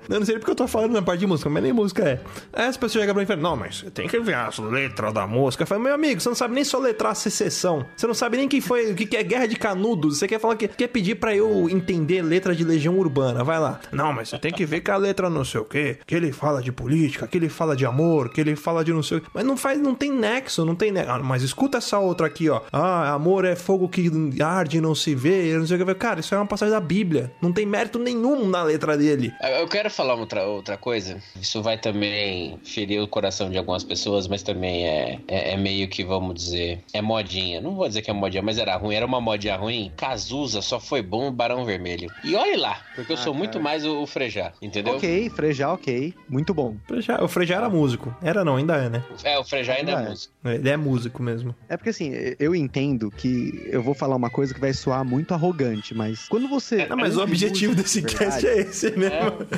Eu 0.08 0.18
não 0.18 0.26
sei 0.26 0.38
porque 0.38 0.50
eu 0.50 0.56
tô 0.56 0.66
falando 0.66 0.92
na 0.92 1.02
parte 1.02 1.20
de 1.20 1.26
música, 1.26 1.48
mas 1.48 1.62
nem 1.62 1.72
música 1.72 2.02
é. 2.08 2.20
Aí 2.52 2.66
as 2.66 2.76
pessoas 2.76 2.92
chegam 2.92 3.14
pra 3.14 3.20
mim 3.20 3.24
e 3.24 3.26
falam, 3.26 3.42
não, 3.42 3.56
mas 3.56 3.84
tem 3.94 4.08
que 4.08 4.18
ver 4.20 4.34
as 4.34 4.58
letras 4.58 5.12
da 5.12 5.26
música. 5.26 5.62
Eu 5.62 5.66
falo, 5.66 5.80
meu 5.82 5.94
amigo, 5.94 6.20
você 6.20 6.28
não 6.28 6.36
sabe 6.36 6.54
nem 6.54 6.64
soletrar 6.64 7.12
a 7.12 7.14
secessão. 7.14 7.86
Você 7.96 8.06
não 8.06 8.14
sabe 8.14 8.36
nem 8.36 8.48
quem 8.48 8.60
foi, 8.60 8.92
o 8.92 8.94
que 8.94 9.16
é 9.16 9.22
Guerra 9.22 9.46
de 9.46 9.56
Canudos. 9.56 10.18
Você 10.18 10.28
quer 10.28 10.40
falar 10.40 10.56
que 10.56 10.68
quer 10.68 10.88
pedir 10.88 11.16
pra 11.16 11.34
eu 11.34 11.68
entender 11.70 12.22
letra 12.22 12.54
de 12.54 12.64
Legião 12.64 12.98
Urbana. 12.98 13.42
Vai 13.44 13.58
lá. 13.58 13.80
Não, 13.92 14.12
mas 14.12 14.28
você 14.28 14.38
tem 14.38 14.52
que 14.52 14.64
ver 14.64 14.80
que 14.80 14.90
a 14.90 14.96
letra 14.96 15.30
não 15.30 15.44
sei 15.44 15.60
o 15.60 15.64
quê, 15.64 15.98
que 16.06 16.14
ele 16.14 16.32
fala 16.32 16.62
de 16.62 16.72
política, 16.72 17.26
que 17.26 17.36
ele 17.36 17.48
fala 17.48 17.76
de 17.76 17.86
amor, 17.86 18.30
que 18.30 18.40
ele 18.40 18.56
fala 18.56 18.84
de 18.84 18.92
não 18.92 19.02
sei 19.02 19.18
o 19.18 19.20
quê. 19.20 19.28
Mas 19.32 19.44
não 19.44 19.56
faz, 19.56 19.80
não 19.80 19.94
tem 19.94 20.12
nexo, 20.12 20.64
não 20.64 20.74
tem 20.74 20.92
nexo. 20.92 21.10
Ah, 21.10 21.18
mas 21.18 21.42
escuta 21.42 21.78
essa 21.78 21.98
outra 21.98 22.26
aqui, 22.26 22.48
ó. 22.48 22.60
Ah, 22.72 23.12
amor 23.12 23.44
é 23.44 23.56
fogo 23.56 23.88
que 23.88 24.10
arde 24.42 24.78
e 24.78 24.80
não 24.80 24.94
se 24.94 25.14
vê, 25.14 25.56
não 25.56 25.66
sei 25.66 25.80
o 25.80 25.84
que. 25.84 25.94
Cara, 25.94 26.20
isso 26.20 26.34
é 26.34 26.38
uma 26.38 26.46
passagem 26.46 26.72
da 26.72 26.80
Bíblia. 26.80 27.32
Não 27.40 27.52
tem 27.52 27.66
mérito 27.66 27.98
nenhum 27.98 28.48
na 28.48 28.62
letra 28.62 28.96
dele. 28.96 29.32
Eu 29.60 29.66
quero 29.66 29.87
falar 29.90 30.14
outra, 30.14 30.44
outra 30.46 30.76
coisa? 30.76 31.20
Isso 31.40 31.62
vai 31.62 31.78
também 31.78 32.58
ferir 32.64 33.00
o 33.02 33.08
coração 33.08 33.50
de 33.50 33.58
algumas 33.58 33.84
pessoas, 33.84 34.26
mas 34.28 34.42
também 34.42 34.86
é, 34.86 35.20
é, 35.28 35.52
é 35.52 35.56
meio 35.56 35.88
que, 35.88 36.04
vamos 36.04 36.34
dizer, 36.34 36.80
é 36.92 37.00
modinha. 37.02 37.60
Não 37.60 37.74
vou 37.74 37.86
dizer 37.88 38.02
que 38.02 38.10
é 38.10 38.14
modinha, 38.14 38.42
mas 38.42 38.58
era 38.58 38.76
ruim. 38.76 38.94
Era 38.94 39.06
uma 39.06 39.20
modinha 39.20 39.56
ruim. 39.56 39.92
Cazuza 39.96 40.60
só 40.62 40.78
foi 40.80 41.02
bom 41.02 41.28
o 41.28 41.32
Barão 41.32 41.64
Vermelho. 41.64 42.10
E 42.24 42.34
olhe 42.34 42.56
lá, 42.56 42.80
porque 42.94 43.12
eu 43.12 43.16
Ah, 43.16 43.20
sou 43.20 43.34
muito 43.34 43.52
cara. 43.52 43.62
mais 43.64 43.84
o, 43.84 44.02
o 44.02 44.06
Frejá, 44.06 44.52
entendeu? 44.62 44.96
Ok, 44.96 45.30
Frejá, 45.30 45.72
ok. 45.72 46.14
Muito 46.28 46.52
bom. 46.54 46.76
Frejá- 46.86 47.22
O 47.22 47.28
Frejá 47.28 47.56
era 47.56 47.68
músico. 47.68 48.14
Era 48.22 48.44
não, 48.44 48.56
ainda 48.56 48.76
é, 48.76 48.88
né? 48.88 49.04
É, 49.24 49.38
o 49.38 49.44
Frejá 49.44 49.74
ainda 49.74 49.90
Ainda 49.92 50.02
é 50.02 50.06
é. 50.06 50.08
músico. 50.10 50.34
Ele 50.44 50.68
é 50.70 50.76
músico 50.76 51.22
mesmo. 51.22 51.54
É 51.68 51.76
porque 51.76 51.90
assim, 51.90 52.12
eu 52.38 52.54
entendo 52.54 53.10
que 53.10 53.62
eu 53.70 53.82
vou 53.82 53.94
falar 53.94 54.16
uma 54.16 54.30
coisa 54.30 54.52
que 54.54 54.60
vai 54.60 54.72
soar 54.72 55.04
muito 55.04 55.32
arrogante, 55.34 55.94
mas 55.94 56.28
quando 56.28 56.48
você. 56.48 56.86
Não, 56.86 56.96
mas 56.96 57.16
o 57.16 57.22
objetivo 57.22 57.74
desse 57.74 58.02
cast 58.02 58.46
é 58.46 58.58
esse 58.58 58.90
mesmo. 58.96 59.08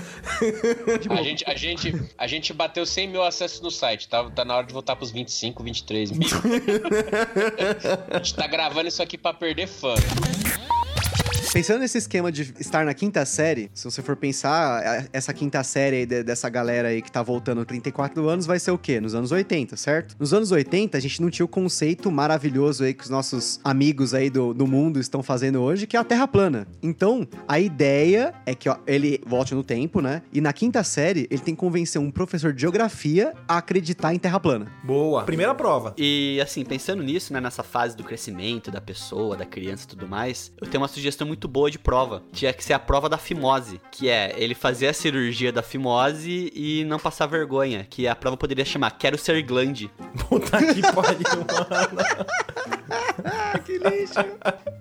A 1.11 1.23
gente, 1.23 1.45
a, 1.47 1.55
gente, 1.55 1.95
a 2.17 2.27
gente 2.27 2.53
bateu 2.53 2.85
100 2.87 3.09
mil 3.09 3.23
acessos 3.23 3.61
no 3.61 3.71
site, 3.71 4.09
tá, 4.09 4.29
tá 4.31 4.45
na 4.45 4.57
hora 4.57 4.67
de 4.67 4.73
voltar 4.73 4.97
pros 4.97 5.11
25, 5.11 5.63
23 5.63 6.13
mil. 6.13 6.29
a 8.11 8.19
gente 8.19 8.35
tá 8.35 8.47
gravando 8.47 8.89
isso 8.89 9.03
aqui 9.03 9.17
pra 9.19 9.33
perder 9.33 9.67
fã. 9.67 9.95
Pensando 11.53 11.81
nesse 11.81 11.99
esquema 11.99 12.31
de 12.31 12.55
estar 12.61 12.85
na 12.85 12.95
quinta 12.95 13.25
série, 13.25 13.73
se 13.75 13.83
você 13.85 14.01
for 14.03 14.15
pensar, 14.15 14.87
a- 14.87 15.05
essa 15.13 15.35
quinta 15.35 15.65
série 15.65 15.97
aí 15.97 16.07
de- 16.07 16.23
dessa 16.23 16.49
galera 16.49 16.89
aí 16.89 17.03
que 17.03 17.11
tá 17.11 17.25
voltando 17.25 17.65
34 17.65 18.29
anos, 18.29 18.47
vai 18.47 18.61
ser 18.61 18.71
o 18.71 18.79
quê? 18.79 19.01
Nos 19.01 19.17
anos 19.17 19.33
80, 19.33 19.77
certo? 19.77 20.15
Nos 20.17 20.33
anos 20.33 20.53
80, 20.53 20.97
a 20.97 21.01
gente 21.01 21.21
não 21.21 21.29
tinha 21.29 21.45
o 21.45 21.49
conceito 21.49 22.09
maravilhoso 22.09 22.85
aí 22.85 22.95
que 22.95 23.03
os 23.03 23.11
nossos 23.11 23.59
amigos 23.65 24.15
aí 24.15 24.31
do, 24.31 24.55
do 24.55 24.65
mundo 24.65 25.01
estão 25.01 25.25
fazendo 25.25 25.61
hoje, 25.61 25.89
que 25.89 25.97
é 25.97 26.01
a 26.01 26.05
Terra 26.05 26.29
plana. 26.29 26.69
Então, 26.81 27.27
a 27.49 27.59
ideia 27.59 28.33
é 28.47 28.55
que 28.55 28.69
ó, 28.69 28.77
ele 28.87 29.21
volte 29.27 29.53
no 29.53 29.65
tempo, 29.65 30.01
né? 30.01 30.23
E 30.33 30.41
na 30.41 30.53
quinta 30.53 30.85
série, 30.85 31.27
ele 31.33 31.41
tem 31.43 31.55
que 31.57 31.61
convencer 31.61 32.01
um 32.01 32.13
professor 32.13 32.53
de 32.53 32.61
geografia 32.61 33.35
a 33.49 33.59
acreditar 33.59 34.15
em 34.15 34.19
Terra 34.21 34.39
plana. 34.39 34.69
Boa. 34.85 35.25
Primeira 35.25 35.53
prova. 35.57 35.95
E 35.99 36.41
assim, 36.41 36.65
pensando 36.65 37.03
nisso, 37.03 37.33
né, 37.33 37.41
nessa 37.41 37.65
fase 37.65 37.97
do 37.97 38.05
crescimento 38.05 38.71
da 38.71 38.81
pessoa, 38.81 39.37
da 39.37 39.45
criança 39.45 39.83
e 39.85 39.89
tudo 39.89 40.07
mais, 40.07 40.53
eu 40.61 40.69
tenho 40.69 40.81
uma 40.81 40.89
sugestão 40.89 41.27
muito 41.27 41.40
boa 41.49 41.71
de 41.71 41.79
prova. 41.79 42.23
Tinha 42.33 42.53
que 42.53 42.65
ser 42.65 42.73
a 42.73 42.79
prova 42.79 43.09
da 43.09 43.19
fimose, 43.19 43.81
que 43.91 44.09
é 44.09 44.35
ele 44.37 44.55
fazer 44.55 44.89
a 44.89 44.93
cirurgia 44.93 45.53
da 45.53 45.63
fimose 45.63 46.53
e 46.55 46.85
não 46.85 46.99
passar 46.99 47.27
vergonha, 47.27 47.87
que 47.89 48.07
a 48.07 48.15
prova 48.15 48.37
poderia 48.37 48.65
chamar 48.65 48.91
Quero 48.93 49.19
ser 49.19 49.43
glande. 49.43 49.91
Puta 50.29 50.59
que 50.59 50.83
pariu, 50.83 51.45
mano. 51.47 52.80
que 53.65 53.79
lixo. 53.79 54.15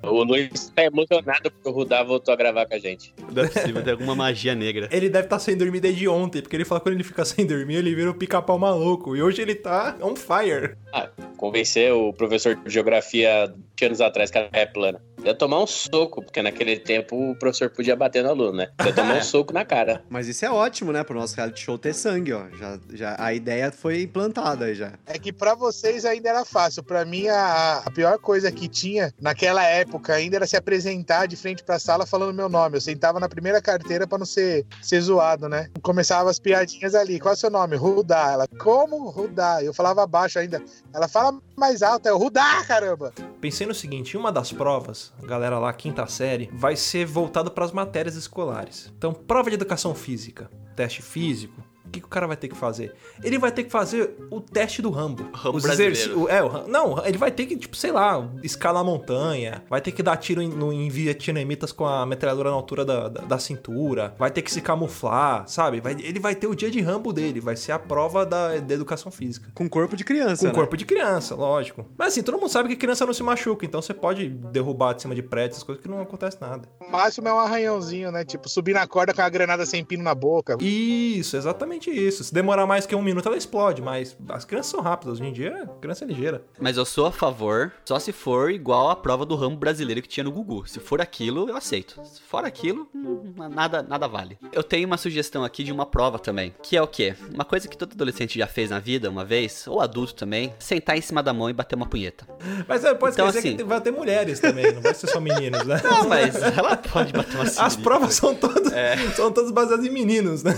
O 0.03 0.23
Luiz 0.23 0.71
tá 0.75 0.83
emocionado 0.83 1.51
porque 1.51 1.69
o 1.69 1.71
Rudá 1.71 2.03
voltou 2.03 2.33
a 2.33 2.37
gravar 2.37 2.65
com 2.65 2.75
a 2.75 2.79
gente. 2.79 3.13
Não 3.31 3.43
é 3.43 3.47
possível, 3.47 3.83
tem 3.83 3.93
alguma 3.93 4.15
magia 4.15 4.55
negra. 4.55 4.89
Ele 4.91 5.09
deve 5.09 5.25
estar 5.25 5.39
sem 5.39 5.55
dormir 5.55 5.79
desde 5.79 6.07
ontem, 6.07 6.41
porque 6.41 6.55
ele 6.55 6.65
fala 6.65 6.79
que 6.79 6.85
quando 6.85 6.95
ele 6.95 7.03
fica 7.03 7.25
sem 7.25 7.45
dormir, 7.45 7.75
ele 7.75 7.93
vira 7.93 8.09
o 8.09 8.13
pica-pau 8.13 8.57
maluco. 8.57 9.15
E 9.15 9.21
hoje 9.21 9.41
ele 9.41 9.55
tá 9.55 9.95
on 10.01 10.15
fire. 10.15 10.75
Ah, 10.93 11.09
convencer 11.37 11.93
o 11.93 12.11
professor 12.13 12.55
de 12.55 12.69
geografia 12.69 13.53
20 13.79 13.85
anos 13.85 14.01
atrás 14.01 14.29
que 14.29 14.37
a 14.37 14.49
é 14.51 14.65
plana. 14.65 15.01
Ia 15.23 15.33
tomar 15.33 15.61
um 15.61 15.67
soco, 15.67 16.21
porque 16.21 16.41
naquele 16.41 16.77
tempo 16.77 17.31
o 17.31 17.35
professor 17.35 17.69
podia 17.69 17.95
bater 17.95 18.23
no 18.23 18.29
aluno, 18.29 18.53
né? 18.53 18.69
Ia 18.85 18.93
tomar 18.93 19.17
um 19.17 19.21
soco 19.23 19.53
na 19.53 19.65
cara. 19.65 20.03
Mas 20.09 20.27
isso 20.27 20.45
é 20.45 20.51
ótimo, 20.51 20.91
né? 20.91 21.03
Pro 21.03 21.19
nosso 21.19 21.35
reality 21.35 21.61
show 21.61 21.77
ter 21.77 21.93
sangue, 21.93 22.33
ó. 22.33 22.45
Já, 22.57 22.79
já, 22.93 23.15
a 23.19 23.33
ideia 23.33 23.71
foi 23.71 24.01
implantada 24.01 24.65
aí 24.65 24.75
já. 24.75 24.93
É 25.05 25.17
que 25.17 25.31
pra 25.33 25.55
vocês 25.55 26.05
ainda 26.05 26.29
era 26.29 26.45
fácil. 26.45 26.83
Pra 26.83 27.03
mim, 27.05 27.27
a, 27.27 27.83
a 27.85 27.91
pior 27.99 28.17
coisa 28.17 28.49
que 28.49 28.69
tinha 28.69 29.13
naquela 29.19 29.61
época 29.61 30.13
ainda 30.13 30.37
era 30.37 30.47
se 30.47 30.55
apresentar 30.55 31.25
de 31.25 31.35
frente 31.35 31.61
pra 31.61 31.77
sala 31.77 32.05
falando 32.05 32.33
meu 32.33 32.47
nome. 32.47 32.77
Eu 32.77 32.81
sentava 32.81 33.19
na 33.19 33.27
primeira 33.27 33.61
carteira 33.61 34.07
pra 34.07 34.17
não 34.17 34.25
ser, 34.25 34.65
ser 34.81 35.01
zoado, 35.01 35.49
né? 35.49 35.69
Começava 35.81 36.29
as 36.29 36.39
piadinhas 36.39 36.95
ali. 36.95 37.19
Qual 37.19 37.33
é 37.33 37.35
o 37.35 37.37
seu 37.37 37.49
nome? 37.49 37.75
Rudá. 37.75 38.31
Ela, 38.31 38.47
como 38.57 39.09
Rudá? 39.09 39.61
Eu 39.61 39.73
falava 39.73 40.07
baixo 40.07 40.39
ainda. 40.39 40.63
Ela 40.93 41.09
fala 41.09 41.37
mais 41.57 41.83
alto. 41.83 42.07
É 42.07 42.13
o 42.13 42.17
Rudá, 42.17 42.63
caramba! 42.65 43.11
Pensei 43.41 43.67
no 43.67 43.75
seguinte, 43.75 44.15
uma 44.15 44.31
das 44.31 44.53
provas, 44.53 45.11
a 45.21 45.25
galera 45.25 45.59
lá, 45.59 45.73
quinta 45.73 46.07
série, 46.07 46.49
vai 46.53 46.77
ser 46.77 47.05
voltado 47.05 47.51
para 47.51 47.65
as 47.65 47.73
matérias 47.73 48.15
escolares. 48.15 48.93
Então, 48.97 49.13
prova 49.13 49.49
de 49.49 49.55
educação 49.55 49.93
física, 49.93 50.49
teste 50.73 51.01
físico, 51.01 51.61
o 51.89 51.91
que, 51.91 51.99
que 51.99 52.05
o 52.05 52.09
cara 52.09 52.27
vai 52.27 52.37
ter 52.37 52.47
que 52.47 52.55
fazer? 52.55 52.93
Ele 53.23 53.37
vai 53.37 53.51
ter 53.51 53.63
que 53.63 53.69
fazer 53.71 54.15
o 54.31 54.39
teste 54.39 54.81
do 54.81 54.89
Rambo. 54.89 55.27
Rambo 55.33 55.57
Os 55.57 55.63
brasileiro. 55.63 55.93
exercí- 55.95 56.13
o- 56.13 56.29
É, 56.29 56.41
o 56.43 56.67
não, 56.67 57.03
ele 57.05 57.17
vai 57.17 57.31
ter 57.31 57.45
que, 57.45 57.57
tipo, 57.57 57.75
sei 57.75 57.91
lá, 57.91 58.29
escalar 58.43 58.81
a 58.81 58.83
montanha, 58.85 59.63
vai 59.69 59.81
ter 59.81 59.91
que 59.91 60.01
dar 60.03 60.15
tiro 60.17 60.41
em, 60.41 60.47
no, 60.49 60.71
em 60.71 60.87
vietnamitas 60.89 61.71
com 61.71 61.85
a 61.85 62.05
metralhadora 62.05 62.49
na 62.49 62.55
altura 62.55 62.85
da, 62.85 63.07
da, 63.09 63.21
da 63.21 63.39
cintura, 63.39 64.13
vai 64.17 64.29
ter 64.31 64.41
que 64.41 64.51
se 64.51 64.61
camuflar, 64.61 65.47
sabe? 65.47 65.81
Vai- 65.81 65.97
ele 65.99 66.19
vai 66.19 66.35
ter 66.35 66.47
o 66.47 66.55
dia 66.55 66.69
de 66.69 66.79
Rambo 66.81 67.11
dele, 67.11 67.39
vai 67.39 67.55
ser 67.55 67.71
a 67.71 67.79
prova 67.79 68.25
da, 68.25 68.57
da 68.57 68.73
educação 68.73 69.11
física. 69.11 69.49
Com 69.53 69.67
corpo 69.69 69.95
de 69.97 70.03
criança, 70.03 70.41
Com 70.43 70.47
né? 70.47 70.53
corpo 70.53 70.77
de 70.77 70.85
criança, 70.85 71.35
lógico. 71.35 71.85
Mas 71.97 72.09
assim, 72.09 72.21
todo 72.23 72.37
mundo 72.39 72.49
sabe 72.49 72.69
que 72.69 72.75
criança 72.75 73.05
não 73.05 73.13
se 73.13 73.23
machuca, 73.23 73.65
então 73.65 73.81
você 73.81 73.93
pode 73.93 74.29
derrubar 74.29 74.93
de 74.93 75.01
cima 75.01 75.15
de 75.15 75.23
prédios, 75.23 75.55
essas 75.57 75.63
coisas 75.63 75.81
que 75.81 75.89
não 75.89 76.01
acontece 76.01 76.37
nada. 76.39 76.67
O 76.79 76.91
máximo 76.91 77.27
é 77.27 77.33
um 77.33 77.39
arranhãozinho, 77.39 78.11
né? 78.11 78.23
Tipo, 78.23 78.47
subir 78.49 78.73
na 78.73 78.85
corda 78.87 79.13
com 79.13 79.21
a 79.21 79.29
granada 79.29 79.65
sem 79.65 79.83
pino 79.83 80.03
na 80.03 80.13
boca. 80.13 80.57
Isso, 80.59 81.37
exatamente 81.37 81.78
isso. 81.87 82.23
Se 82.23 82.33
demorar 82.33 82.65
mais 82.65 82.85
que 82.87 82.95
um 82.95 83.01
minuto, 83.01 83.27
ela 83.27 83.37
explode, 83.37 83.79
mas 83.81 84.17
as 84.29 84.43
crianças 84.45 84.71
são 84.71 84.81
rápidas. 84.81 85.19
Hoje 85.19 85.29
em 85.29 85.33
dia, 85.33 85.63
a 85.63 85.79
criança 85.79 86.03
é 86.03 86.07
ligeira. 86.07 86.43
Mas 86.59 86.77
eu 86.77 86.85
sou 86.85 87.05
a 87.05 87.11
favor, 87.11 87.71
só 87.85 87.99
se 87.99 88.11
for 88.11 88.49
igual 88.51 88.89
a 88.89 88.95
prova 88.95 89.25
do 89.25 89.35
ramo 89.35 89.55
brasileiro 89.55 90.01
que 90.01 90.07
tinha 90.07 90.23
no 90.23 90.31
Gugu. 90.31 90.67
Se 90.67 90.79
for 90.79 90.99
aquilo, 91.01 91.47
eu 91.47 91.55
aceito. 91.55 92.01
Se 92.03 92.21
for 92.21 92.43
aquilo, 92.43 92.89
hum, 92.95 93.33
nada, 93.53 93.83
nada 93.83 94.07
vale. 94.07 94.37
Eu 94.51 94.63
tenho 94.63 94.87
uma 94.87 94.97
sugestão 94.97 95.43
aqui 95.43 95.63
de 95.63 95.71
uma 95.71 95.85
prova 95.85 96.17
também, 96.17 96.55
que 96.63 96.75
é 96.75 96.81
o 96.81 96.87
quê? 96.87 97.13
Uma 97.33 97.45
coisa 97.45 97.67
que 97.67 97.77
todo 97.77 97.93
adolescente 97.93 98.39
já 98.39 98.47
fez 98.47 98.69
na 98.71 98.79
vida 98.79 99.09
uma 99.09 99.23
vez, 99.23 99.67
ou 99.67 99.79
adulto 99.81 100.15
também, 100.15 100.53
sentar 100.57 100.97
em 100.97 101.01
cima 101.01 101.21
da 101.21 101.31
mão 101.33 101.49
e 101.49 101.53
bater 101.53 101.75
uma 101.75 101.85
punheta. 101.85 102.27
Mas 102.67 102.81
você 102.81 102.95
pode 102.95 103.13
Então, 103.13 103.27
assim- 103.27 103.57
que 103.57 103.63
vai 103.63 103.79
ter 103.81 103.91
mulheres 103.91 104.39
também, 104.39 104.71
não 104.73 104.81
vai 104.81 104.93
ser 104.93 105.07
só 105.07 105.19
meninos, 105.19 105.63
né? 105.65 105.79
Não, 105.83 106.07
mas 106.07 106.35
ela 106.35 106.75
pode 106.77 107.13
bater 107.13 107.35
uma 107.35 107.43
As 107.43 107.75
provas 107.75 108.13
são 108.15 108.33
todas, 108.35 108.71
É. 108.73 108.95
são 109.15 109.31
todas 109.31 109.51
baseadas 109.51 109.85
em 109.85 109.89
meninos, 109.89 110.43
né? 110.43 110.53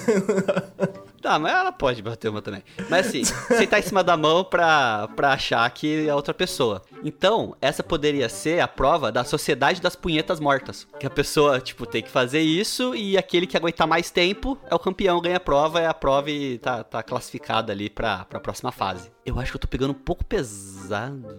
Tá, 1.22 1.38
mas 1.38 1.54
ela 1.54 1.72
pode 1.72 2.02
bater 2.02 2.30
uma 2.30 2.42
também. 2.42 2.64
Mas 2.90 3.08
assim, 3.08 3.24
sentar 3.56 3.80
em 3.80 3.84
cima 3.84 4.04
da 4.04 4.18
mão 4.18 4.44
pra, 4.44 5.08
pra 5.16 5.34
achar 5.34 5.70
que 5.70 6.08
é 6.08 6.16
outra 6.16 6.34
pessoa. 6.34 6.82
Então, 7.04 7.56
essa 7.62 7.84
poderia 7.84 8.28
ser 8.28 8.60
a 8.60 8.68
prova 8.68 9.12
da 9.12 9.24
sociedade 9.24 9.82
das 9.82 9.96
punhetas 9.96 10.40
mortas. 10.40 10.88
Que 11.00 11.06
a 11.06 11.10
pessoa, 11.10 11.60
tipo, 11.60 11.86
tem 11.86 12.02
que 12.02 12.10
fazer 12.10 12.42
isso 12.42 12.96
e 12.96 13.18
aquele 13.18 13.48
que 13.48 13.58
aguentar 13.58 13.88
mais 13.88 14.10
tempo 14.10 14.58
é 14.70 14.76
o 14.76 14.80
campeão, 14.80 15.22
ganha 15.22 15.38
a 15.38 15.40
prova, 15.40 15.80
é 15.80 15.88
a 15.88 15.94
prova 15.94 16.30
e 16.30 16.58
tá, 16.58 16.84
tá 16.84 17.04
classificado 17.04 17.72
ali 17.72 17.90
pra, 17.90 18.26
pra 18.26 18.40
próxima 18.40 18.72
fase. 18.72 19.12
Eu 19.26 19.40
acho 19.40 19.52
que 19.52 19.58
eu 19.58 19.62
tô 19.62 19.68
pegando 19.68 19.92
um 19.92 19.94
pouco 19.94 20.26
pesado. 20.26 21.38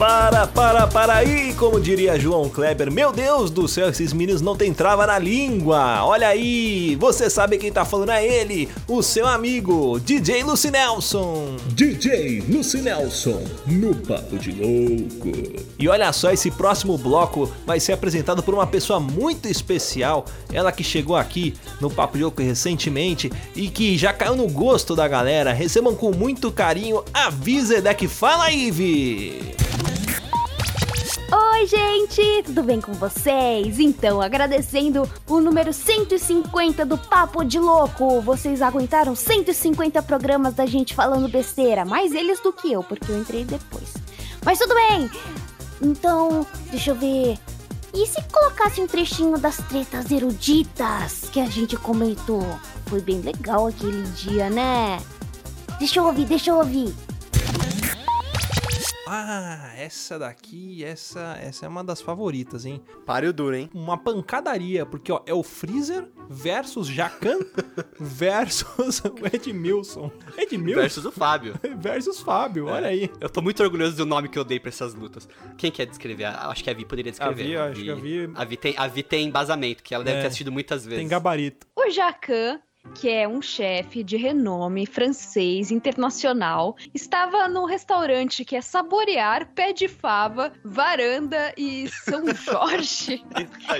Para, 0.00 0.46
para, 0.46 0.86
para 0.86 1.14
aí, 1.16 1.52
como 1.52 1.78
diria 1.78 2.18
João 2.18 2.48
Kleber. 2.48 2.90
Meu 2.90 3.12
Deus 3.12 3.50
do 3.50 3.68
céu, 3.68 3.90
esses 3.90 4.14
meninos 4.14 4.40
não 4.40 4.56
tem 4.56 4.72
trava 4.72 5.06
na 5.06 5.18
língua. 5.18 6.02
Olha 6.06 6.28
aí, 6.28 6.96
você 6.98 7.28
sabe 7.28 7.58
quem 7.58 7.70
tá 7.70 7.84
falando 7.84 8.12
é 8.12 8.26
ele, 8.26 8.66
o 8.88 9.02
seu 9.02 9.26
amigo, 9.26 10.00
DJ 10.00 10.42
Lucy 10.42 10.70
Nelson. 10.70 11.54
DJ 11.74 12.42
Lucy 12.48 12.80
Nelson, 12.80 13.42
no 13.66 13.94
Papo 13.94 14.38
de 14.38 14.52
Louco. 14.52 15.66
E 15.78 15.86
olha 15.86 16.10
só, 16.14 16.32
esse 16.32 16.50
próximo 16.50 16.96
bloco 16.96 17.52
vai 17.66 17.78
ser 17.78 17.92
apresentado 17.92 18.42
por 18.42 18.54
uma 18.54 18.66
pessoa 18.66 18.98
muito 18.98 19.50
especial. 19.50 20.24
Ela 20.50 20.72
que 20.72 20.82
chegou 20.82 21.14
aqui 21.14 21.54
no 21.78 21.90
Papo 21.90 22.16
de 22.16 22.22
Louco 22.22 22.40
recentemente 22.40 23.30
e 23.54 23.68
que 23.68 23.98
já 23.98 24.14
caiu 24.14 24.34
no 24.34 24.48
gosto 24.48 24.96
da 24.96 25.06
galera. 25.06 25.52
Recebam 25.52 25.94
com 25.94 26.10
muito 26.10 26.50
carinho 26.50 27.04
a 27.12 27.28
Vizedec. 27.28 28.08
Fala 28.08 28.44
aí, 28.44 28.70
Vi! 28.70 29.60
Oi, 31.32 31.66
gente! 31.66 32.42
Tudo 32.44 32.62
bem 32.62 32.80
com 32.80 32.92
vocês? 32.94 33.78
Então, 33.78 34.20
agradecendo 34.20 35.08
o 35.28 35.40
número 35.40 35.72
150 35.72 36.86
do 36.86 36.96
Papo 36.96 37.44
de 37.44 37.58
Louco. 37.58 38.20
Vocês 38.20 38.62
aguentaram 38.62 39.14
150 39.14 40.02
programas 40.02 40.54
da 40.54 40.64
gente 40.64 40.94
falando 40.94 41.28
besteira, 41.28 41.84
mais 41.84 42.12
eles 42.12 42.40
do 42.40 42.52
que 42.52 42.72
eu, 42.72 42.82
porque 42.82 43.12
eu 43.12 43.18
entrei 43.18 43.44
depois. 43.44 43.94
Mas 44.44 44.58
tudo 44.58 44.74
bem! 44.74 45.10
Então, 45.82 46.46
deixa 46.70 46.92
eu 46.92 46.94
ver. 46.94 47.38
E 47.92 48.06
se 48.06 48.22
colocasse 48.32 48.80
um 48.80 48.86
trechinho 48.86 49.36
das 49.36 49.56
tretas 49.56 50.10
eruditas 50.10 51.28
que 51.32 51.40
a 51.40 51.46
gente 51.46 51.76
comentou? 51.76 52.46
Foi 52.86 53.00
bem 53.00 53.20
legal 53.20 53.66
aquele 53.66 54.02
dia, 54.12 54.48
né? 54.48 55.00
Deixa 55.78 55.98
eu 55.98 56.06
ouvir, 56.06 56.24
deixa 56.24 56.50
eu 56.50 56.56
ouvir. 56.56 56.94
Ah, 59.12 59.72
essa 59.76 60.18
daqui, 60.20 60.84
essa, 60.84 61.36
essa 61.42 61.66
é 61.66 61.68
uma 61.68 61.82
das 61.82 62.00
favoritas, 62.00 62.64
hein? 62.64 62.80
Páreo 63.04 63.32
duro, 63.32 63.56
hein? 63.56 63.68
Uma 63.74 63.98
pancadaria, 63.98 64.86
porque 64.86 65.10
ó, 65.10 65.20
é 65.26 65.34
o 65.34 65.42
Freezer 65.42 66.06
versus 66.28 66.86
Jacan 66.86 67.38
versus 67.98 69.00
o 69.04 69.26
Edmilson. 69.34 70.12
Edmilson 70.38 70.80
Versus 70.80 71.04
o 71.04 71.10
Fábio. 71.10 71.54
versus 71.78 72.20
Fábio, 72.20 72.66
olha 72.66 72.86
aí. 72.88 73.10
Eu 73.20 73.28
tô 73.28 73.42
muito 73.42 73.60
orgulhoso 73.62 73.96
do 73.96 74.06
nome 74.06 74.28
que 74.28 74.38
eu 74.38 74.44
dei 74.44 74.60
pra 74.60 74.68
essas 74.68 74.94
lutas. 74.94 75.28
Quem 75.58 75.72
quer 75.72 75.86
descrever? 75.86 76.26
Acho 76.26 76.62
que 76.62 76.70
a 76.70 76.74
Vi 76.74 76.84
poderia 76.84 77.10
descrever. 77.10 77.42
A 77.42 77.46
Vi, 77.46 77.56
acho 77.72 77.82
que 77.82 77.90
a 77.90 77.94
Vi- 77.96 78.30
A 78.34 78.44
Vi 78.44 78.56
tem, 78.56 78.74
a 78.76 78.86
Vi 78.86 79.02
tem 79.02 79.26
embasamento, 79.26 79.82
que 79.82 79.92
ela 79.94 80.04
deve 80.04 80.18
É. 80.18 80.20
ter 80.22 80.26
assistido 80.28 80.52
muitas 80.52 80.84
vezes. 80.84 81.00
Tem 81.00 81.08
gabarito. 81.08 81.66
O 81.76 81.90
Jacan, 81.90 82.60
que 82.94 83.08
é 83.08 83.26
um 83.26 83.40
chefe 83.40 84.02
de 84.02 84.16
renome 84.16 84.86
francês 84.86 85.70
internacional, 85.70 86.76
estava 86.94 87.48
num 87.48 87.64
restaurante 87.64 88.44
que 88.44 88.56
é 88.56 88.60
Saborear, 88.60 89.52
Pé 89.54 89.72
de 89.72 89.88
Fava, 89.88 90.52
Varanda 90.64 91.52
e 91.56 91.88
São 91.88 92.24
Jorge, 92.34 93.24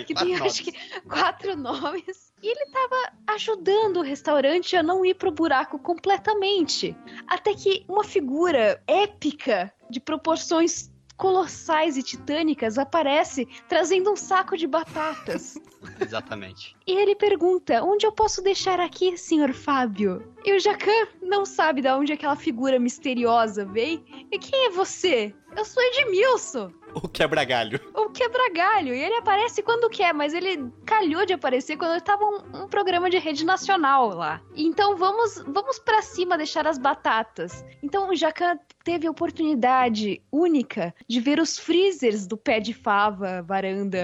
que 0.06 0.14
tem 0.14 0.36
acho 0.36 0.64
que 0.64 0.72
quatro 1.08 1.56
nomes. 1.56 2.30
E 2.42 2.48
ele 2.48 2.62
estava 2.62 3.12
ajudando 3.34 3.98
o 3.98 4.02
restaurante 4.02 4.74
a 4.74 4.82
não 4.82 5.04
ir 5.04 5.14
pro 5.14 5.30
buraco 5.30 5.78
completamente. 5.78 6.96
Até 7.26 7.54
que 7.54 7.84
uma 7.86 8.02
figura 8.02 8.82
épica 8.86 9.72
de 9.90 10.00
proporções 10.00 10.90
colossais 11.20 11.98
e 11.98 12.02
titânicas 12.02 12.78
aparece 12.78 13.46
trazendo 13.68 14.10
um 14.10 14.16
saco 14.16 14.56
de 14.56 14.66
batatas. 14.66 15.60
Exatamente. 16.00 16.74
E 16.86 16.92
ele 16.92 17.14
pergunta: 17.14 17.84
onde 17.84 18.06
eu 18.06 18.12
posso 18.12 18.42
deixar 18.42 18.80
aqui, 18.80 19.18
senhor 19.18 19.52
Fábio? 19.52 20.26
E 20.42 20.56
o 20.56 20.58
Jacan 20.58 21.08
não 21.22 21.44
sabe 21.44 21.82
de 21.82 21.88
onde 21.88 22.14
aquela 22.14 22.36
figura 22.36 22.78
misteriosa 22.78 23.66
veio. 23.66 24.02
E 24.32 24.38
quem 24.38 24.66
é 24.66 24.70
você? 24.70 25.34
Eu 25.54 25.64
sou 25.64 25.82
Edmilson, 25.82 26.72
O 26.94 27.08
quebra-galho. 27.08 27.80
o 27.94 28.10
quebra-galho. 28.10 28.94
E 28.94 29.02
ele 29.02 29.14
aparece 29.16 29.62
quando 29.62 29.90
quer, 29.90 30.12
mas 30.12 30.34
ele 30.34 30.70
calhou 30.84 31.24
de 31.24 31.32
aparecer 31.32 31.76
quando 31.76 31.96
estava 31.96 32.24
um, 32.24 32.64
um 32.64 32.68
programa 32.68 33.08
de 33.10 33.18
rede 33.18 33.44
nacional 33.44 34.08
lá. 34.08 34.40
Então 34.54 34.96
vamos, 34.96 35.42
vamos 35.46 35.78
para 35.78 36.02
cima 36.02 36.36
deixar 36.36 36.66
as 36.66 36.78
batatas. 36.78 37.64
Então 37.82 38.08
o 38.08 38.16
Jacan 38.16 38.58
teve 38.84 39.06
a 39.06 39.10
oportunidade 39.10 40.22
única 40.32 40.94
de 41.08 41.20
ver 41.20 41.38
os 41.38 41.58
freezers 41.58 42.26
do 42.26 42.36
pé 42.36 42.60
de 42.60 42.72
fava, 42.72 43.42
varanda, 43.42 43.98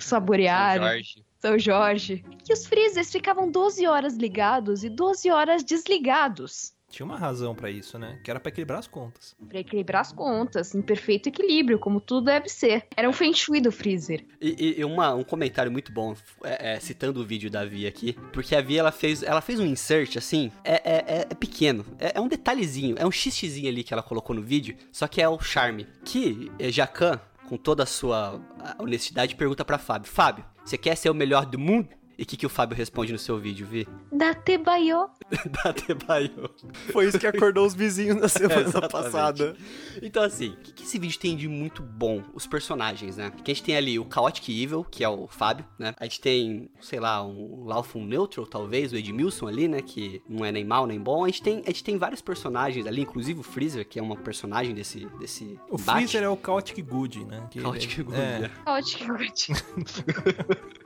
saborear. 0.00 0.74
São 0.78 0.82
Jorge. 0.82 1.24
São 1.38 1.58
Jorge. 1.58 2.24
Que 2.44 2.52
os 2.52 2.66
freezers 2.66 3.10
ficavam 3.10 3.50
12 3.50 3.86
horas 3.86 4.16
ligados 4.16 4.84
e 4.84 4.88
12 4.88 5.30
horas 5.30 5.64
desligados. 5.64 6.73
Tinha 6.94 7.04
uma 7.04 7.18
razão 7.18 7.56
pra 7.56 7.68
isso, 7.70 7.98
né? 7.98 8.20
Que 8.22 8.30
era 8.30 8.38
pra 8.38 8.50
equilibrar 8.50 8.78
as 8.78 8.86
contas. 8.86 9.34
Pra 9.48 9.58
equilibrar 9.58 10.00
as 10.02 10.12
contas, 10.12 10.76
em 10.76 10.80
perfeito 10.80 11.28
equilíbrio, 11.28 11.76
como 11.76 12.00
tudo 12.00 12.26
deve 12.26 12.48
ser. 12.48 12.86
Era 12.96 13.08
um 13.08 13.12
feng 13.12 13.34
shui 13.34 13.60
do 13.60 13.72
freezer. 13.72 14.24
E, 14.40 14.50
e- 14.76 14.80
e 14.80 14.84
uma- 14.84 15.12
um 15.12 15.24
comentário 15.24 15.72
muito 15.72 15.90
bom, 15.90 16.14
é, 16.44 16.74
é, 16.74 16.78
citando 16.80 17.20
o 17.20 17.24
vídeo 17.26 17.50
da 17.50 17.64
Vi 17.64 17.84
aqui, 17.84 18.12
porque 18.32 18.54
a 18.54 18.60
Vi 18.60 18.78
ela 18.78 18.92
fez, 18.92 19.24
ela 19.24 19.40
fez 19.40 19.58
um 19.58 19.66
insert 19.66 20.16
assim, 20.16 20.52
é, 20.62 20.74
é- 20.74 21.04
é- 21.18 21.26
é 21.30 21.34
pequeno, 21.34 21.84
é, 21.98 22.12
é 22.16 22.20
um 22.20 22.28
detalhezinho, 22.28 22.94
é 22.96 23.04
um 23.04 23.10
xixzinho 23.10 23.68
ali 23.68 23.82
que 23.82 23.92
ela 23.92 24.02
colocou 24.02 24.36
no 24.36 24.42
vídeo, 24.42 24.76
só 24.92 25.08
que 25.08 25.20
é 25.20 25.28
o 25.28 25.40
charme. 25.40 25.88
Que 26.04 26.52
eh, 26.60 26.70
Jacan, 26.70 27.18
com 27.48 27.56
toda 27.56 27.82
a 27.82 27.86
sua 27.86 28.40
honestidade, 28.78 29.34
pergunta 29.34 29.64
pra 29.64 29.78
Fábio: 29.78 30.08
Fábio, 30.10 30.44
você 30.64 30.78
quer 30.78 30.96
ser 30.96 31.10
o 31.10 31.14
melhor 31.14 31.44
do 31.44 31.58
mundo? 31.58 31.88
E 32.16 32.22
o 32.22 32.26
que, 32.26 32.36
que 32.36 32.46
o 32.46 32.48
Fábio 32.48 32.76
responde 32.76 33.12
no 33.12 33.18
seu 33.18 33.38
vídeo, 33.38 33.66
Vi? 33.66 33.86
Da 34.12 34.32
Tebaio. 34.34 35.08
da 35.64 35.72
Tebaio. 35.72 36.48
Foi 36.92 37.06
isso 37.06 37.18
que 37.18 37.26
acordou 37.26 37.66
os 37.66 37.74
vizinhos 37.74 38.16
na 38.16 38.28
semana 38.28 38.60
Exatamente. 38.60 38.92
passada. 38.92 39.56
Então, 40.02 40.22
assim, 40.22 40.50
o 40.50 40.56
que, 40.58 40.72
que 40.72 40.82
esse 40.84 40.98
vídeo 40.98 41.18
tem 41.18 41.36
de 41.36 41.48
muito 41.48 41.82
bom? 41.82 42.22
Os 42.32 42.46
personagens, 42.46 43.16
né? 43.16 43.30
Que 43.44 43.50
a 43.50 43.54
gente 43.54 43.64
tem 43.64 43.76
ali 43.76 43.98
o 43.98 44.06
Chaotic 44.12 44.48
Evil, 44.48 44.84
que 44.84 45.02
é 45.02 45.08
o 45.08 45.26
Fábio, 45.26 45.64
né? 45.78 45.94
A 45.98 46.04
gente 46.04 46.20
tem, 46.20 46.70
sei 46.80 47.00
lá, 47.00 47.24
um 47.26 47.64
Lawful 47.64 48.04
Neutral, 48.04 48.46
talvez, 48.46 48.92
o 48.92 48.96
Edmilson 48.96 49.48
ali, 49.48 49.66
né? 49.66 49.82
Que 49.82 50.22
não 50.28 50.44
é 50.44 50.52
nem 50.52 50.64
mal 50.64 50.86
nem 50.86 51.00
bom. 51.00 51.24
A 51.24 51.28
gente 51.28 51.42
tem, 51.42 51.58
a 51.64 51.66
gente 51.70 51.82
tem 51.82 51.98
vários 51.98 52.20
personagens 52.22 52.86
ali, 52.86 53.02
inclusive 53.02 53.40
o 53.40 53.42
Freezer, 53.42 53.86
que 53.88 53.98
é 53.98 54.02
uma 54.02 54.16
personagem 54.16 54.74
desse, 54.74 55.06
desse 55.18 55.58
O 55.68 55.74
embate. 55.80 55.98
Freezer 56.06 56.22
é 56.22 56.28
o 56.28 56.38
Chaotic 56.42 56.80
Good, 56.84 57.24
né? 57.24 57.46
Que 57.50 57.60
Chaotic 57.60 57.92
ele- 57.94 58.02
Good, 58.04 58.16
é. 58.20 58.38
né? 58.40 58.50
Ótimo, 58.66 59.14
ótimo. 59.14 59.56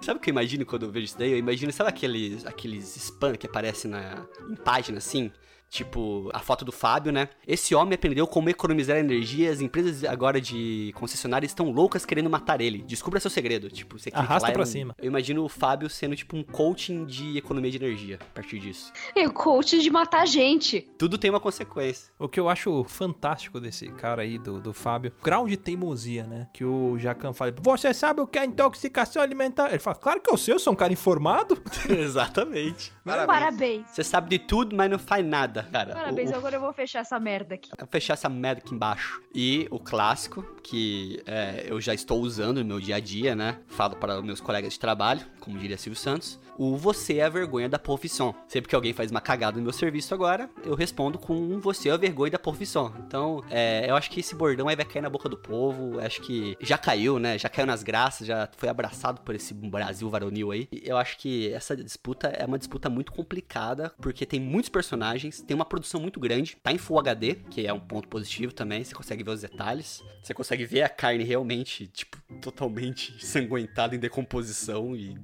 Sabe 0.01 0.19
o 0.19 0.23
que 0.23 0.31
eu 0.31 0.33
imagino 0.33 0.65
quando 0.65 0.85
eu 0.87 0.91
vejo 0.91 1.07
isso 1.07 1.18
daí? 1.19 1.33
Eu 1.33 1.39
imagino, 1.39 1.73
sabe 1.73 1.91
aqueles, 1.91 2.47
aqueles 2.47 2.97
spam 2.97 3.37
que 3.37 3.47
aparecem 3.47 3.91
na, 3.91 4.27
em 4.49 4.55
página 4.55 4.99
assim? 4.99 5.33
Tipo, 5.71 6.31
a 6.33 6.39
foto 6.41 6.65
do 6.65 6.73
Fábio, 6.73 7.13
né? 7.13 7.29
Esse 7.47 7.75
homem 7.75 7.95
aprendeu 7.95 8.27
como 8.27 8.49
economizar 8.49 8.97
energia. 8.97 9.51
As 9.51 9.61
empresas 9.61 10.03
agora 10.05 10.41
de 10.41 10.93
concessionárias 10.95 11.51
estão 11.51 11.71
loucas 11.71 12.05
querendo 12.07 12.31
matar 12.31 12.61
ele. 12.61 12.83
Descubra 12.83 13.21
seu 13.21 13.31
segredo. 13.31 13.69
Tipo, 13.71 13.99
você 13.99 14.11
clica 14.11 14.19
Arrasta 14.25 14.47
lá, 14.49 14.51
é 14.51 14.55
pra 14.55 14.63
um- 14.63 14.67
cima. 14.67 14.95
Eu 14.99 15.07
imagino 15.07 15.45
o 15.45 15.49
Fábio 15.49 15.91
sendo 15.91 16.17
tipo 16.17 16.37
um 16.37 16.43
coaching 16.43 17.05
de 17.05 17.37
economia 17.37 17.71
de 17.71 17.77
energia 17.77 18.19
a 18.21 18.35
partir 18.35 18.59
disso. 18.59 18.93
E 19.15 19.27
o 19.27 19.33
coach 19.33 19.79
de 19.81 19.91
matar 19.91 20.27
gente. 20.27 20.81
Tudo 20.99 21.19
tem 21.19 21.31
uma 21.31 21.41
consequência. 21.41 22.11
O 22.19 22.29
que 22.29 22.41
eu 22.41 22.49
acho 22.49 22.85
fantástico 22.85 23.61
desse 23.61 23.89
cara 23.89 24.23
aí, 24.23 24.39
do, 24.39 24.61
do 24.61 24.73
Fábio, 24.73 25.13
grau 25.23 25.47
de 25.47 25.57
teimosia, 25.57 26.25
né? 26.25 26.49
Que 26.55 26.65
o 26.65 26.99
Jacan 26.99 27.33
fala, 27.33 27.55
você 27.61 27.93
sabe 27.93 28.21
o 28.21 28.27
que 28.27 28.39
é 28.39 28.45
intoxicação 28.45 29.21
alimentar? 29.23 29.69
Ele 29.69 29.79
fala, 29.79 29.97
claro 29.97 30.21
que 30.21 30.31
eu 30.33 30.37
sei, 30.37 30.55
eu 30.55 30.59
sou 30.59 30.73
um 30.73 30.77
cara 30.77 30.93
informado. 30.93 31.61
Exatamente. 31.89 32.93
Parabéns. 33.05 33.87
Você 33.91 34.05
sabe 34.05 34.29
de 34.31 34.39
tudo, 34.39 34.77
mas 34.77 34.91
não 34.91 34.99
faz 34.99 35.25
nada, 35.25 35.58
cara. 35.63 35.95
Parabéns, 35.95 36.31
O- 36.31 36.35
o 36.35 36.37
agora 36.37 36.57
eu 36.57 36.61
vou 36.61 36.73
fechar 36.73 37.01
essa 37.01 37.19
merda 37.19 37.55
aqui. 37.55 37.71
Vou 37.79 37.89
fechar 37.89 38.15
essa 38.15 38.29
merda 38.29 38.61
aqui 38.65 38.75
embaixo. 38.75 39.21
E 39.35 39.67
o 39.71 39.79
clássico, 39.79 40.43
que 40.63 41.23
é, 41.27 41.67
eu 41.69 41.81
já 41.81 41.95
estou 41.95 42.21
usando 42.21 42.59
no 42.59 42.65
meu 42.65 42.81
dia 42.81 42.97
a 42.97 43.01
dia, 43.01 43.35
né? 43.35 43.59
Falo 43.69 43.97
para 43.97 44.19
os 44.19 44.25
meus 44.25 44.41
colegas 44.41 44.73
de 44.73 44.79
trabalho, 44.81 45.21
como 45.41 45.59
diria 45.59 45.77
Silvio 45.79 45.99
Santos. 45.99 46.39
O 46.59 46.77
você 46.77 47.19
é 47.19 47.25
a 47.25 47.29
vergonha 47.29 47.69
da 47.69 47.79
profissão. 47.79 48.35
Sempre 48.49 48.69
que 48.69 48.75
alguém 48.75 48.93
faz 48.93 49.13
uma 49.13 49.21
cagada 49.21 49.59
no 49.59 49.63
meu 49.63 49.73
serviço 49.73 50.13
agora, 50.13 50.51
eu 50.65 50.75
respondo 50.75 51.17
com 51.17 51.61
você 51.61 51.89
é 51.89 51.93
a 51.93 51.97
vergonha 51.97 52.33
da 52.33 52.39
profissão. 52.39 52.93
Então, 53.07 53.45
é, 53.49 53.89
eu 53.89 53.95
acho 53.95 54.11
que 54.11 54.19
esse 54.19 54.35
bordão 54.35 54.67
aí 54.67 54.75
vai 54.75 54.85
cair 54.85 55.01
na 55.01 55.09
boca 55.09 55.29
do 55.29 55.37
povo. 55.37 56.01
Acho 56.01 56.21
que 56.21 56.57
já 56.61 56.77
caiu, 56.77 57.21
né? 57.21 57.39
Já 57.39 57.49
caiu 57.49 57.65
nas 57.65 57.85
graças, 57.85 58.27
já 58.27 58.49
foi 58.57 58.69
abraçado 58.69 59.21
por 59.21 59.37
esse 59.37 59.55
Brasil 59.55 60.11
varonil 60.11 60.51
aí. 60.51 60.69
E 60.73 60.83
eu 60.85 60.97
acho 60.97 61.17
que 61.19 61.53
essa 61.53 61.77
disputa 61.77 62.27
é 62.27 62.45
uma 62.45 62.59
disputa 62.59 62.91
muito 62.91 63.13
complicada, 63.13 63.93
porque 64.01 64.27
tem 64.27 64.41
muitos 64.41 64.69
personagens, 64.69 65.41
tem 65.41 65.55
uma 65.55 65.65
produção 65.65 66.01
muito 66.01 66.19
grande, 66.19 66.57
tá 66.61 66.73
em 66.73 66.79
Full 66.79 66.99
HD, 66.99 67.37
que 67.51 67.69
é 67.69 67.73
um 67.73 67.79
ponto 67.79 68.09
positivo 68.09 68.53
também, 68.53 68.83
você 68.83 68.97
consegue 68.97 69.23
ver 69.23 69.31
os 69.31 69.43
detalhes, 69.43 70.03
você 70.21 70.35
consegue 70.35 70.65
ver 70.65 70.83
a 70.83 70.89
carne 70.89 71.23
realmente, 71.23 71.87
tipo, 71.87 72.19
totalmente 72.43 73.15
ensanguentada 73.23 73.95
em 73.95 73.99
decomposição 74.01 74.97
e 74.97 75.17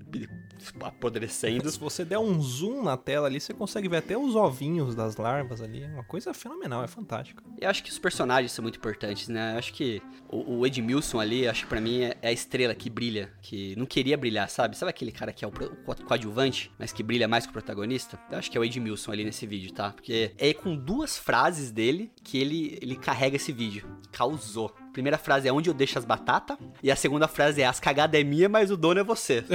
apodrecendo. 0.82 1.68
Se 1.70 1.78
você 1.78 2.04
der 2.04 2.18
um 2.18 2.40
zoom 2.40 2.82
na 2.82 2.96
tela 2.96 3.26
ali, 3.26 3.40
você 3.40 3.52
consegue 3.54 3.88
ver 3.88 3.98
até 3.98 4.16
os 4.16 4.34
ovinhos 4.34 4.94
das 4.94 5.16
larvas 5.16 5.60
ali. 5.60 5.82
É 5.82 5.88
uma 5.88 6.04
coisa 6.04 6.32
fenomenal, 6.34 6.82
é 6.82 6.86
fantástico. 6.86 7.42
Eu 7.60 7.68
acho 7.68 7.82
que 7.82 7.90
os 7.90 7.98
personagens 7.98 8.52
são 8.52 8.62
muito 8.62 8.78
importantes, 8.78 9.28
né? 9.28 9.54
Eu 9.54 9.58
acho 9.58 9.72
que 9.72 10.02
o, 10.28 10.58
o 10.58 10.66
Edmilson 10.66 11.20
ali, 11.20 11.46
acho 11.48 11.62
que 11.62 11.68
pra 11.68 11.80
mim 11.80 12.02
é, 12.02 12.16
é 12.22 12.28
a 12.28 12.32
estrela 12.32 12.74
que 12.74 12.90
brilha, 12.90 13.32
que 13.40 13.74
não 13.76 13.86
queria 13.86 14.16
brilhar, 14.16 14.48
sabe? 14.48 14.76
Sabe 14.76 14.90
aquele 14.90 15.12
cara 15.12 15.32
que 15.32 15.44
é 15.44 15.48
o, 15.48 15.50
o 15.50 16.04
coadjuvante, 16.04 16.70
mas 16.78 16.92
que 16.92 17.02
brilha 17.02 17.28
mais 17.28 17.44
que 17.44 17.50
o 17.50 17.52
protagonista? 17.52 18.18
Eu 18.30 18.38
acho 18.38 18.50
que 18.50 18.56
é 18.56 18.60
o 18.60 18.64
Edmilson 18.64 19.12
ali 19.12 19.24
nesse 19.24 19.46
vídeo, 19.46 19.72
tá? 19.72 19.90
Porque 19.90 20.32
é 20.38 20.52
com 20.52 20.76
duas 20.76 21.18
frases 21.18 21.70
dele 21.70 22.10
que 22.22 22.38
ele, 22.38 22.78
ele 22.80 22.96
carrega 22.96 23.36
esse 23.36 23.52
vídeo. 23.52 23.86
Causou. 24.12 24.74
Primeira 24.94 25.18
frase 25.18 25.48
é 25.48 25.52
onde 25.52 25.68
eu 25.68 25.74
deixo 25.74 25.98
as 25.98 26.04
batatas, 26.04 26.56
e 26.80 26.88
a 26.88 26.94
segunda 26.94 27.26
frase 27.26 27.60
é 27.60 27.66
as 27.66 27.80
cagadas 27.80 28.18
é 28.20 28.22
minha, 28.22 28.48
mas 28.48 28.70
o 28.70 28.76
dono 28.76 29.00
é 29.00 29.04
você. 29.04 29.44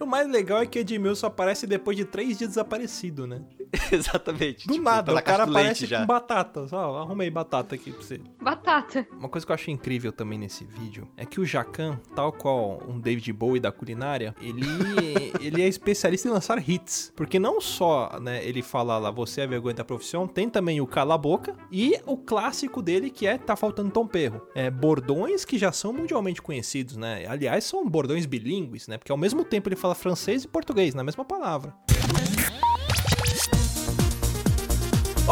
O 0.00 0.06
mais 0.06 0.28
legal 0.28 0.62
é 0.62 0.66
que 0.66 0.78
Edmilson 0.78 1.26
aparece 1.26 1.66
depois 1.66 1.96
de 1.96 2.04
três 2.04 2.38
dias 2.38 2.50
desaparecido, 2.50 3.26
né? 3.26 3.42
Exatamente. 3.92 4.66
Do 4.66 4.72
Tipo, 4.72 4.84
nada, 4.84 5.14
o 5.14 5.22
cara 5.22 5.44
aparece 5.44 5.86
já. 5.86 6.00
com 6.00 6.06
batatas. 6.06 6.72
Ó, 6.72 6.98
arrumei 6.98 7.30
batata 7.30 7.74
aqui 7.74 7.92
pra 7.92 8.02
você. 8.02 8.20
Batata. 8.40 9.06
Uma 9.12 9.28
coisa 9.28 9.46
que 9.46 9.52
eu 9.52 9.54
acho 9.54 9.70
incrível 9.70 10.10
também 10.12 10.38
nesse 10.38 10.64
vídeo 10.64 11.08
é 11.16 11.24
que 11.24 11.40
o 11.40 11.44
Jacan, 11.44 12.00
tal 12.14 12.32
qual 12.32 12.82
um 12.88 12.98
David 12.98 13.32
Bowie 13.32 13.60
da 13.60 13.70
culinária, 13.70 14.34
ele, 14.40 14.62
ele 15.40 15.62
é 15.62 15.68
especialista 15.68 16.28
em 16.28 16.30
lançar 16.30 16.66
hits. 16.68 17.12
Porque 17.14 17.38
não 17.38 17.60
só 17.60 18.18
né, 18.20 18.44
ele 18.44 18.62
fala 18.62 18.98
lá, 18.98 19.10
você 19.10 19.42
é 19.42 19.46
vergonha 19.46 19.74
da 19.74 19.84
profissão, 19.84 20.26
tem 20.26 20.48
também 20.48 20.80
o 20.80 20.86
Cala 20.86 21.14
a 21.14 21.18
Boca 21.18 21.54
e 21.70 22.00
o 22.06 22.16
clássico 22.16 22.80
dele 22.82 23.10
que 23.10 23.26
é 23.26 23.36
Tá 23.38 23.54
Faltando 23.54 23.90
Tom 23.90 24.06
Perro. 24.20 24.42
É, 24.54 24.70
bordões 24.70 25.46
que 25.46 25.56
já 25.56 25.72
são 25.72 25.94
mundialmente 25.94 26.42
conhecidos, 26.42 26.96
né? 26.96 27.24
Aliás, 27.26 27.64
são 27.64 27.88
bordões 27.88 28.26
bilíngues, 28.26 28.86
né? 28.86 28.98
Porque 28.98 29.10
ao 29.10 29.16
mesmo 29.16 29.44
tempo 29.44 29.68
ele 29.68 29.76
fala 29.76 29.94
francês 29.94 30.44
e 30.44 30.48
português 30.48 30.94
na 30.94 31.02
mesma 31.02 31.24
palavra. 31.24 31.74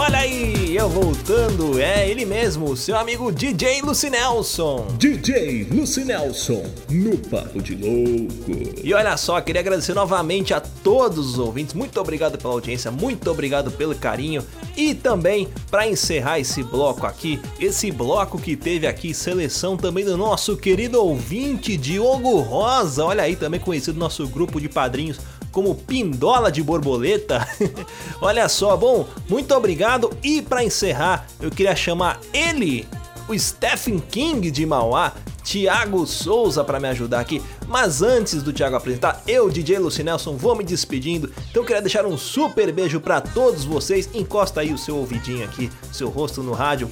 Olha 0.01 0.18
aí, 0.18 0.76
eu 0.76 0.88
voltando, 0.88 1.76
é 1.80 2.09
ele 2.09 2.24
mesmo, 2.24 2.76
seu 2.76 2.96
amigo 2.96 3.32
DJ 3.32 3.82
Lucinelson. 3.82 4.86
DJ 4.96 5.64
Lucinelson, 5.72 6.62
no 6.88 7.18
Papo 7.18 7.61
de 7.61 7.74
Louco. 7.74 8.78
E 8.80 8.94
olha 8.94 9.16
só, 9.16 9.40
queria 9.40 9.61
agradecer 9.61 9.94
novamente 9.94 10.55
a 10.55 10.61
todos 10.61 11.30
os 11.30 11.38
ouvintes, 11.40 11.74
muito 11.74 12.01
obrigado 12.01 12.38
pela 12.38 12.53
audiência, 12.53 12.92
muito 12.92 13.28
obrigado 13.28 13.72
pelo 13.72 13.92
carinho 13.92 14.46
e 14.76 14.94
também 14.94 15.49
para 15.68 15.88
encerrar 15.88 16.38
esse 16.38 16.62
bloco 16.62 17.05
aqui, 17.05 17.40
esse 17.59 17.90
bloco 17.90 18.40
que 18.40 18.55
teve 18.55 18.86
aqui 18.86 19.12
seleção 19.12 19.76
também 19.76 20.05
do 20.05 20.16
nosso 20.16 20.57
querido 20.57 21.05
ouvinte 21.05 21.76
Diogo 21.76 22.38
Rosa, 22.38 23.05
olha 23.05 23.24
aí, 23.24 23.34
também 23.34 23.59
conhecido 23.59 23.94
no 23.94 24.01
nosso 24.05 24.28
grupo 24.28 24.61
de 24.61 24.68
padrinhos 24.68 25.18
como 25.53 25.74
Pindola 25.74 26.51
de 26.51 26.62
Borboleta. 26.62 27.46
Olha 28.20 28.49
só, 28.49 28.76
bom, 28.76 29.07
muito 29.28 29.55
obrigado. 29.55 30.11
E 30.22 30.42
para 30.42 30.64
encerrar, 30.64 31.26
eu 31.40 31.51
queria 31.51 31.74
chamar 31.74 32.20
ele, 32.32 32.86
o 33.28 33.38
Stephen 33.38 33.99
King 33.99 34.51
de 34.51 34.64
Mauá, 34.64 35.12
Tiago 35.49 36.07
Souza 36.07 36.62
para 36.62 36.78
me 36.78 36.88
ajudar 36.88 37.20
aqui. 37.20 37.42
Mas 37.66 38.03
antes 38.03 38.42
do 38.42 38.53
Tiago 38.53 38.76
apresentar, 38.76 39.22
eu, 39.26 39.49
DJ 39.49 39.78
Lucinelson, 39.78 40.36
vou 40.36 40.55
me 40.55 40.62
despedindo. 40.62 41.32
Então 41.51 41.62
eu 41.62 41.66
queria 41.66 41.80
deixar 41.80 42.05
um 42.05 42.18
super 42.18 42.70
beijo 42.72 43.01
para 43.01 43.20
todos 43.20 43.64
vocês. 43.64 44.11
Encosta 44.14 44.61
aí 44.61 44.72
o 44.72 44.78
seu 44.78 44.96
ouvidinho 44.96 45.44
aqui, 45.44 45.70
seu 45.92 46.09
rosto 46.09 46.42
no 46.42 46.53
rádio. 46.53 46.90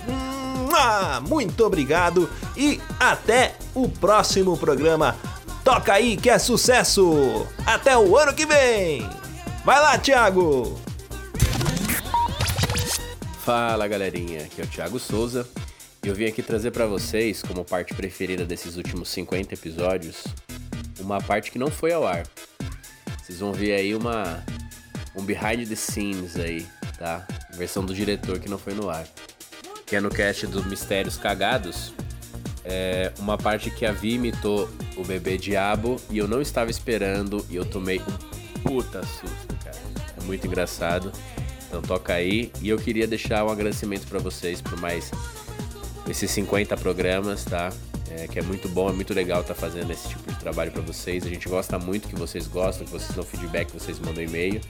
Muito 1.28 1.64
obrigado 1.64 2.28
e 2.56 2.80
até 3.00 3.56
o 3.74 3.88
próximo 3.88 4.56
programa. 4.56 5.16
Toca 5.66 5.92
aí 5.92 6.16
que 6.16 6.30
é 6.30 6.38
sucesso! 6.38 7.46
Até 7.66 7.98
o 7.98 8.16
ano 8.16 8.32
que 8.32 8.46
vem! 8.46 9.06
Vai 9.66 9.78
lá, 9.80 9.98
Thiago! 9.98 10.80
Fala 13.44 13.86
galerinha, 13.86 14.44
aqui 14.44 14.62
é 14.62 14.64
o 14.64 14.66
Thiago 14.66 14.98
Souza 14.98 15.46
eu 16.08 16.14
vim 16.14 16.26
aqui 16.26 16.40
trazer 16.40 16.70
para 16.70 16.86
vocês, 16.86 17.42
como 17.42 17.64
parte 17.64 17.92
preferida 17.92 18.44
desses 18.44 18.76
últimos 18.76 19.08
50 19.08 19.54
episódios, 19.54 20.22
uma 21.00 21.20
parte 21.20 21.50
que 21.50 21.58
não 21.58 21.68
foi 21.68 21.92
ao 21.92 22.06
ar. 22.06 22.24
Vocês 23.20 23.40
vão 23.40 23.52
ver 23.52 23.74
aí 23.74 23.92
uma 23.92 24.44
um 25.16 25.24
behind 25.24 25.68
the 25.68 25.74
scenes 25.74 26.36
aí, 26.36 26.64
tá? 26.96 27.26
Versão 27.54 27.84
do 27.84 27.92
diretor 27.92 28.38
que 28.38 28.48
não 28.48 28.56
foi 28.56 28.72
no 28.72 28.88
ar. 28.88 29.04
Que 29.84 29.96
é 29.96 30.00
no 30.00 30.08
cast 30.08 30.46
do 30.46 30.64
Mistérios 30.64 31.16
Cagados, 31.16 31.92
é 32.68 33.12
uma 33.20 33.38
parte 33.38 33.70
que 33.70 33.86
a 33.86 33.92
Vi 33.92 34.14
imitou 34.14 34.68
o 34.96 35.04
bebê 35.04 35.38
diabo 35.38 35.96
e 36.10 36.18
eu 36.18 36.26
não 36.26 36.42
estava 36.42 36.68
esperando 36.68 37.46
e 37.48 37.54
eu 37.54 37.64
tomei 37.64 38.00
um 38.00 38.60
puta 38.62 39.04
susto, 39.06 39.56
cara. 39.62 39.78
É 40.20 40.24
muito 40.24 40.46
engraçado. 40.46 41.12
Então 41.68 41.80
toca 41.80 42.14
aí 42.14 42.50
e 42.60 42.68
eu 42.68 42.76
queria 42.76 43.06
deixar 43.06 43.44
um 43.44 43.50
agradecimento 43.50 44.06
para 44.08 44.18
vocês 44.18 44.60
por 44.60 44.80
mais 44.80 45.12
esses 46.08 46.28
50 46.32 46.76
programas, 46.76 47.44
tá? 47.44 47.72
É, 48.10 48.26
que 48.26 48.38
é 48.38 48.42
muito 48.42 48.68
bom, 48.68 48.88
é 48.88 48.92
muito 48.92 49.14
legal 49.14 49.42
estar 49.42 49.54
tá 49.54 49.60
fazendo 49.60 49.92
esse 49.92 50.08
tipo 50.08 50.28
de 50.32 50.38
trabalho 50.38 50.72
para 50.72 50.82
vocês. 50.82 51.24
A 51.24 51.28
gente 51.28 51.48
gosta 51.48 51.78
muito 51.78 52.08
que 52.08 52.16
vocês 52.16 52.48
gostam, 52.48 52.84
que 52.84 52.92
vocês 52.92 53.14
dão 53.14 53.24
feedback, 53.24 53.68
que 53.68 53.78
vocês 53.78 54.00
mandam 54.00 54.24
e-mail. 54.24 54.60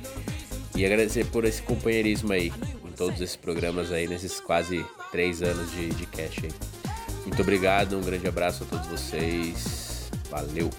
E 0.75 0.85
agradecer 0.85 1.25
por 1.27 1.47
esse 1.47 1.63
companheirismo 1.63 2.33
aí, 2.33 2.53
em 2.85 2.93
todos 2.93 3.21
esses 3.23 3.37
programas 3.37 3.91
aí, 3.91 4.07
nesses 4.07 4.39
quase 4.41 4.85
três 5.11 5.43
anos 5.43 5.71
de, 5.71 5.89
de 5.91 6.07
aí. 6.19 6.86
Muito 7.27 7.43
obrigado, 7.43 7.99
um 7.99 8.01
grande 8.01 8.27
abraço 8.29 8.63
a 8.63 8.67
todos 8.67 8.87
vocês. 8.87 10.11
Valeu! 10.31 10.71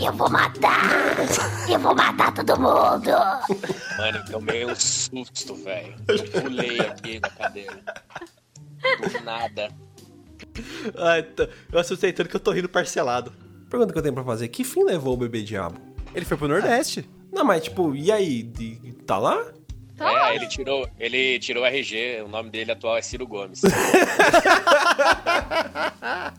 Eu 0.00 0.12
vou 0.14 0.30
matar! 0.30 0.88
Eu 1.68 1.78
vou 1.78 1.94
matar 1.94 2.32
todo 2.32 2.56
mundo! 2.58 3.10
Mano, 3.98 4.18
eu 4.18 4.24
tomei 4.30 4.64
um 4.64 4.74
susto, 4.74 5.54
velho. 5.56 5.94
Eu 6.08 6.42
pulei 6.42 6.80
aqui 6.80 7.20
na 7.20 7.28
cadeira. 7.28 7.82
Do 9.12 9.24
nada. 9.24 9.68
Ai, 10.96 11.26
eu 11.72 11.78
assustei 11.78 12.12
tanto 12.12 12.30
que 12.30 12.36
eu 12.36 12.40
tô 12.40 12.52
rindo 12.52 12.68
parcelado. 12.68 13.32
Pergunta 13.68 13.92
que 13.92 13.98
eu 13.98 14.02
tenho 14.02 14.14
pra 14.14 14.24
fazer: 14.24 14.48
que 14.48 14.64
fim 14.64 14.84
levou 14.84 15.14
o 15.14 15.18
bebê 15.18 15.42
diabo? 15.42 15.89
Ele 16.14 16.24
foi 16.24 16.36
pro 16.36 16.48
Nordeste. 16.48 17.08
Não, 17.32 17.44
mas 17.44 17.62
tipo, 17.64 17.94
e 17.94 18.10
aí? 18.10 18.42
De- 18.42 18.78
Tá 19.06 19.18
lá? 19.18 19.52
É, 20.00 20.34
ele 20.36 20.46
tirou, 20.46 20.88
ele 20.98 21.38
tirou 21.40 21.62
o 21.62 21.66
RG, 21.66 22.22
o 22.24 22.28
nome 22.28 22.48
dele 22.48 22.72
atual 22.72 22.96
é 22.96 23.02
Ciro 23.02 23.26
Gomes. 23.26 23.60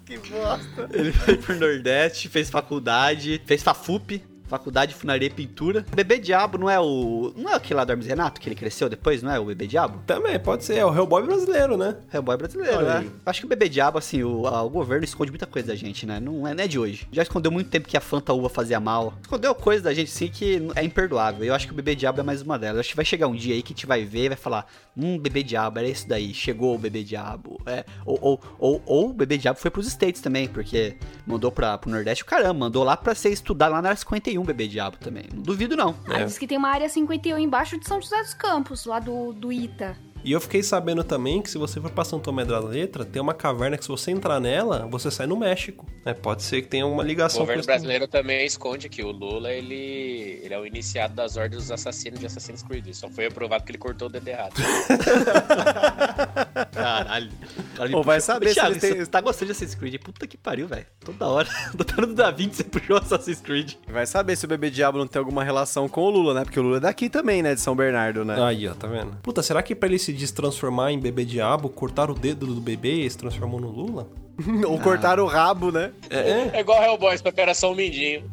que 0.06 0.18
bosta. 0.18 0.90
Ele 0.92 1.12
foi 1.12 1.38
pro 1.38 1.56
Nordeste, 1.60 2.28
fez 2.28 2.50
faculdade, 2.50 3.40
fez 3.46 3.62
FAFUP, 3.62 4.24
Faculdade 4.52 4.92
de 4.94 4.98
Funaria 5.00 5.28
e 5.28 5.32
Pintura. 5.32 5.86
Bebê 5.96 6.20
Diabo 6.20 6.58
não 6.58 6.70
é 6.70 6.78
o. 6.78 7.34
Não 7.38 7.50
é 7.52 7.56
aquele 7.56 7.76
lá 7.76 7.86
do 7.86 7.92
Hermes 7.94 8.06
Renato 8.06 8.42
que 8.42 8.50
ele 8.50 8.56
cresceu 8.56 8.90
depois, 8.90 9.24
não 9.24 9.32
é 9.32 9.40
o 9.40 9.46
Bebê 9.46 9.66
Diabo? 9.66 10.02
Também, 10.06 10.38
pode 10.38 10.66
ser, 10.66 10.76
é 10.78 10.86
o 10.86 10.94
Hellboy 10.94 11.24
brasileiro, 11.24 11.78
né? 11.78 11.96
Hellboy 12.14 12.36
brasileiro, 12.36 12.78
Olha 12.80 13.00
né? 13.00 13.10
Acho 13.26 13.40
que 13.40 13.46
o 13.46 13.50
Bebê 13.50 13.70
Diabo, 13.70 13.98
assim, 13.98 14.22
o, 14.24 14.46
a- 14.46 14.62
o 14.62 14.70
governo 14.70 15.06
esconde 15.06 15.32
muita 15.32 15.46
coisa 15.46 15.70
da 15.70 15.76
gente, 15.76 16.06
né? 16.06 16.20
Não 16.20 16.46
é, 16.46 16.54
não 16.54 16.64
é 16.64 16.68
de 16.68 16.78
hoje. 16.78 17.08
Já 17.14 17.22
escondeu 17.24 17.50
muito 17.52 17.70
tempo 17.70 17.88
que 17.88 17.96
a 17.96 18.02
Fanta 18.02 18.34
Uva 18.34 18.50
fazia 18.50 18.78
mal. 18.80 19.14
Escondeu 19.22 19.56
coisa 19.56 19.84
da 19.84 19.94
gente, 19.94 20.12
sim, 20.12 20.28
que 20.28 20.62
é 20.76 20.84
imperdoável. 20.84 21.46
Eu 21.46 21.54
acho 21.56 21.66
que 21.66 21.72
o 21.72 21.76
Bebê 21.76 21.96
Diabo 21.96 22.20
é 22.20 22.24
mais 22.24 22.42
uma 22.42 22.60
delas. 22.60 22.82
Acho 22.82 22.90
que 22.90 22.96
vai 22.98 23.06
chegar 23.06 23.28
um 23.28 23.36
dia 23.36 23.56
aí 23.56 23.62
que 23.64 23.72
a 23.72 23.76
gente 23.76 23.86
vai 23.86 24.04
ver 24.04 24.26
e 24.26 24.30
vai 24.30 24.38
falar: 24.38 24.66
Hum, 24.98 25.18
Bebê 25.18 25.44
Diabo, 25.44 25.80
era 25.80 25.88
isso 25.88 26.08
daí. 26.10 26.34
Chegou 26.34 26.76
o 26.76 26.78
Bebê 26.78 27.04
Diabo. 27.04 27.58
É, 27.66 27.86
ou, 28.06 28.20
ou, 28.22 28.42
ou, 28.60 28.82
ou 28.86 29.10
o 29.12 29.14
Bebê 29.14 29.38
Diabo 29.38 29.58
foi 29.60 29.72
pros 29.72 29.88
States 29.88 30.20
também, 30.22 30.48
porque 30.50 30.98
mandou 31.26 31.52
pra, 31.54 31.78
pro 31.78 31.90
Nordeste 31.90 32.24
o 32.24 32.26
caramba. 32.26 32.54
Mandou 32.60 32.84
lá 32.84 32.98
pra 32.98 33.16
ser 33.16 33.30
estudar 33.30 33.70
lá 33.70 33.82
na 33.82 33.90
área 33.90 33.98
51 34.02 34.41
Bebê 34.44 34.68
Diabo 34.68 34.98
também. 34.98 35.26
Não 35.34 35.42
duvido, 35.42 35.76
não. 35.76 35.96
Ah, 36.08 36.24
diz 36.24 36.38
que 36.38 36.48
tem 36.48 36.58
uma 36.58 36.70
área 36.70 36.88
51 36.88 37.38
embaixo 37.38 37.80
de 37.80 37.88
São 37.88 38.02
José 38.02 38.22
dos 38.22 38.34
Campos, 38.34 38.86
lá 38.86 39.00
do, 39.00 39.34
do 39.34 39.52
Ita. 39.52 39.98
E 40.24 40.32
eu 40.32 40.40
fiquei 40.42 40.62
sabendo 40.62 41.04
também 41.04 41.42
que 41.42 41.50
se 41.50 41.58
você 41.58 41.80
for 41.82 41.90
pra 41.92 42.06
São 42.06 42.20
Tomé 42.20 42.46
da 42.46 42.60
Letra, 42.60 43.04
tem 43.04 43.22
uma 43.22 43.34
caverna 43.34 43.78
que 43.78 43.84
se 43.84 43.90
você 43.90 44.12
entrar 44.12 44.40
nela, 44.40 44.88
você 44.90 45.10
sai 45.10 45.26
no 45.28 45.36
México. 45.36 45.86
É, 46.06 46.14
pode 46.14 46.44
ser 46.44 46.62
que 46.62 46.68
tenha 46.68 46.86
uma 46.86 47.04
O 47.04 47.06
ligação 47.06 47.40
governo 47.42 47.62
isso 47.62 47.68
também. 47.68 47.80
brasileiro 47.80 48.08
também 48.08 48.46
esconde 48.46 48.90
que 48.90 49.04
o 49.04 49.12
Lula, 49.12 49.52
ele, 49.52 50.40
ele 50.44 50.54
é 50.54 50.60
o 50.60 50.66
iniciado 50.66 51.14
das 51.16 51.38
ordens 51.38 51.64
dos 51.64 51.72
assassinos 51.72 52.20
de 52.20 52.26
Assassin's 52.26 52.62
Creed. 52.64 52.94
Só 52.94 53.10
foi 53.10 53.26
aprovado 53.28 53.64
que 53.64 53.72
ele 53.72 53.78
cortou 53.78 54.08
o 54.08 54.12
dedo 54.12 54.28
errado. 54.28 54.54
Caralho. 56.72 57.32
Cara, 57.76 57.90
Pô, 57.90 58.04
vai 58.04 58.22
saber 58.22 58.50
se 58.50 58.54
Thiago, 58.56 58.72
eles 58.72 58.82
têm- 58.82 58.96
você 58.98 59.06
tá 59.06 59.22
gostando 59.22 59.48
de 59.48 59.52
Assassin's 59.54 59.76
Creed? 59.76 60.00
Puta 60.02 60.28
que 60.28 60.38
pariu, 60.38 60.68
velho. 60.68 60.86
Toda 61.04 61.28
hora. 61.28 61.48
Doutor 61.74 62.06
do 62.06 62.14
Da 62.14 62.32
Vinci, 62.32 62.58
você 62.58 62.64
puxou 62.64 62.98
Assassin's 62.98 63.42
Creed. 63.42 63.74
Vai 63.88 64.06
saber 64.06 64.36
se 64.36 64.46
o 64.46 64.48
bebê 64.48 64.70
diabo 64.70 64.98
não 64.98 65.08
tem 65.08 65.20
alguma 65.20 65.44
relação 65.44 65.88
com 65.88 66.02
o 66.02 66.10
Lula, 66.10 66.34
né? 66.34 66.44
Porque 66.44 66.60
o 66.60 66.64
Lula 66.64 66.78
é 66.78 66.82
daqui 66.82 67.10
também, 67.10 67.42
né? 67.42 67.56
De 67.56 67.62
São 67.62 67.76
Bernardo, 67.76 68.24
né? 68.26 68.42
Aí, 68.44 68.68
ó, 68.68 68.74
tá 68.74 68.88
vendo? 68.88 69.18
Puta, 69.22 69.42
será 69.44 69.62
que 69.64 69.76
pra 69.76 69.88
ele 69.90 70.00
se 70.00 70.11
destransformar 70.12 70.92
em 70.92 71.00
bebê 71.00 71.26
diabo, 71.26 71.70
cortaram 71.70 72.14
o 72.14 72.18
dedo 72.18 72.46
do 72.46 72.62
bebê 72.62 73.06
e 73.06 73.10
se 73.10 73.18
transformou 73.18 73.60
no 73.60 73.70
Lula? 73.70 74.08
Ou 74.68 74.80
cortaram 74.80 75.24
o 75.24 75.28
rabo, 75.28 75.72
né? 75.72 75.92
É 76.10 76.60
igual 76.60 76.82
Hellboys 76.84 77.22
pra 77.22 77.30
Operação 77.30 77.74
Mindinho. 77.76 78.30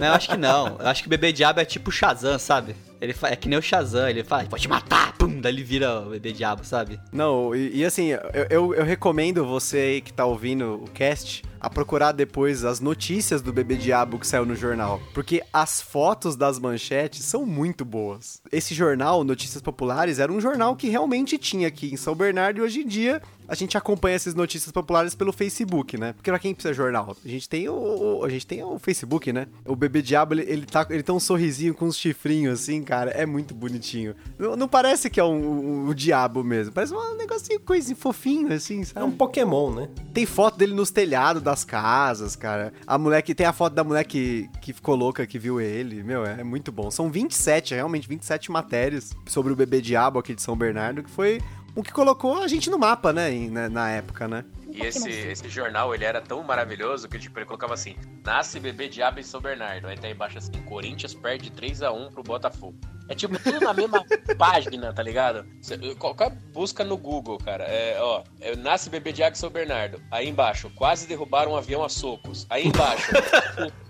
Não, 0.00 0.06
eu 0.08 0.12
acho 0.12 0.28
que 0.28 0.36
não. 0.36 0.76
Eu 0.78 0.86
acho 0.86 1.02
que 1.02 1.08
o 1.08 1.10
bebê 1.10 1.32
diabo 1.32 1.60
é 1.60 1.64
tipo 1.64 1.88
o 1.88 1.92
Shazam, 1.92 2.38
sabe? 2.38 2.76
Ele 3.00 3.14
fa- 3.14 3.30
é 3.30 3.36
que 3.36 3.48
nem 3.48 3.58
o 3.58 3.62
Shazam, 3.62 4.08
ele 4.10 4.22
fala, 4.22 4.44
pode 4.44 4.62
te 4.62 4.68
matar, 4.68 5.14
pum, 5.16 5.40
daí 5.40 5.50
ele 5.54 5.62
vira 5.64 6.00
o 6.00 6.10
bebê 6.10 6.32
diabo, 6.32 6.62
sabe? 6.64 7.00
Não, 7.10 7.54
e, 7.54 7.78
e 7.78 7.84
assim, 7.84 8.08
eu, 8.08 8.20
eu, 8.50 8.74
eu 8.74 8.84
recomendo 8.84 9.42
você 9.46 9.78
aí 9.78 10.00
que 10.02 10.12
tá 10.12 10.26
ouvindo 10.26 10.74
o 10.84 10.90
cast 10.90 11.42
a 11.58 11.70
procurar 11.70 12.12
depois 12.12 12.62
as 12.62 12.78
notícias 12.78 13.40
do 13.40 13.52
bebê 13.54 13.76
diabo 13.76 14.18
que 14.18 14.26
saiu 14.26 14.44
no 14.44 14.54
jornal. 14.54 15.00
Porque 15.14 15.42
as 15.50 15.80
fotos 15.80 16.36
das 16.36 16.58
manchetes 16.58 17.24
são 17.24 17.46
muito 17.46 17.84
boas. 17.86 18.42
Esse 18.52 18.74
jornal, 18.74 19.24
Notícias 19.24 19.62
Populares, 19.62 20.18
era 20.18 20.30
um 20.30 20.40
jornal 20.40 20.76
que 20.76 20.88
realmente 20.90 21.38
tinha 21.38 21.68
aqui 21.68 21.90
em 21.92 21.96
São 21.96 22.14
Bernardo 22.14 22.58
e 22.58 22.62
hoje 22.62 22.80
em 22.80 22.86
dia 22.86 23.22
a 23.50 23.54
gente 23.56 23.76
acompanha 23.76 24.14
essas 24.16 24.34
notícias 24.34 24.70
populares 24.72 25.14
pelo 25.14 25.32
Facebook, 25.32 25.98
né? 25.98 26.12
Porque 26.12 26.30
pra 26.30 26.38
quem 26.38 26.54
precisa 26.54 26.72
jornal? 26.72 27.16
A 27.24 27.28
gente 27.28 27.48
tem 27.48 27.68
o, 27.68 28.22
a 28.24 28.28
gente 28.28 28.46
tem 28.46 28.62
o 28.62 28.78
Facebook, 28.78 29.32
né? 29.32 29.46
O 29.66 29.74
bebê 29.74 30.00
diabo, 30.00 30.34
ele, 30.34 30.42
ele, 30.46 30.64
tá, 30.66 30.86
ele 30.88 31.02
tem 31.02 31.14
um 31.14 31.20
sorrisinho 31.20 31.74
com 31.74 31.86
uns 31.86 31.96
chifrinhos 31.96 32.60
assim, 32.60 32.82
cara, 32.82 33.10
é 33.10 33.26
muito 33.26 33.54
bonitinho. 33.54 34.14
Não, 34.38 34.54
não 34.56 34.68
parece 34.68 35.10
que 35.10 35.18
é 35.18 35.24
um, 35.24 35.34
um- 35.34 35.88
um 35.90 35.94
diabo 35.94 36.44
mesmo, 36.44 36.72
parece 36.72 36.94
um 36.94 37.16
negocinho, 37.16 37.58
coisinho 37.60 37.96
fofinho 37.96 38.52
assim, 38.52 38.84
sabe? 38.84 39.00
É 39.00 39.04
um 39.04 39.10
Pokémon, 39.10 39.72
né? 39.74 39.88
Tem 40.14 40.24
foto 40.24 40.56
dele 40.56 40.72
nos 40.72 40.90
telhados 40.90 41.42
das 41.42 41.64
casas, 41.64 42.36
cara. 42.36 42.72
A 42.86 42.96
mulher 42.96 43.22
que 43.22 43.34
tem 43.34 43.46
a 43.46 43.52
foto 43.52 43.74
da 43.74 43.82
mulher 43.82 44.04
que, 44.04 44.48
que 44.60 44.72
ficou 44.72 44.94
louca 44.94 45.26
que 45.26 45.38
viu 45.38 45.60
ele. 45.60 46.02
Meu, 46.04 46.24
é 46.24 46.44
muito 46.44 46.70
bom. 46.70 46.90
São 46.90 47.10
27, 47.10 47.74
realmente 47.74 48.08
27 48.08 48.50
matérias 48.52 49.10
sobre 49.26 49.52
o 49.52 49.56
bebê 49.56 49.80
diabo 49.80 50.18
aqui 50.18 50.34
de 50.34 50.42
São 50.42 50.56
Bernardo, 50.56 51.02
que 51.02 51.10
foi 51.10 51.40
o 51.74 51.82
que 51.82 51.92
colocou 51.92 52.42
a 52.42 52.48
gente 52.48 52.68
no 52.70 52.78
mapa, 52.78 53.12
né, 53.12 53.30
em- 53.32 53.50
na, 53.50 53.90
época, 53.90 54.26
né? 54.28 54.44
E 54.72 54.82
esse, 54.86 55.10
esse 55.10 55.48
jornal, 55.48 55.92
ele 55.92 56.04
era 56.04 56.20
tão 56.20 56.42
maravilhoso 56.44 57.08
que, 57.08 57.18
tipo, 57.18 57.36
ele 57.38 57.46
colocava 57.46 57.74
assim, 57.74 57.96
nasce 58.24 58.60
bebê 58.60 58.88
diabo 58.88 59.18
em 59.18 59.22
São 59.24 59.40
Bernardo. 59.40 59.88
Aí 59.88 59.98
tá 59.98 60.08
embaixo 60.08 60.38
assim, 60.38 60.52
Corinthians 60.68 61.12
perde 61.12 61.50
3x1 61.50 62.12
pro 62.12 62.22
Botafogo. 62.22 62.76
É 63.08 63.14
tipo 63.16 63.36
tudo 63.42 63.58
na 63.58 63.74
mesma 63.74 64.04
página, 64.38 64.92
tá 64.92 65.02
ligado? 65.02 65.44
Cê- 65.60 65.76
Qualquer 65.96 66.30
busca 66.52 66.84
no 66.84 66.96
Google, 66.96 67.36
cara. 67.38 67.64
É, 67.64 67.98
ó, 68.00 68.22
é, 68.40 68.54
nasce 68.54 68.88
bebê 68.88 69.10
diabo 69.12 69.32
em 69.32 69.38
São 69.40 69.50
Bernardo. 69.50 70.00
Aí 70.08 70.28
embaixo, 70.28 70.70
quase 70.76 71.08
derrubaram 71.08 71.50
um 71.52 71.56
avião 71.56 71.82
a 71.82 71.88
socos. 71.88 72.46
Aí 72.48 72.68
embaixo, 72.68 73.10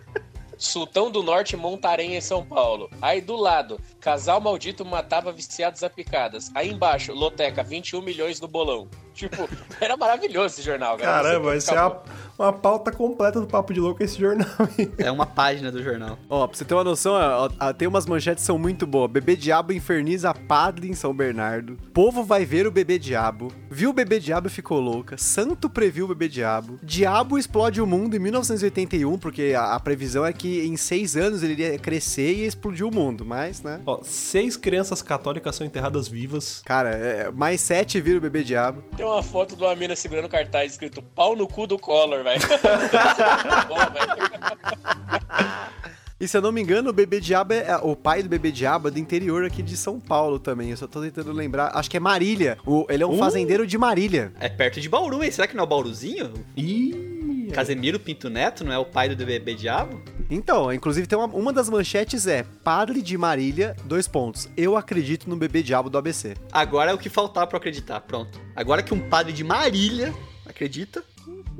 Sultão 0.60 1.10
do 1.10 1.22
Norte 1.22 1.56
Montarém 1.56 2.16
em 2.16 2.20
São 2.20 2.44
Paulo. 2.44 2.90
Aí 3.00 3.22
do 3.22 3.34
lado, 3.34 3.80
casal 3.98 4.42
maldito 4.42 4.84
matava 4.84 5.32
viciados 5.32 5.82
a 5.82 5.88
picadas. 5.88 6.50
Aí 6.54 6.68
embaixo, 6.70 7.14
Loteca, 7.14 7.62
21 7.62 8.02
milhões 8.02 8.38
no 8.42 8.46
bolão. 8.46 8.86
Tipo, 9.20 9.46
era 9.78 9.98
maravilhoso 9.98 10.54
esse 10.54 10.62
jornal, 10.62 10.96
cara. 10.96 11.22
Caramba, 11.22 11.54
essa 11.54 11.74
é 11.74 11.82
uma, 11.82 12.02
uma 12.38 12.52
pauta 12.54 12.90
completa 12.90 13.38
do 13.38 13.46
Papo 13.46 13.74
de 13.74 13.80
Louco 13.80 14.02
esse 14.02 14.18
jornal. 14.18 14.48
É 14.96 15.10
uma 15.10 15.26
página 15.26 15.70
do 15.70 15.82
jornal. 15.82 16.18
Ó, 16.28 16.46
pra 16.46 16.56
você 16.56 16.64
ter 16.64 16.72
uma 16.72 16.84
noção, 16.84 17.12
ó, 17.12 17.50
ó, 17.60 17.72
tem 17.74 17.86
umas 17.86 18.06
manchetes 18.06 18.42
que 18.42 18.46
são 18.46 18.58
muito 18.58 18.86
boas. 18.86 19.10
Bebê 19.10 19.36
Diabo 19.36 19.74
inferniza 19.74 20.32
padre 20.32 20.88
em 20.88 20.94
São 20.94 21.14
Bernardo. 21.14 21.76
Povo 21.92 22.24
vai 22.24 22.46
ver 22.46 22.66
o 22.66 22.70
Bebê 22.70 22.98
Diabo. 22.98 23.52
Viu 23.70 23.90
o 23.90 23.92
Bebê 23.92 24.18
Diabo 24.18 24.46
e 24.46 24.50
ficou 24.50 24.80
louca. 24.80 25.18
Santo 25.18 25.68
previu 25.68 26.06
o 26.06 26.08
Bebê 26.08 26.28
Diabo. 26.28 26.78
Diabo 26.82 27.36
explode 27.38 27.80
o 27.80 27.86
mundo 27.86 28.16
em 28.16 28.18
1981, 28.18 29.18
porque 29.18 29.52
a, 29.54 29.74
a 29.74 29.80
previsão 29.80 30.24
é 30.24 30.32
que 30.32 30.66
em 30.66 30.76
seis 30.76 31.16
anos 31.16 31.42
ele 31.42 31.52
iria 31.52 31.78
crescer 31.78 32.32
e 32.32 32.46
explodir 32.46 32.86
o 32.86 32.94
mundo. 32.94 33.24
Mas, 33.24 33.62
né? 33.62 33.80
Ó, 33.84 34.00
seis 34.02 34.56
crianças 34.56 35.02
católicas 35.02 35.54
são 35.56 35.66
enterradas 35.66 36.08
vivas. 36.08 36.62
Cara, 36.64 36.90
é, 36.90 37.30
mais 37.30 37.60
sete 37.60 38.00
viram 38.00 38.18
o 38.18 38.22
Bebê 38.22 38.42
Diabo. 38.42 38.82
Tem 38.96 39.04
uma 39.10 39.22
foto 39.22 39.56
de 39.56 39.62
uma 39.62 39.74
mina 39.74 39.96
segurando 39.96 40.28
cartaz 40.28 40.72
escrito 40.72 41.02
pau 41.02 41.36
no 41.36 41.46
cu 41.46 41.66
do 41.66 41.78
Collor, 41.78 42.22
velho. 42.22 42.40
E 46.20 46.28
se 46.28 46.36
eu 46.36 46.42
não 46.42 46.52
me 46.52 46.60
engano, 46.60 46.90
o 46.90 46.92
Bebê 46.92 47.18
Diabo 47.18 47.54
é. 47.54 47.76
O 47.82 47.96
pai 47.96 48.22
do 48.22 48.28
Bebê 48.28 48.52
Diabo 48.52 48.88
é 48.88 48.90
do 48.90 48.98
interior 48.98 49.42
aqui 49.44 49.62
de 49.62 49.74
São 49.76 49.98
Paulo 49.98 50.38
também. 50.38 50.70
Eu 50.70 50.76
só 50.76 50.86
tô 50.86 51.00
tentando 51.00 51.32
lembrar. 51.32 51.70
Acho 51.74 51.90
que 51.90 51.96
é 51.96 52.00
Marília. 52.00 52.58
O- 52.66 52.84
ele 52.90 53.02
é 53.02 53.06
um 53.06 53.14
Uh! 53.14 53.18
fazendeiro 53.18 53.66
de 53.66 53.78
Marília. 53.78 54.30
É 54.38 54.48
perto 54.48 54.80
de 54.80 54.88
Bauru, 54.88 55.24
hein? 55.24 55.30
Será 55.30 55.46
que 55.48 55.54
não 55.56 55.62
é 55.62 55.66
o 55.66 55.68
Bauruzinho? 55.68 56.32
Ih! 56.56 57.48
Casemiro 57.54 57.98
Pinto 57.98 58.28
Neto 58.30 58.62
não 58.64 58.72
é 58.72 58.78
o 58.78 58.84
pai 58.84 59.08
do 59.08 59.16
bebê 59.26 59.54
diabo? 59.54 60.00
Então, 60.30 60.72
inclusive 60.72 61.06
tem 61.08 61.18
uma, 61.18 61.26
uma 61.26 61.52
das 61.52 61.68
manchetes 61.68 62.26
é 62.28 62.44
Padre 62.62 63.02
de 63.02 63.18
Marília, 63.18 63.74
dois 63.84 64.06
pontos. 64.06 64.48
Eu 64.56 64.76
acredito 64.76 65.28
no 65.28 65.34
bebê 65.36 65.60
diabo 65.62 65.90
do 65.90 65.98
ABC. 65.98 66.36
Agora 66.52 66.92
é 66.92 66.94
o 66.94 66.98
que 66.98 67.08
faltava 67.08 67.46
pra 67.48 67.56
eu 67.56 67.58
acreditar, 67.60 67.98
pronto. 68.02 68.38
Agora 68.54 68.82
que 68.84 68.94
um 68.94 69.00
padre 69.00 69.32
de 69.32 69.42
Marília 69.42 70.14
acredita, 70.46 71.02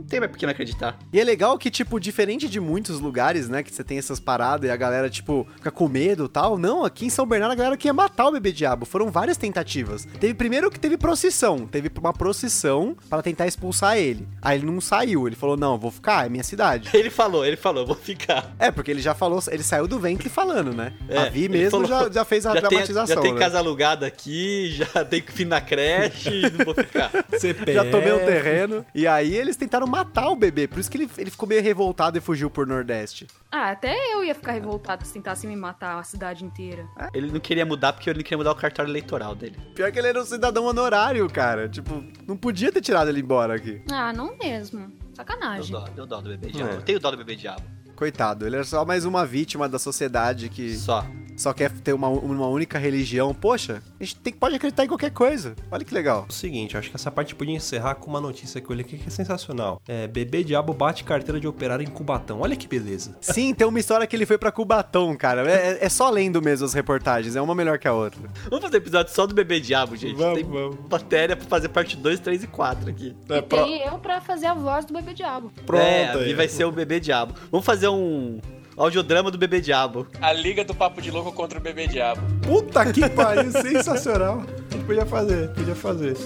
não 0.01 0.07
tem 0.07 0.20
mais 0.20 0.30
por 0.30 0.38
que 0.38 0.46
não 0.46 0.51
acreditar. 0.53 0.98
E 1.12 1.20
é 1.20 1.24
legal 1.24 1.57
que, 1.59 1.70
tipo, 1.70 1.98
diferente 2.01 2.48
de 2.48 2.61
muitos 2.61 3.01
lugares, 3.01 3.48
né, 3.48 3.62
que 3.62 3.72
você 3.72 3.84
tem 3.84 3.98
essas 3.98 4.18
paradas 4.20 4.68
e 4.68 4.72
a 4.72 4.76
galera, 4.76 5.09
tipo, 5.09 5.46
fica 5.57 5.70
com 5.70 5.88
medo 5.88 6.24
e 6.24 6.28
tal. 6.28 6.59
Não, 6.59 6.84
aqui 6.84 7.07
em 7.07 7.11
São 7.11 7.26
Bernardo 7.26 7.53
a 7.53 7.57
galera 7.57 7.76
queria 7.76 7.92
matar 7.92 8.28
o 8.28 8.32
bebê 8.32 8.53
diabo. 8.53 8.84
Foram 8.86 9.11
várias 9.11 9.36
tentativas. 9.36 10.07
Teve 10.18 10.34
primeiro 10.34 10.70
que 10.70 10.78
teve 10.80 10.96
procissão. 10.96 11.66
Teve 11.66 11.90
uma 11.98 12.12
procissão 12.12 12.96
para 13.09 13.22
tentar 13.22 13.46
expulsar 13.46 13.96
ele. 13.96 14.26
Aí 14.42 14.59
ele 14.59 14.66
não 14.66 14.80
saiu. 14.80 15.26
Ele 15.26 15.36
falou: 15.36 15.57
não, 15.57 15.72
eu 15.74 15.78
vou 15.78 15.90
ficar, 15.90 16.26
é 16.26 16.28
minha 16.28 16.42
cidade. 16.44 16.90
Ele 17.01 17.09
falou, 17.11 17.44
ele 17.44 17.57
falou, 17.57 17.86
vou 17.86 17.96
ficar. 17.96 18.55
É, 18.59 18.70
porque 18.70 18.90
ele 18.90 19.01
já 19.01 19.14
falou, 19.14 19.40
ele 19.51 19.62
saiu 19.62 19.86
do 19.88 19.98
ventre 19.98 20.28
falando, 20.28 20.72
né? 20.72 20.92
É, 21.09 21.18
a 21.18 21.24
Vi 21.30 21.48
mesmo 21.48 21.70
falou, 21.70 21.86
já, 21.86 22.11
já 22.11 22.24
fez 22.24 22.44
a 22.46 22.55
já 22.55 22.61
tem- 22.61 22.68
dramatização. 22.68 23.16
já 23.16 23.20
tem 23.22 23.32
né? 23.32 23.38
casa 23.38 23.59
alugada 23.59 24.07
aqui, 24.07 24.70
já 24.70 25.05
tem 25.05 25.22
fim 25.22 25.44
na 25.46 25.61
creche, 25.61 26.42
não 26.57 26.64
vou 26.64 26.74
ficar. 26.74 27.11
CPF. 27.38 27.72
Já 27.72 27.84
tomei 27.90 28.12
um 28.12 28.18
terreno. 28.18 28.84
E 28.94 29.07
aí 29.07 29.34
eles 29.34 29.57
tentaram 29.57 29.86
matar 29.91 30.28
o 30.28 30.36
bebê. 30.36 30.66
Por 30.68 30.78
isso 30.78 30.91
que 30.91 30.97
ele, 30.97 31.11
ele 31.18 31.30
ficou 31.30 31.49
meio 31.49 31.62
revoltado 31.62 32.16
e 32.16 32.20
fugiu 32.20 32.49
por 32.49 32.66
Nordeste. 32.66 33.26
Ah, 33.51 33.70
até 33.70 33.95
eu 34.14 34.24
ia 34.24 34.34
ficar 34.34 34.53
revoltado 34.53 35.05
se 35.05 35.12
tentassem 35.12 35.51
me 35.51 35.57
matar 35.57 35.99
a 35.99 36.03
cidade 36.03 36.45
inteira. 36.45 36.86
Ele 37.12 37.30
não 37.30 37.41
queria 37.41 37.66
mudar 37.66 37.93
porque 37.93 38.09
ele 38.09 38.18
não 38.20 38.22
queria 38.22 38.38
mudar 38.38 38.53
o 38.53 38.55
cartório 38.55 38.91
eleitoral 38.91 39.34
dele. 39.34 39.57
Pior 39.74 39.91
que 39.91 39.99
ele 39.99 40.09
era 40.09 40.20
um 40.20 40.24
cidadão 40.24 40.64
honorário, 40.64 41.28
cara. 41.28 41.68
Tipo, 41.68 42.03
não 42.26 42.36
podia 42.36 42.70
ter 42.72 42.80
tirado 42.80 43.09
ele 43.09 43.20
embora 43.20 43.55
aqui. 43.57 43.82
Ah, 43.91 44.12
não 44.12 44.36
mesmo. 44.38 44.86
Deu 44.88 45.14
Sacanagem. 45.16 45.72
dó, 45.72 45.84
deu 45.95 46.07
dó 46.07 46.20
do 46.20 46.30
bebê 46.30 46.51
diabo. 46.51 46.72
É. 46.72 46.76
Eu 46.76 46.82
tenho 46.82 47.01
dó 47.01 47.11
do 47.11 47.16
bebê 47.16 47.36
diabo. 47.36 47.62
Coitado, 47.97 48.47
ele 48.47 48.57
era 48.57 48.64
só 48.64 48.82
mais 48.84 49.05
uma 49.05 49.26
vítima 49.26 49.68
da 49.68 49.78
sociedade 49.78 50.49
que 50.49 50.74
Só. 50.74 51.05
Só 51.41 51.55
quer 51.55 51.70
ter 51.70 51.95
uma, 51.95 52.09
uma 52.09 52.47
única 52.49 52.78
religião. 52.78 53.34
Poxa, 53.34 53.82
a 53.99 54.05
gente 54.05 54.16
tem, 54.16 54.32
pode 54.32 54.57
acreditar 54.57 54.84
em 54.84 54.88
qualquer 54.88 55.11
coisa. 55.11 55.55
Olha 55.70 55.82
que 55.84 55.95
legal. 55.95 56.26
O 56.28 56.32
seguinte, 56.32 56.76
acho 56.76 56.91
que 56.91 56.97
essa 56.97 57.11
parte 57.11 57.34
podia 57.34 57.57
encerrar 57.57 57.95
com 57.95 58.11
uma 58.11 58.20
notícia 58.20 58.61
que 58.61 58.68
eu 58.68 58.76
li 58.76 58.82
aqui 58.82 58.99
que 58.99 59.09
é 59.09 59.11
sensacional. 59.11 59.80
É, 59.88 60.07
bebê 60.07 60.45
diabo 60.45 60.74
bate 60.74 61.03
carteira 61.03 61.41
de 61.41 61.49
operário 61.49 61.82
em 61.82 61.91
Cubatão. 61.91 62.41
Olha 62.43 62.55
que 62.55 62.68
beleza. 62.68 63.16
Sim, 63.22 63.55
tem 63.55 63.66
uma 63.66 63.80
história 63.80 64.07
que 64.07 64.14
ele 64.14 64.26
foi 64.26 64.36
pra 64.36 64.53
Cubatão, 64.53 65.16
cara. 65.16 65.51
É, 65.51 65.78
é 65.80 65.88
só 65.88 66.11
lendo 66.11 66.43
mesmo 66.43 66.66
as 66.66 66.74
reportagens, 66.74 67.34
é 67.36 67.41
uma 67.41 67.55
melhor 67.55 67.78
que 67.78 67.88
a 67.88 67.95
outra. 67.95 68.20
Vamos 68.51 68.62
fazer 68.62 68.76
episódio 68.76 69.14
só 69.14 69.26
do 69.26 69.34
bebê 69.34 69.61
diabo, 69.61 69.97
gente. 69.97 70.16
Vamos, 70.16 70.34
tem 70.34 70.45
vamos. 70.45 70.76
matéria 70.91 71.34
pra 71.34 71.47
fazer 71.47 71.70
parte 71.70 71.97
2, 71.97 72.20
3 72.20 72.45
e 72.45 72.47
4 72.47 72.91
aqui. 72.91 73.16
E 73.30 73.43
tem 73.43 73.82
eu 73.86 73.99
pra 73.99 74.20
fazer 74.20 74.47
a 74.47 74.55
voz 74.55 74.84
do 74.84 74.93
bebê 74.93 75.14
diabo. 75.14 75.51
é, 75.72 76.09
a 76.09 76.16
Vi 76.18 76.34
vai 76.34 76.49
ser 76.49 76.64
o 76.64 76.72
bebê 76.72 77.01
diabo. 77.01 77.34
Vamos 77.51 77.64
fazer 77.64 77.88
um 77.88 78.38
audiodrama 78.84 79.30
do 79.30 79.36
bebê 79.36 79.60
diabo. 79.60 80.06
A 80.20 80.32
liga 80.32 80.64
do 80.64 80.74
Papo 80.74 81.02
de 81.02 81.10
Louco 81.10 81.32
contra 81.32 81.58
o 81.58 81.62
bebê 81.62 81.86
diabo. 81.86 82.20
Puta 82.42 82.90
que 82.90 83.08
pariu, 83.10 83.52
sensacional. 83.52 84.42
A 84.70 84.74
gente 84.74 84.84
podia 84.86 85.06
fazer, 85.06 85.50
podia 85.50 85.74
fazer. 85.74 86.16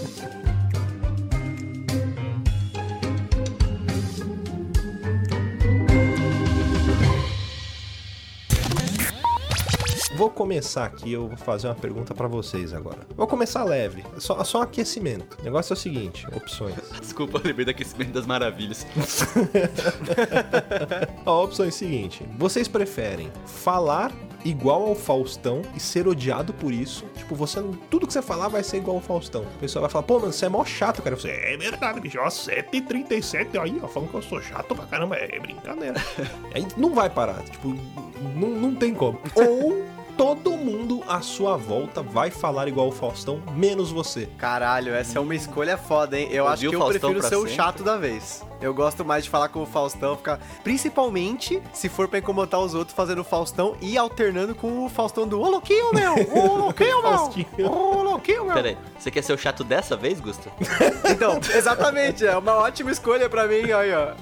Vou 10.17 10.31
começar 10.31 10.85
aqui, 10.85 11.13
eu 11.13 11.27
vou 11.27 11.37
fazer 11.37 11.67
uma 11.67 11.75
pergunta 11.75 12.15
pra 12.15 12.29
vocês 12.29 12.73
agora. 12.73 13.01
Vou 13.17 13.27
começar 13.27 13.65
leve, 13.65 14.05
só, 14.19 14.45
só 14.45 14.61
um 14.61 14.63
aquecimento. 14.63 15.37
O 15.41 15.43
negócio 15.43 15.73
é 15.73 15.75
o 15.75 15.77
seguinte, 15.77 16.25
opções. 16.35 16.77
Desculpa, 17.01 17.39
eu 17.39 17.43
lembrei 17.45 17.65
do 17.65 17.73
aquecimento 17.73 18.13
das 18.13 18.25
maravilhas. 18.25 18.87
A 21.27 21.33
opção 21.33 21.65
é 21.65 21.69
a 21.69 21.73
seguinte: 21.73 22.25
vocês 22.39 22.69
preferem 22.69 23.33
falar 23.45 24.13
igual 24.45 24.87
ao 24.87 24.95
Faustão 24.95 25.63
e 25.75 25.81
ser 25.81 26.07
odiado 26.07 26.53
por 26.53 26.73
isso? 26.73 27.05
Tipo, 27.17 27.35
você 27.35 27.61
tudo 27.91 28.07
que 28.07 28.13
você 28.13 28.23
falar 28.23 28.47
vai 28.49 28.63
ser 28.63 28.77
igual 28.77 28.99
ao 28.99 29.03
Faustão. 29.03 29.43
O 29.43 29.59
pessoal 29.59 29.83
vai 29.83 29.91
falar, 29.91 30.05
pô, 30.05 30.21
mano, 30.21 30.33
você 30.33 30.47
é 30.47 30.49
mó 30.49 30.65
chato, 30.65 31.03
cara. 31.03 31.17
Você 31.17 31.31
é 31.31 31.57
verdade, 31.57 32.01
bicho. 32.01 32.21
Ó, 32.21 32.29
7h37 32.29 33.61
aí, 33.61 33.81
ó, 33.83 33.89
falando 33.89 34.11
que 34.11 34.17
eu 34.17 34.23
sou 34.23 34.41
chato 34.41 34.77
pra 34.77 34.87
caramba. 34.87 35.17
É 35.17 35.41
brincadeira. 35.41 36.01
aí 36.55 36.65
não 36.77 36.95
vai 36.95 37.11
parar. 37.11 37.43
Tipo, 37.43 37.75
não, 38.37 38.51
não 38.51 38.75
tem 38.75 38.95
como. 38.95 39.19
Ou. 39.35 39.83
Todo 40.17 40.53
mundo 40.53 41.03
à 41.09 41.21
sua 41.21 41.57
volta 41.57 42.01
vai 42.01 42.31
falar 42.31 42.69
igual 42.69 42.89
o 42.89 42.93
Faustão, 42.93 43.43
menos 43.57 43.91
você. 43.91 44.29
Caralho, 44.39 44.95
essa 44.95 45.19
é 45.19 45.21
uma 45.21 45.35
escolha 45.35 45.77
foda, 45.77 46.19
hein? 46.19 46.29
Eu 46.31 46.47
acho 46.47 46.63
que 46.63 46.69
o 46.69 46.73
eu 46.75 46.79
Faustão 46.79 47.11
prefiro 47.11 47.29
ser 47.29 47.37
o 47.37 47.41
sempre? 47.41 47.55
chato 47.55 47.83
da 47.83 47.97
vez. 47.97 48.45
Eu 48.65 48.73
gosto 48.73 49.05
mais 49.05 49.25
de 49.25 49.31
falar 49.31 49.49
com 49.51 49.63
o 49.63 49.67
Faustão, 49.67 50.17
ficar. 50.17 50.41
Principalmente 50.63 51.63
se 51.73 51.89
for 51.89 52.09
pra 52.09 52.19
incomodar 52.19 52.61
os 52.61 52.75
outros 52.75 52.97
fazendo 52.97 53.21
o 53.21 53.25
Faustão 53.25 53.77
e 53.81 53.99
alternando 53.99 54.55
com 54.55 54.85
o 54.85 54.89
Faustão 54.89 55.29
do 55.29 55.41
Ô 55.41 55.49
louquinho, 55.51 55.93
meu! 55.93 56.15
Ô 56.35 56.57
louquinho, 56.57 57.03
meu! 57.03 57.71
Ô 57.71 58.03
louquinho, 58.03 58.45
meu! 58.47 58.55
Pera 58.55 58.69
aí, 58.69 58.79
você 58.99 59.11
quer 59.11 59.23
ser 59.23 59.33
o 59.35 59.39
chato 59.39 59.63
dessa 59.63 59.97
vez, 59.97 60.21
Gusto? 60.21 60.51
Então, 61.07 61.39
exatamente, 61.55 62.27
é 62.27 62.37
uma 62.37 62.55
ótima 62.55 62.91
escolha 62.91 63.29
pra 63.29 63.47
mim, 63.47 63.71
aí, 63.71 63.93
ó. 63.95 64.15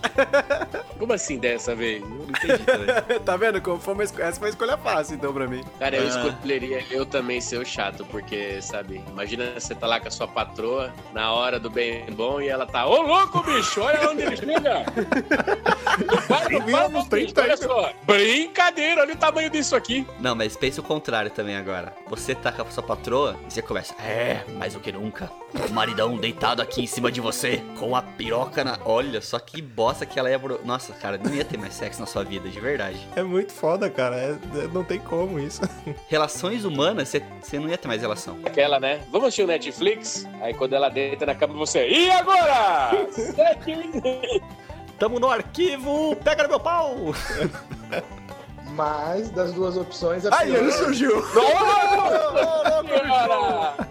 Como 0.98 1.12
assim 1.12 1.38
dessa 1.38 1.74
vez? 1.74 2.02
Não 2.02 2.24
entendi 2.24 2.58
também. 2.64 3.20
tá 3.20 3.36
vendo? 3.36 3.60
Como 3.62 3.78
foi 3.80 3.94
uma 3.94 4.02
Essa 4.02 4.14
foi 4.14 4.32
uma 4.40 4.48
escolha 4.48 4.76
fácil, 4.76 5.14
então, 5.14 5.32
pra 5.32 5.46
mim. 5.46 5.64
Cara, 5.78 5.96
eu 5.96 6.02
Ah. 6.02 6.06
escolheria 6.28 6.84
eu 6.90 7.06
também 7.06 7.40
ser 7.40 7.58
o 7.58 7.64
chato, 7.64 8.04
porque, 8.06 8.60
sabe, 8.60 9.02
imagina 9.08 9.52
você 9.58 9.74
tá 9.74 9.86
lá 9.86 10.00
com 10.00 10.08
a 10.08 10.10
sua 10.10 10.26
patroa 10.26 10.92
na 11.12 11.32
hora 11.32 11.58
do 11.60 11.70
bem 11.70 12.04
bom 12.12 12.40
e 12.40 12.48
ela 12.48 12.66
tá, 12.66 12.84
ô 12.86 13.00
louco, 13.02 13.42
bicho, 13.44 13.80
olha 13.80 14.10
onde 14.10 14.22
ele 14.32 14.52
chega. 14.52 14.84
Não 16.06 16.16
vai, 16.28 16.48
não 16.48 16.66
vai, 16.66 16.88
não, 16.88 17.04
bicho, 17.04 17.34
olha 17.38 17.56
só. 17.56 17.92
Brincadeira, 18.04 19.02
olha 19.02 19.14
o 19.14 19.16
tamanho 19.16 19.50
disso 19.50 19.76
aqui. 19.76 20.06
Não, 20.20 20.34
mas 20.34 20.56
pensa 20.56 20.80
o 20.80 20.84
contrário 20.84 21.30
também 21.30 21.56
agora. 21.56 21.94
Você 22.08 22.34
tá 22.34 22.50
com 22.52 22.62
a 22.62 22.70
sua 22.70 22.82
patroa 22.82 23.36
e 23.48 23.52
você 23.52 23.62
começa. 23.62 23.94
É, 24.02 24.42
mais 24.58 24.74
do 24.74 24.80
que 24.80 24.92
nunca. 24.92 25.30
O 25.68 25.72
maridão 25.72 26.16
deitado 26.16 26.62
aqui 26.62 26.82
em 26.82 26.86
cima 26.86 27.12
de 27.12 27.20
você, 27.20 27.62
com 27.78 27.94
a 27.94 28.00
piroca 28.02 28.64
na. 28.64 28.78
Olha, 28.84 29.20
só 29.20 29.38
que 29.38 29.60
bosta 29.60 30.06
que 30.06 30.18
ela 30.18 30.30
ia. 30.30 30.38
pro- 30.38 30.60
Nossa, 30.64 30.92
cara, 30.94 31.18
não 31.18 31.34
ia 31.34 31.44
ter 31.44 31.58
mais 31.58 31.74
sexo 31.74 32.00
na 32.00 32.06
sua 32.06 32.24
vida, 32.24 32.48
de 32.48 32.58
verdade. 32.58 32.98
É 33.14 33.22
muito 33.22 33.52
foda, 33.52 33.90
cara. 33.90 34.16
É- 34.16 34.30
é- 34.64 34.68
não 34.72 34.82
tem 34.82 34.98
como 34.98 35.38
isso. 35.38 35.60
Relações 36.08 36.64
humanas, 36.64 37.08
você- 37.10 37.22
você 37.42 37.58
não 37.58 37.68
ia 37.68 37.76
ter 37.76 37.86
mais 37.88 38.00
relação. 38.00 38.38
Aquela, 38.44 38.80
né? 38.80 39.00
Vamos 39.10 39.28
assistir 39.28 39.42
o 39.42 39.46
Netflix? 39.46 40.26
Aí 40.40 40.54
quando 40.54 40.72
ela 40.72 40.88
deita 40.88 41.26
na 41.26 41.34
cama, 41.34 41.52
você. 41.54 41.86
E 41.88 42.10
agora? 42.10 42.90
Tamo 44.98 45.18
no 45.18 45.28
arquivo, 45.28 46.14
pega 46.16 46.44
no 46.44 46.48
meu 46.50 46.60
pau! 46.60 46.94
Mas 48.74 49.30
das 49.30 49.52
duas 49.52 49.76
opções, 49.76 50.24
a 50.24 50.30
Ai, 50.34 50.46
pior- 50.46 50.56
ele 50.58 50.72
surgiu. 50.72 51.22
Surgiu 51.22 51.50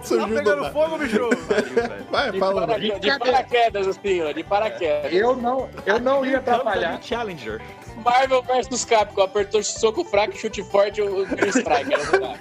Surgiu 0.03 0.27
tá 0.27 0.41
pegando 0.41 0.63
do 0.65 0.71
fogo, 0.71 0.97
bicho! 0.97 1.29
Vai, 2.09 2.31
de, 2.31 2.39
fala. 2.39 2.65
paraquedas, 2.65 2.99
de 3.01 3.19
paraquedas, 3.19 3.87
assim, 3.87 4.21
ó, 4.21 4.31
de 4.31 4.43
paraquedas. 4.43 5.13
Eu 5.13 5.35
não, 5.35 5.69
eu 5.85 5.99
não 5.99 6.25
ia 6.25 6.37
atrapalhar. 6.39 7.01
Challenger. 7.01 7.61
Marvel 8.03 8.41
vs 8.43 8.85
Capcom, 8.85 9.21
apertou 9.21 9.63
soco 9.63 10.03
fraco, 10.03 10.35
chute 10.35 10.63
forte, 10.63 11.01
o 11.01 11.25
não 11.25 11.25
dá. 11.25 12.35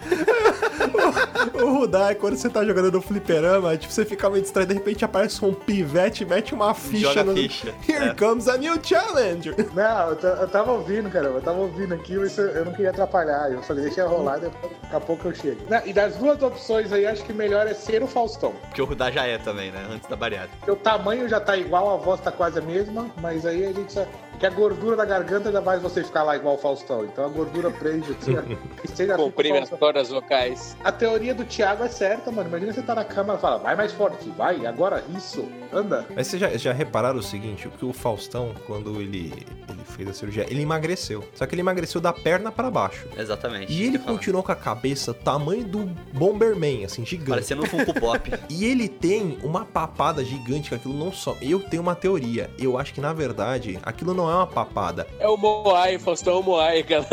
O 1.62 1.72
Rudai, 1.80 2.14
quando 2.14 2.36
você 2.36 2.48
tá 2.48 2.64
jogando 2.64 2.92
no 2.92 3.00
fliperama, 3.02 3.76
tipo, 3.76 3.92
você 3.92 4.04
fica 4.04 4.28
meio 4.30 4.42
distraído, 4.42 4.72
de 4.72 4.78
repente 4.78 5.04
aparece 5.04 5.44
um 5.44 5.52
pivete, 5.54 6.24
mete 6.24 6.54
uma 6.54 6.74
ficha 6.74 7.08
Joga 7.08 7.24
no... 7.24 7.34
ficha. 7.34 7.74
Here 7.88 8.08
É. 8.10 8.14
comes 8.14 8.48
a 8.48 8.56
new 8.56 8.78
challenge. 8.82 9.54
Não, 9.74 10.10
eu, 10.10 10.16
eu 10.36 10.48
tava 10.48 10.72
ouvindo, 10.72 11.10
cara. 11.10 11.26
Eu 11.26 11.40
tava 11.40 11.58
ouvindo 11.58 11.94
aquilo 11.94 12.26
e 12.26 12.30
eu 12.38 12.64
não 12.64 12.72
queria 12.72 12.90
atrapalhar. 12.90 13.50
Eu 13.52 13.62
falei, 13.62 13.84
deixa 13.84 14.06
rolar, 14.06 14.38
depois, 14.38 14.72
daqui 14.82 14.96
a 14.96 15.00
pouco 15.00 15.28
eu 15.28 15.34
chego. 15.34 15.60
Não, 15.68 15.84
e 15.86 15.92
das 15.92 16.16
duas 16.16 16.42
opções 16.42 16.92
aí, 16.92 17.06
acho 17.06 17.24
que 17.24 17.32
melhor 17.32 17.66
é 17.66 17.74
ser 17.74 18.02
o 18.02 18.06
Faustão. 18.06 18.52
Porque 18.52 18.80
o 18.82 18.84
Rudá 18.84 19.10
já 19.10 19.26
é 19.26 19.38
também, 19.38 19.70
né? 19.70 19.86
Antes 19.90 20.08
da 20.08 20.16
bariátrica. 20.16 20.56
Porque 20.58 20.70
o 20.72 20.76
tamanho 20.76 21.28
já 21.28 21.40
tá 21.40 21.56
igual, 21.56 21.94
a 21.94 21.96
voz 21.96 22.20
tá 22.20 22.32
quase 22.32 22.58
a 22.58 22.62
mesma, 22.62 23.10
mas 23.20 23.44
aí 23.46 23.64
a 23.66 23.72
gente 23.72 23.92
só. 23.92 24.06
Que 24.40 24.46
a 24.46 24.50
gordura 24.50 24.96
da 24.96 25.04
garganta 25.04 25.52
já 25.52 25.60
faz 25.60 25.82
você 25.82 26.02
ficar 26.02 26.22
lá 26.22 26.34
igual 26.34 26.54
o 26.54 26.58
Faustão. 26.58 27.04
Então 27.04 27.26
a 27.26 27.28
gordura 27.28 27.70
prende 27.70 28.10
assim. 28.10 28.34
E 28.82 28.88
fica 28.88 29.14
Comprime 29.14 29.58
as 29.58 29.68
cordas 29.68 30.08
vocais. 30.08 30.76
A 30.82 30.90
teoria 30.90 31.34
do 31.34 31.44
Thiago 31.44 31.84
é 31.84 31.88
certa, 31.88 32.30
mano. 32.30 32.48
Imagina 32.48 32.72
você 32.72 32.82
tá 32.82 32.94
na 32.94 33.04
cama 33.04 33.34
e 33.34 33.38
fala, 33.38 33.58
vai 33.58 33.76
mais 33.76 33.92
forte, 33.92 34.28
vai, 34.30 34.64
agora 34.64 35.04
isso, 35.14 35.46
anda. 35.70 36.06
Mas 36.14 36.28
vocês 36.28 36.40
já, 36.40 36.48
já 36.56 36.72
repararam 36.72 37.18
o 37.18 37.22
seguinte, 37.22 37.68
o 37.68 37.70
que 37.70 37.84
o 37.84 37.92
Faustão, 37.92 38.54
quando 38.66 39.00
ele, 39.00 39.32
ele 39.68 39.84
fez 39.84 40.08
a 40.08 40.12
cirurgia, 40.14 40.46
ele 40.48 40.62
emagreceu. 40.62 41.22
Só 41.34 41.44
que 41.44 41.54
ele 41.54 41.60
emagreceu 41.60 42.00
da 42.00 42.12
perna 42.12 42.50
pra 42.50 42.70
baixo. 42.70 43.06
Exatamente. 43.18 43.70
E 43.70 43.82
ele 43.82 43.98
continuou 43.98 44.42
com 44.42 44.52
a 44.52 44.56
cabeça 44.56 45.12
tamanho 45.12 45.64
do 45.64 45.80
Bomberman, 46.12 46.86
assim, 46.86 47.04
gigante. 47.04 47.30
Parecendo 47.30 47.62
um 47.62 47.66
Funko 47.66 47.98
Pop. 48.00 48.30
E 48.48 48.64
ele 48.64 48.88
tem 48.88 49.38
uma 49.42 49.64
papada 49.64 50.24
gigante 50.24 50.70
que 50.70 50.74
aquilo 50.74 50.94
não 50.94 51.12
só. 51.12 51.36
Eu 51.40 51.60
tenho 51.60 51.82
uma 51.82 51.94
teoria. 51.94 52.50
Eu 52.58 52.78
acho 52.78 52.92
que 52.92 53.00
na 53.00 53.12
verdade 53.12 53.78
aquilo 53.82 54.12
não 54.12 54.29
é 54.30 54.36
uma 54.36 54.46
papada. 54.46 55.06
É 55.18 55.28
o 55.28 55.36
Moai, 55.36 55.98
Faustão 55.98 56.34
é 56.34 56.36
o 56.36 56.42
Moai, 56.42 56.80
aquela 56.80 57.06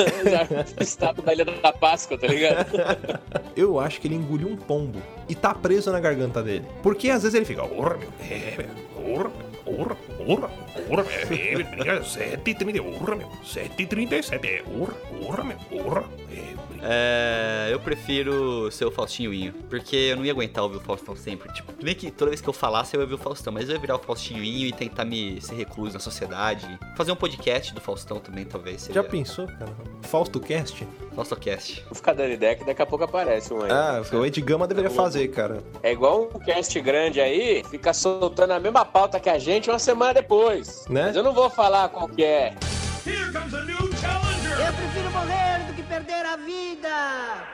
estátua 0.79 1.23
da 1.23 1.33
Ilha 1.33 1.45
da 1.45 1.73
Páscoa, 1.73 2.17
tá 2.17 2.27
ligado? 2.27 2.67
Eu 3.55 3.79
acho 3.79 3.99
que 3.99 4.07
ele 4.07 4.15
engoliu 4.15 4.47
um 4.47 4.55
pombo 4.55 5.01
e 5.27 5.35
tá 5.35 5.53
preso 5.53 5.91
na 5.91 5.99
garganta 5.99 6.43
dele. 6.43 6.65
Porque 6.83 7.09
às 7.09 7.23
vezes 7.23 7.35
ele 7.35 7.45
fica. 7.45 7.63
"Orra, 10.19 10.49
meu, 10.87 11.05
é, 11.05 11.33
é, 11.33 11.91
é, 11.91 11.97
é, 11.97 11.99
7h30, 12.01 12.79
orra, 12.81 13.15
meu, 13.15 13.29
7h37, 13.43 14.43
é, 14.43 14.63
orra, 14.79 14.93
orra, 15.27 15.43
meu, 15.43 15.85
orra, 15.85 16.03
é, 16.31 16.57
É, 16.79 17.69
eu 17.71 17.79
prefiro 17.79 18.71
ser 18.71 18.85
o 18.85 18.91
Faustinho 18.91 19.33
Inho, 19.33 19.51
porque 19.69 19.95
eu 19.95 20.15
não 20.15 20.23
ia 20.23 20.31
aguentar 20.31 20.63
ouvir 20.63 20.77
o 20.77 20.79
Faustão 20.79 21.15
sempre. 21.15 21.51
Tipo, 21.51 21.73
bem 21.83 21.95
que 21.95 22.11
toda 22.11 22.29
vez 22.29 22.39
que 22.39 22.47
eu 22.47 22.53
falasse 22.53 22.95
eu 22.95 23.01
ia 23.01 23.03
ouvir 23.03 23.15
o 23.15 23.17
Faustão, 23.17 23.51
mas 23.51 23.67
eu 23.67 23.75
ia 23.75 23.81
virar 23.81 23.95
o 23.95 23.99
Faustinho 23.99 24.43
Inho 24.43 24.67
e 24.67 24.71
tentar 24.71 25.03
me 25.03 25.41
ser 25.41 25.55
recluso 25.55 25.93
na 25.95 25.99
sociedade. 25.99 26.67
Fazer 26.95 27.11
um 27.11 27.15
podcast 27.15 27.73
do 27.73 27.81
Faustão 27.81 28.19
também, 28.19 28.45
talvez. 28.45 28.83
Seria... 28.83 29.01
Já 29.01 29.07
pensou, 29.07 29.47
cara? 29.47 29.75
Fausto 30.03 30.39
Cast? 30.39 30.87
FaustoCast. 31.17 31.83
Vou 31.85 31.95
ficar 31.95 32.13
dando 32.13 32.31
ideia 32.31 32.55
que 32.55 32.63
daqui 32.63 32.81
a 32.81 32.85
pouco 32.85 33.03
aparece 33.03 33.51
um 33.51 33.63
aí. 33.63 33.71
Ah, 33.71 34.03
o 34.13 34.23
Ed 34.23 34.39
Gama 34.41 34.67
deveria 34.67 34.91
fazer, 34.91 35.27
cara. 35.29 35.63
É 35.81 35.91
igual 35.91 36.29
um 36.33 36.39
cast 36.39 36.79
grande 36.79 37.19
aí, 37.19 37.63
fica 37.71 37.91
soltando 37.91 38.51
a 38.51 38.59
mesma 38.59 38.85
pauta 38.85 39.19
que 39.19 39.29
a 39.29 39.39
gente 39.39 39.67
uma 39.67 39.79
semana 39.79 40.06
depois. 40.13 40.85
Né? 40.89 41.07
Mas 41.07 41.15
eu 41.15 41.23
não 41.23 41.33
vou 41.33 41.49
falar 41.49 41.89
qual 41.89 42.07
que 42.07 42.23
é. 42.23 42.53
Eu 43.05 44.73
prefiro 44.73 45.11
morrer 45.11 45.65
do 45.67 45.73
que 45.73 45.83
perder 45.83 46.25
a 46.25 46.35
vida. 46.35 47.47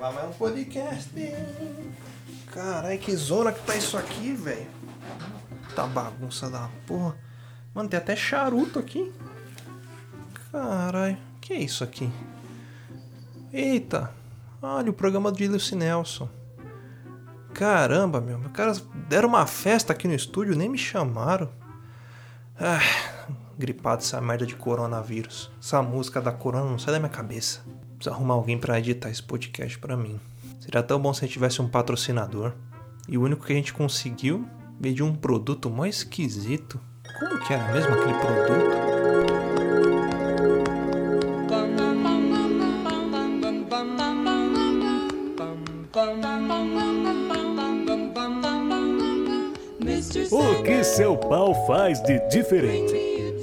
Lá 0.00 0.10
vai 0.10 0.26
um 0.26 0.32
podcast. 0.32 1.10
Carai, 2.50 2.96
que 2.96 3.14
zona 3.14 3.52
que 3.52 3.60
tá 3.66 3.76
isso 3.76 3.98
aqui, 3.98 4.32
velho. 4.32 4.79
Tá 5.74 5.86
bagunça 5.86 6.50
da 6.50 6.68
porra. 6.86 7.16
Mano, 7.74 7.88
tem 7.88 7.98
até 7.98 8.16
charuto 8.16 8.78
aqui. 8.78 9.12
Carai, 10.50 11.16
que 11.40 11.52
é 11.52 11.58
isso 11.60 11.84
aqui? 11.84 12.10
Eita, 13.52 14.12
olha 14.60 14.90
o 14.90 14.94
programa 14.94 15.30
de 15.30 15.46
Lucy 15.46 15.76
Nelson. 15.76 16.28
Caramba, 17.54 18.20
meu, 18.20 18.38
os 18.38 18.52
caras 18.52 18.84
deram 19.08 19.28
uma 19.28 19.46
festa 19.46 19.92
aqui 19.92 20.08
no 20.08 20.14
estúdio, 20.14 20.56
nem 20.56 20.68
me 20.68 20.78
chamaram. 20.78 21.48
Ah, 22.58 22.80
gripado 23.58 24.02
essa 24.02 24.20
merda 24.20 24.46
de 24.46 24.54
coronavírus. 24.54 25.50
Essa 25.60 25.82
música 25.82 26.20
da 26.20 26.32
corona 26.32 26.70
não 26.70 26.78
sai 26.78 26.94
da 26.94 26.98
minha 26.98 27.10
cabeça. 27.10 27.60
Preciso 27.96 28.14
arrumar 28.14 28.34
alguém 28.34 28.58
pra 28.58 28.78
editar 28.78 29.10
esse 29.10 29.22
podcast 29.22 29.78
pra 29.78 29.96
mim. 29.96 30.18
Seria 30.60 30.82
tão 30.82 31.00
bom 31.00 31.12
se 31.12 31.24
a 31.24 31.26
gente 31.26 31.34
tivesse 31.34 31.62
um 31.62 31.68
patrocinador. 31.68 32.52
E 33.08 33.16
o 33.18 33.22
único 33.22 33.44
que 33.44 33.52
a 33.52 33.56
gente 33.56 33.72
conseguiu 33.72 34.46
veio 34.80 35.04
um 35.04 35.14
produto 35.14 35.68
mó 35.68 35.84
esquisito. 35.84 36.80
Como 37.18 37.38
que 37.40 37.52
era 37.52 37.70
mesmo 37.70 37.92
aquele 37.92 38.14
produto? 38.14 38.90
O 50.32 50.62
que 50.62 50.82
seu 50.82 51.16
pau 51.18 51.66
faz 51.66 52.02
de 52.02 52.18
diferente? 52.28 52.99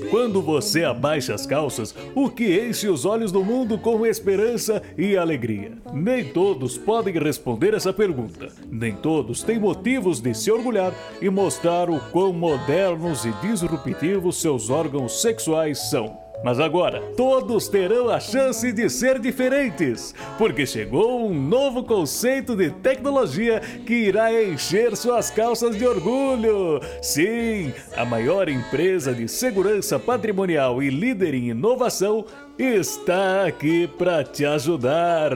Quando 0.10 0.42
você 0.42 0.86
abaixa 0.86 1.34
as 1.34 1.46
calças, 1.46 1.94
o 2.16 2.30
que 2.30 2.60
enche 2.60 2.88
os 2.88 3.04
olhos 3.04 3.32
do 3.32 3.44
mundo 3.44 3.78
com 3.78 4.06
esperança 4.06 4.82
e 4.98 5.18
alegria? 5.18 5.74
Nem 5.94 6.24
todos 6.24 6.78
podem 6.78 7.14
responder 7.14 7.74
essa 7.74 7.92
pergunta. 7.92 8.48
Nem 8.72 8.96
todos 8.96 9.44
têm 9.44 9.60
motivos 9.60 10.22
de 10.22 10.34
se 10.34 10.50
orgulhar 10.50 10.94
e 11.22 11.30
mostrar 11.30 11.90
o 11.90 12.00
quão 12.12 12.32
modernos 12.32 13.26
e 13.26 13.32
disruptivos 13.42 14.40
seus 14.40 14.70
órgãos 14.70 15.22
sexuais 15.22 15.90
são. 15.90 16.27
Mas 16.44 16.60
agora, 16.60 17.02
todos 17.18 17.68
terão 17.68 18.10
a 18.10 18.20
chance 18.20 18.72
de 18.72 18.90
ser 18.90 19.20
diferentes, 19.20 20.14
porque 20.38 20.66
chegou 20.66 21.28
um 21.28 21.34
novo 21.34 21.84
conceito 21.84 22.56
de 22.56 22.70
tecnologia 22.70 23.60
que 23.60 23.94
irá 23.94 24.32
encher 24.32 24.96
suas 24.96 25.32
calças 25.32 25.76
de 25.76 25.86
orgulho. 25.86 26.80
Sim, 27.02 27.74
a 27.96 28.06
maior 28.06 28.48
empresa 28.50 29.14
de 29.14 29.28
segurança 29.28 29.98
patrimonial 29.98 30.82
e 30.82 30.90
líder 30.90 31.34
em 31.34 31.50
inovação 31.50 32.24
está 32.58 33.46
aqui 33.46 33.88
para 33.88 34.24
te 34.24 34.46
ajudar. 34.46 35.32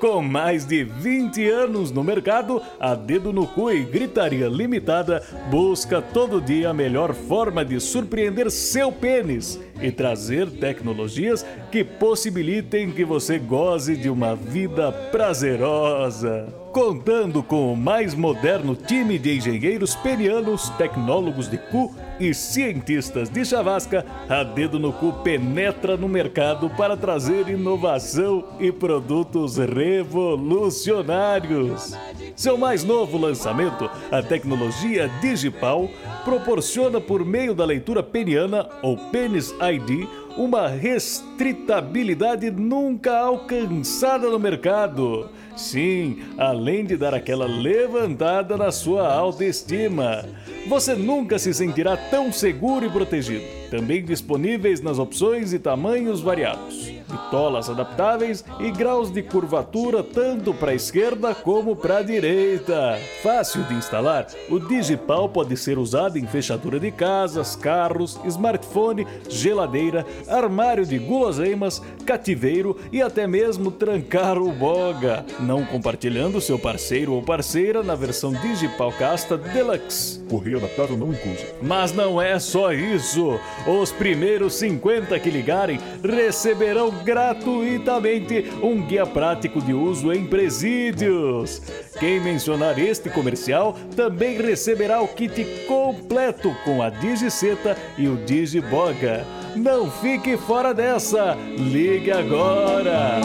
Com 0.00 0.22
mais 0.22 0.64
de 0.64 0.84
20 0.84 1.48
anos 1.48 1.90
no 1.90 2.02
mercado, 2.02 2.60
a 2.80 2.94
Dedo 2.94 3.32
no 3.32 3.46
Cu 3.46 3.70
e 3.70 3.84
Gritaria 3.84 4.48
Limitada 4.48 5.22
busca 5.50 6.00
todo 6.00 6.40
dia 6.40 6.70
a 6.70 6.74
melhor 6.74 7.14
forma 7.14 7.64
de 7.64 7.78
surpreender 7.78 8.50
seu 8.50 8.90
pênis 8.90 9.60
e 9.80 9.90
trazer 9.90 10.50
tecnologias 10.50 11.44
que 11.70 11.84
possibilitem 11.84 12.90
que 12.90 13.04
você 13.04 13.38
goze 13.38 13.96
de 13.96 14.08
uma 14.08 14.34
vida 14.34 14.90
prazerosa. 14.90 16.62
Contando 16.72 17.42
com 17.42 17.70
o 17.70 17.76
mais 17.76 18.14
moderno 18.14 18.74
time 18.74 19.18
de 19.18 19.36
engenheiros 19.36 19.94
penianos, 19.94 20.70
tecnólogos 20.70 21.48
de 21.48 21.58
cu 21.58 21.94
e 22.18 22.34
cientistas 22.34 23.28
de 23.28 23.44
chavasca, 23.44 24.04
a 24.28 24.42
Dedo 24.42 24.76
no 24.78 24.92
Cu 24.92 25.12
penetra 25.24 25.96
no 25.96 26.08
mercado 26.08 26.68
para 26.70 26.96
trazer 26.96 27.48
inovação 27.48 28.44
e 28.60 28.72
produtos 28.72 29.56
revolucionários. 29.56 31.96
Seu 32.34 32.56
mais 32.56 32.82
novo 32.84 33.18
lançamento, 33.18 33.90
a 34.10 34.22
tecnologia 34.22 35.10
Digipal, 35.20 35.86
proporciona 36.24 36.98
por 37.00 37.24
meio 37.24 37.54
da 37.54 37.64
leitura 37.64 38.02
peniana 38.02 38.68
ou 38.82 38.96
Penis 38.96 39.52
ID 39.52 40.08
uma 40.36 40.68
restritabilidade 40.68 42.50
nunca 42.50 43.18
alcançada 43.18 44.28
no 44.28 44.38
mercado. 44.38 45.28
Sim, 45.56 46.22
além 46.38 46.84
de 46.84 46.96
dar 46.96 47.14
aquela 47.14 47.46
levantada 47.46 48.56
na 48.56 48.70
sua 48.70 49.12
autoestima. 49.12 50.24
Você 50.68 50.94
nunca 50.94 51.38
se 51.38 51.52
sentirá 51.52 51.96
tão 51.96 52.32
seguro 52.32 52.86
e 52.86 52.90
protegido. 52.90 53.61
Também 53.72 54.04
disponíveis 54.04 54.82
nas 54.82 54.98
opções 54.98 55.54
e 55.54 55.58
tamanhos 55.58 56.20
variados. 56.20 56.92
bitolas 57.10 57.70
adaptáveis 57.70 58.44
e 58.60 58.70
graus 58.70 59.10
de 59.10 59.22
curvatura 59.22 60.02
tanto 60.02 60.52
para 60.52 60.72
a 60.72 60.74
esquerda 60.74 61.34
como 61.34 61.74
para 61.74 61.98
a 61.98 62.02
direita. 62.02 62.98
Fácil 63.22 63.62
de 63.64 63.74
instalar, 63.74 64.26
o 64.50 64.58
Digipal 64.58 65.28
pode 65.28 65.56
ser 65.56 65.78
usado 65.78 66.18
em 66.18 66.26
fechadura 66.26 66.78
de 66.78 66.90
casas, 66.90 67.56
carros, 67.56 68.20
smartphone, 68.26 69.06
geladeira, 69.28 70.04
armário 70.28 70.84
de 70.84 70.98
guloseimas, 70.98 71.82
cativeiro 72.04 72.76
e 72.92 73.00
até 73.00 73.26
mesmo 73.26 73.70
trancar 73.70 74.36
o 74.36 74.52
boga, 74.52 75.24
não 75.40 75.64
compartilhando 75.64 76.42
seu 76.42 76.58
parceiro 76.58 77.14
ou 77.14 77.22
parceira 77.22 77.82
na 77.82 77.94
versão 77.94 78.32
Digipal 78.32 78.92
Casta 78.92 79.38
Deluxe. 79.38 80.20
Correio 80.28 80.58
adaptável 80.58 80.96
não 80.96 81.08
incluso. 81.08 81.44
Mas 81.62 81.92
não 81.92 82.20
é 82.20 82.38
só 82.38 82.72
isso. 82.72 83.38
Os 83.66 83.92
primeiros 83.92 84.54
50 84.54 85.18
que 85.20 85.30
ligarem 85.30 85.78
receberão 86.02 86.90
gratuitamente 86.90 88.50
um 88.62 88.82
guia 88.82 89.06
prático 89.06 89.60
de 89.60 89.72
uso 89.72 90.12
em 90.12 90.26
presídios. 90.26 91.62
Quem 91.98 92.20
mencionar 92.20 92.78
este 92.78 93.08
comercial 93.08 93.76
também 93.94 94.36
receberá 94.36 95.00
o 95.00 95.08
kit 95.08 95.44
completo 95.66 96.54
com 96.64 96.82
a 96.82 96.90
Digiceta 96.90 97.76
e 97.96 98.08
o 98.08 98.16
Digiboga. 98.16 99.24
Não 99.54 99.90
fique 99.90 100.36
fora 100.36 100.74
dessa! 100.74 101.36
Ligue 101.56 102.10
agora! 102.10 103.20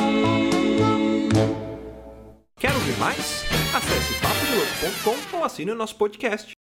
Quer 2.59 2.73
ouvir 2.73 2.97
mais? 2.97 3.43
Acesse 3.73 4.13
papodelouco.com 4.21 5.37
ou 5.37 5.43
assine 5.43 5.71
o 5.71 5.75
nosso 5.75 5.95
podcast. 5.95 6.56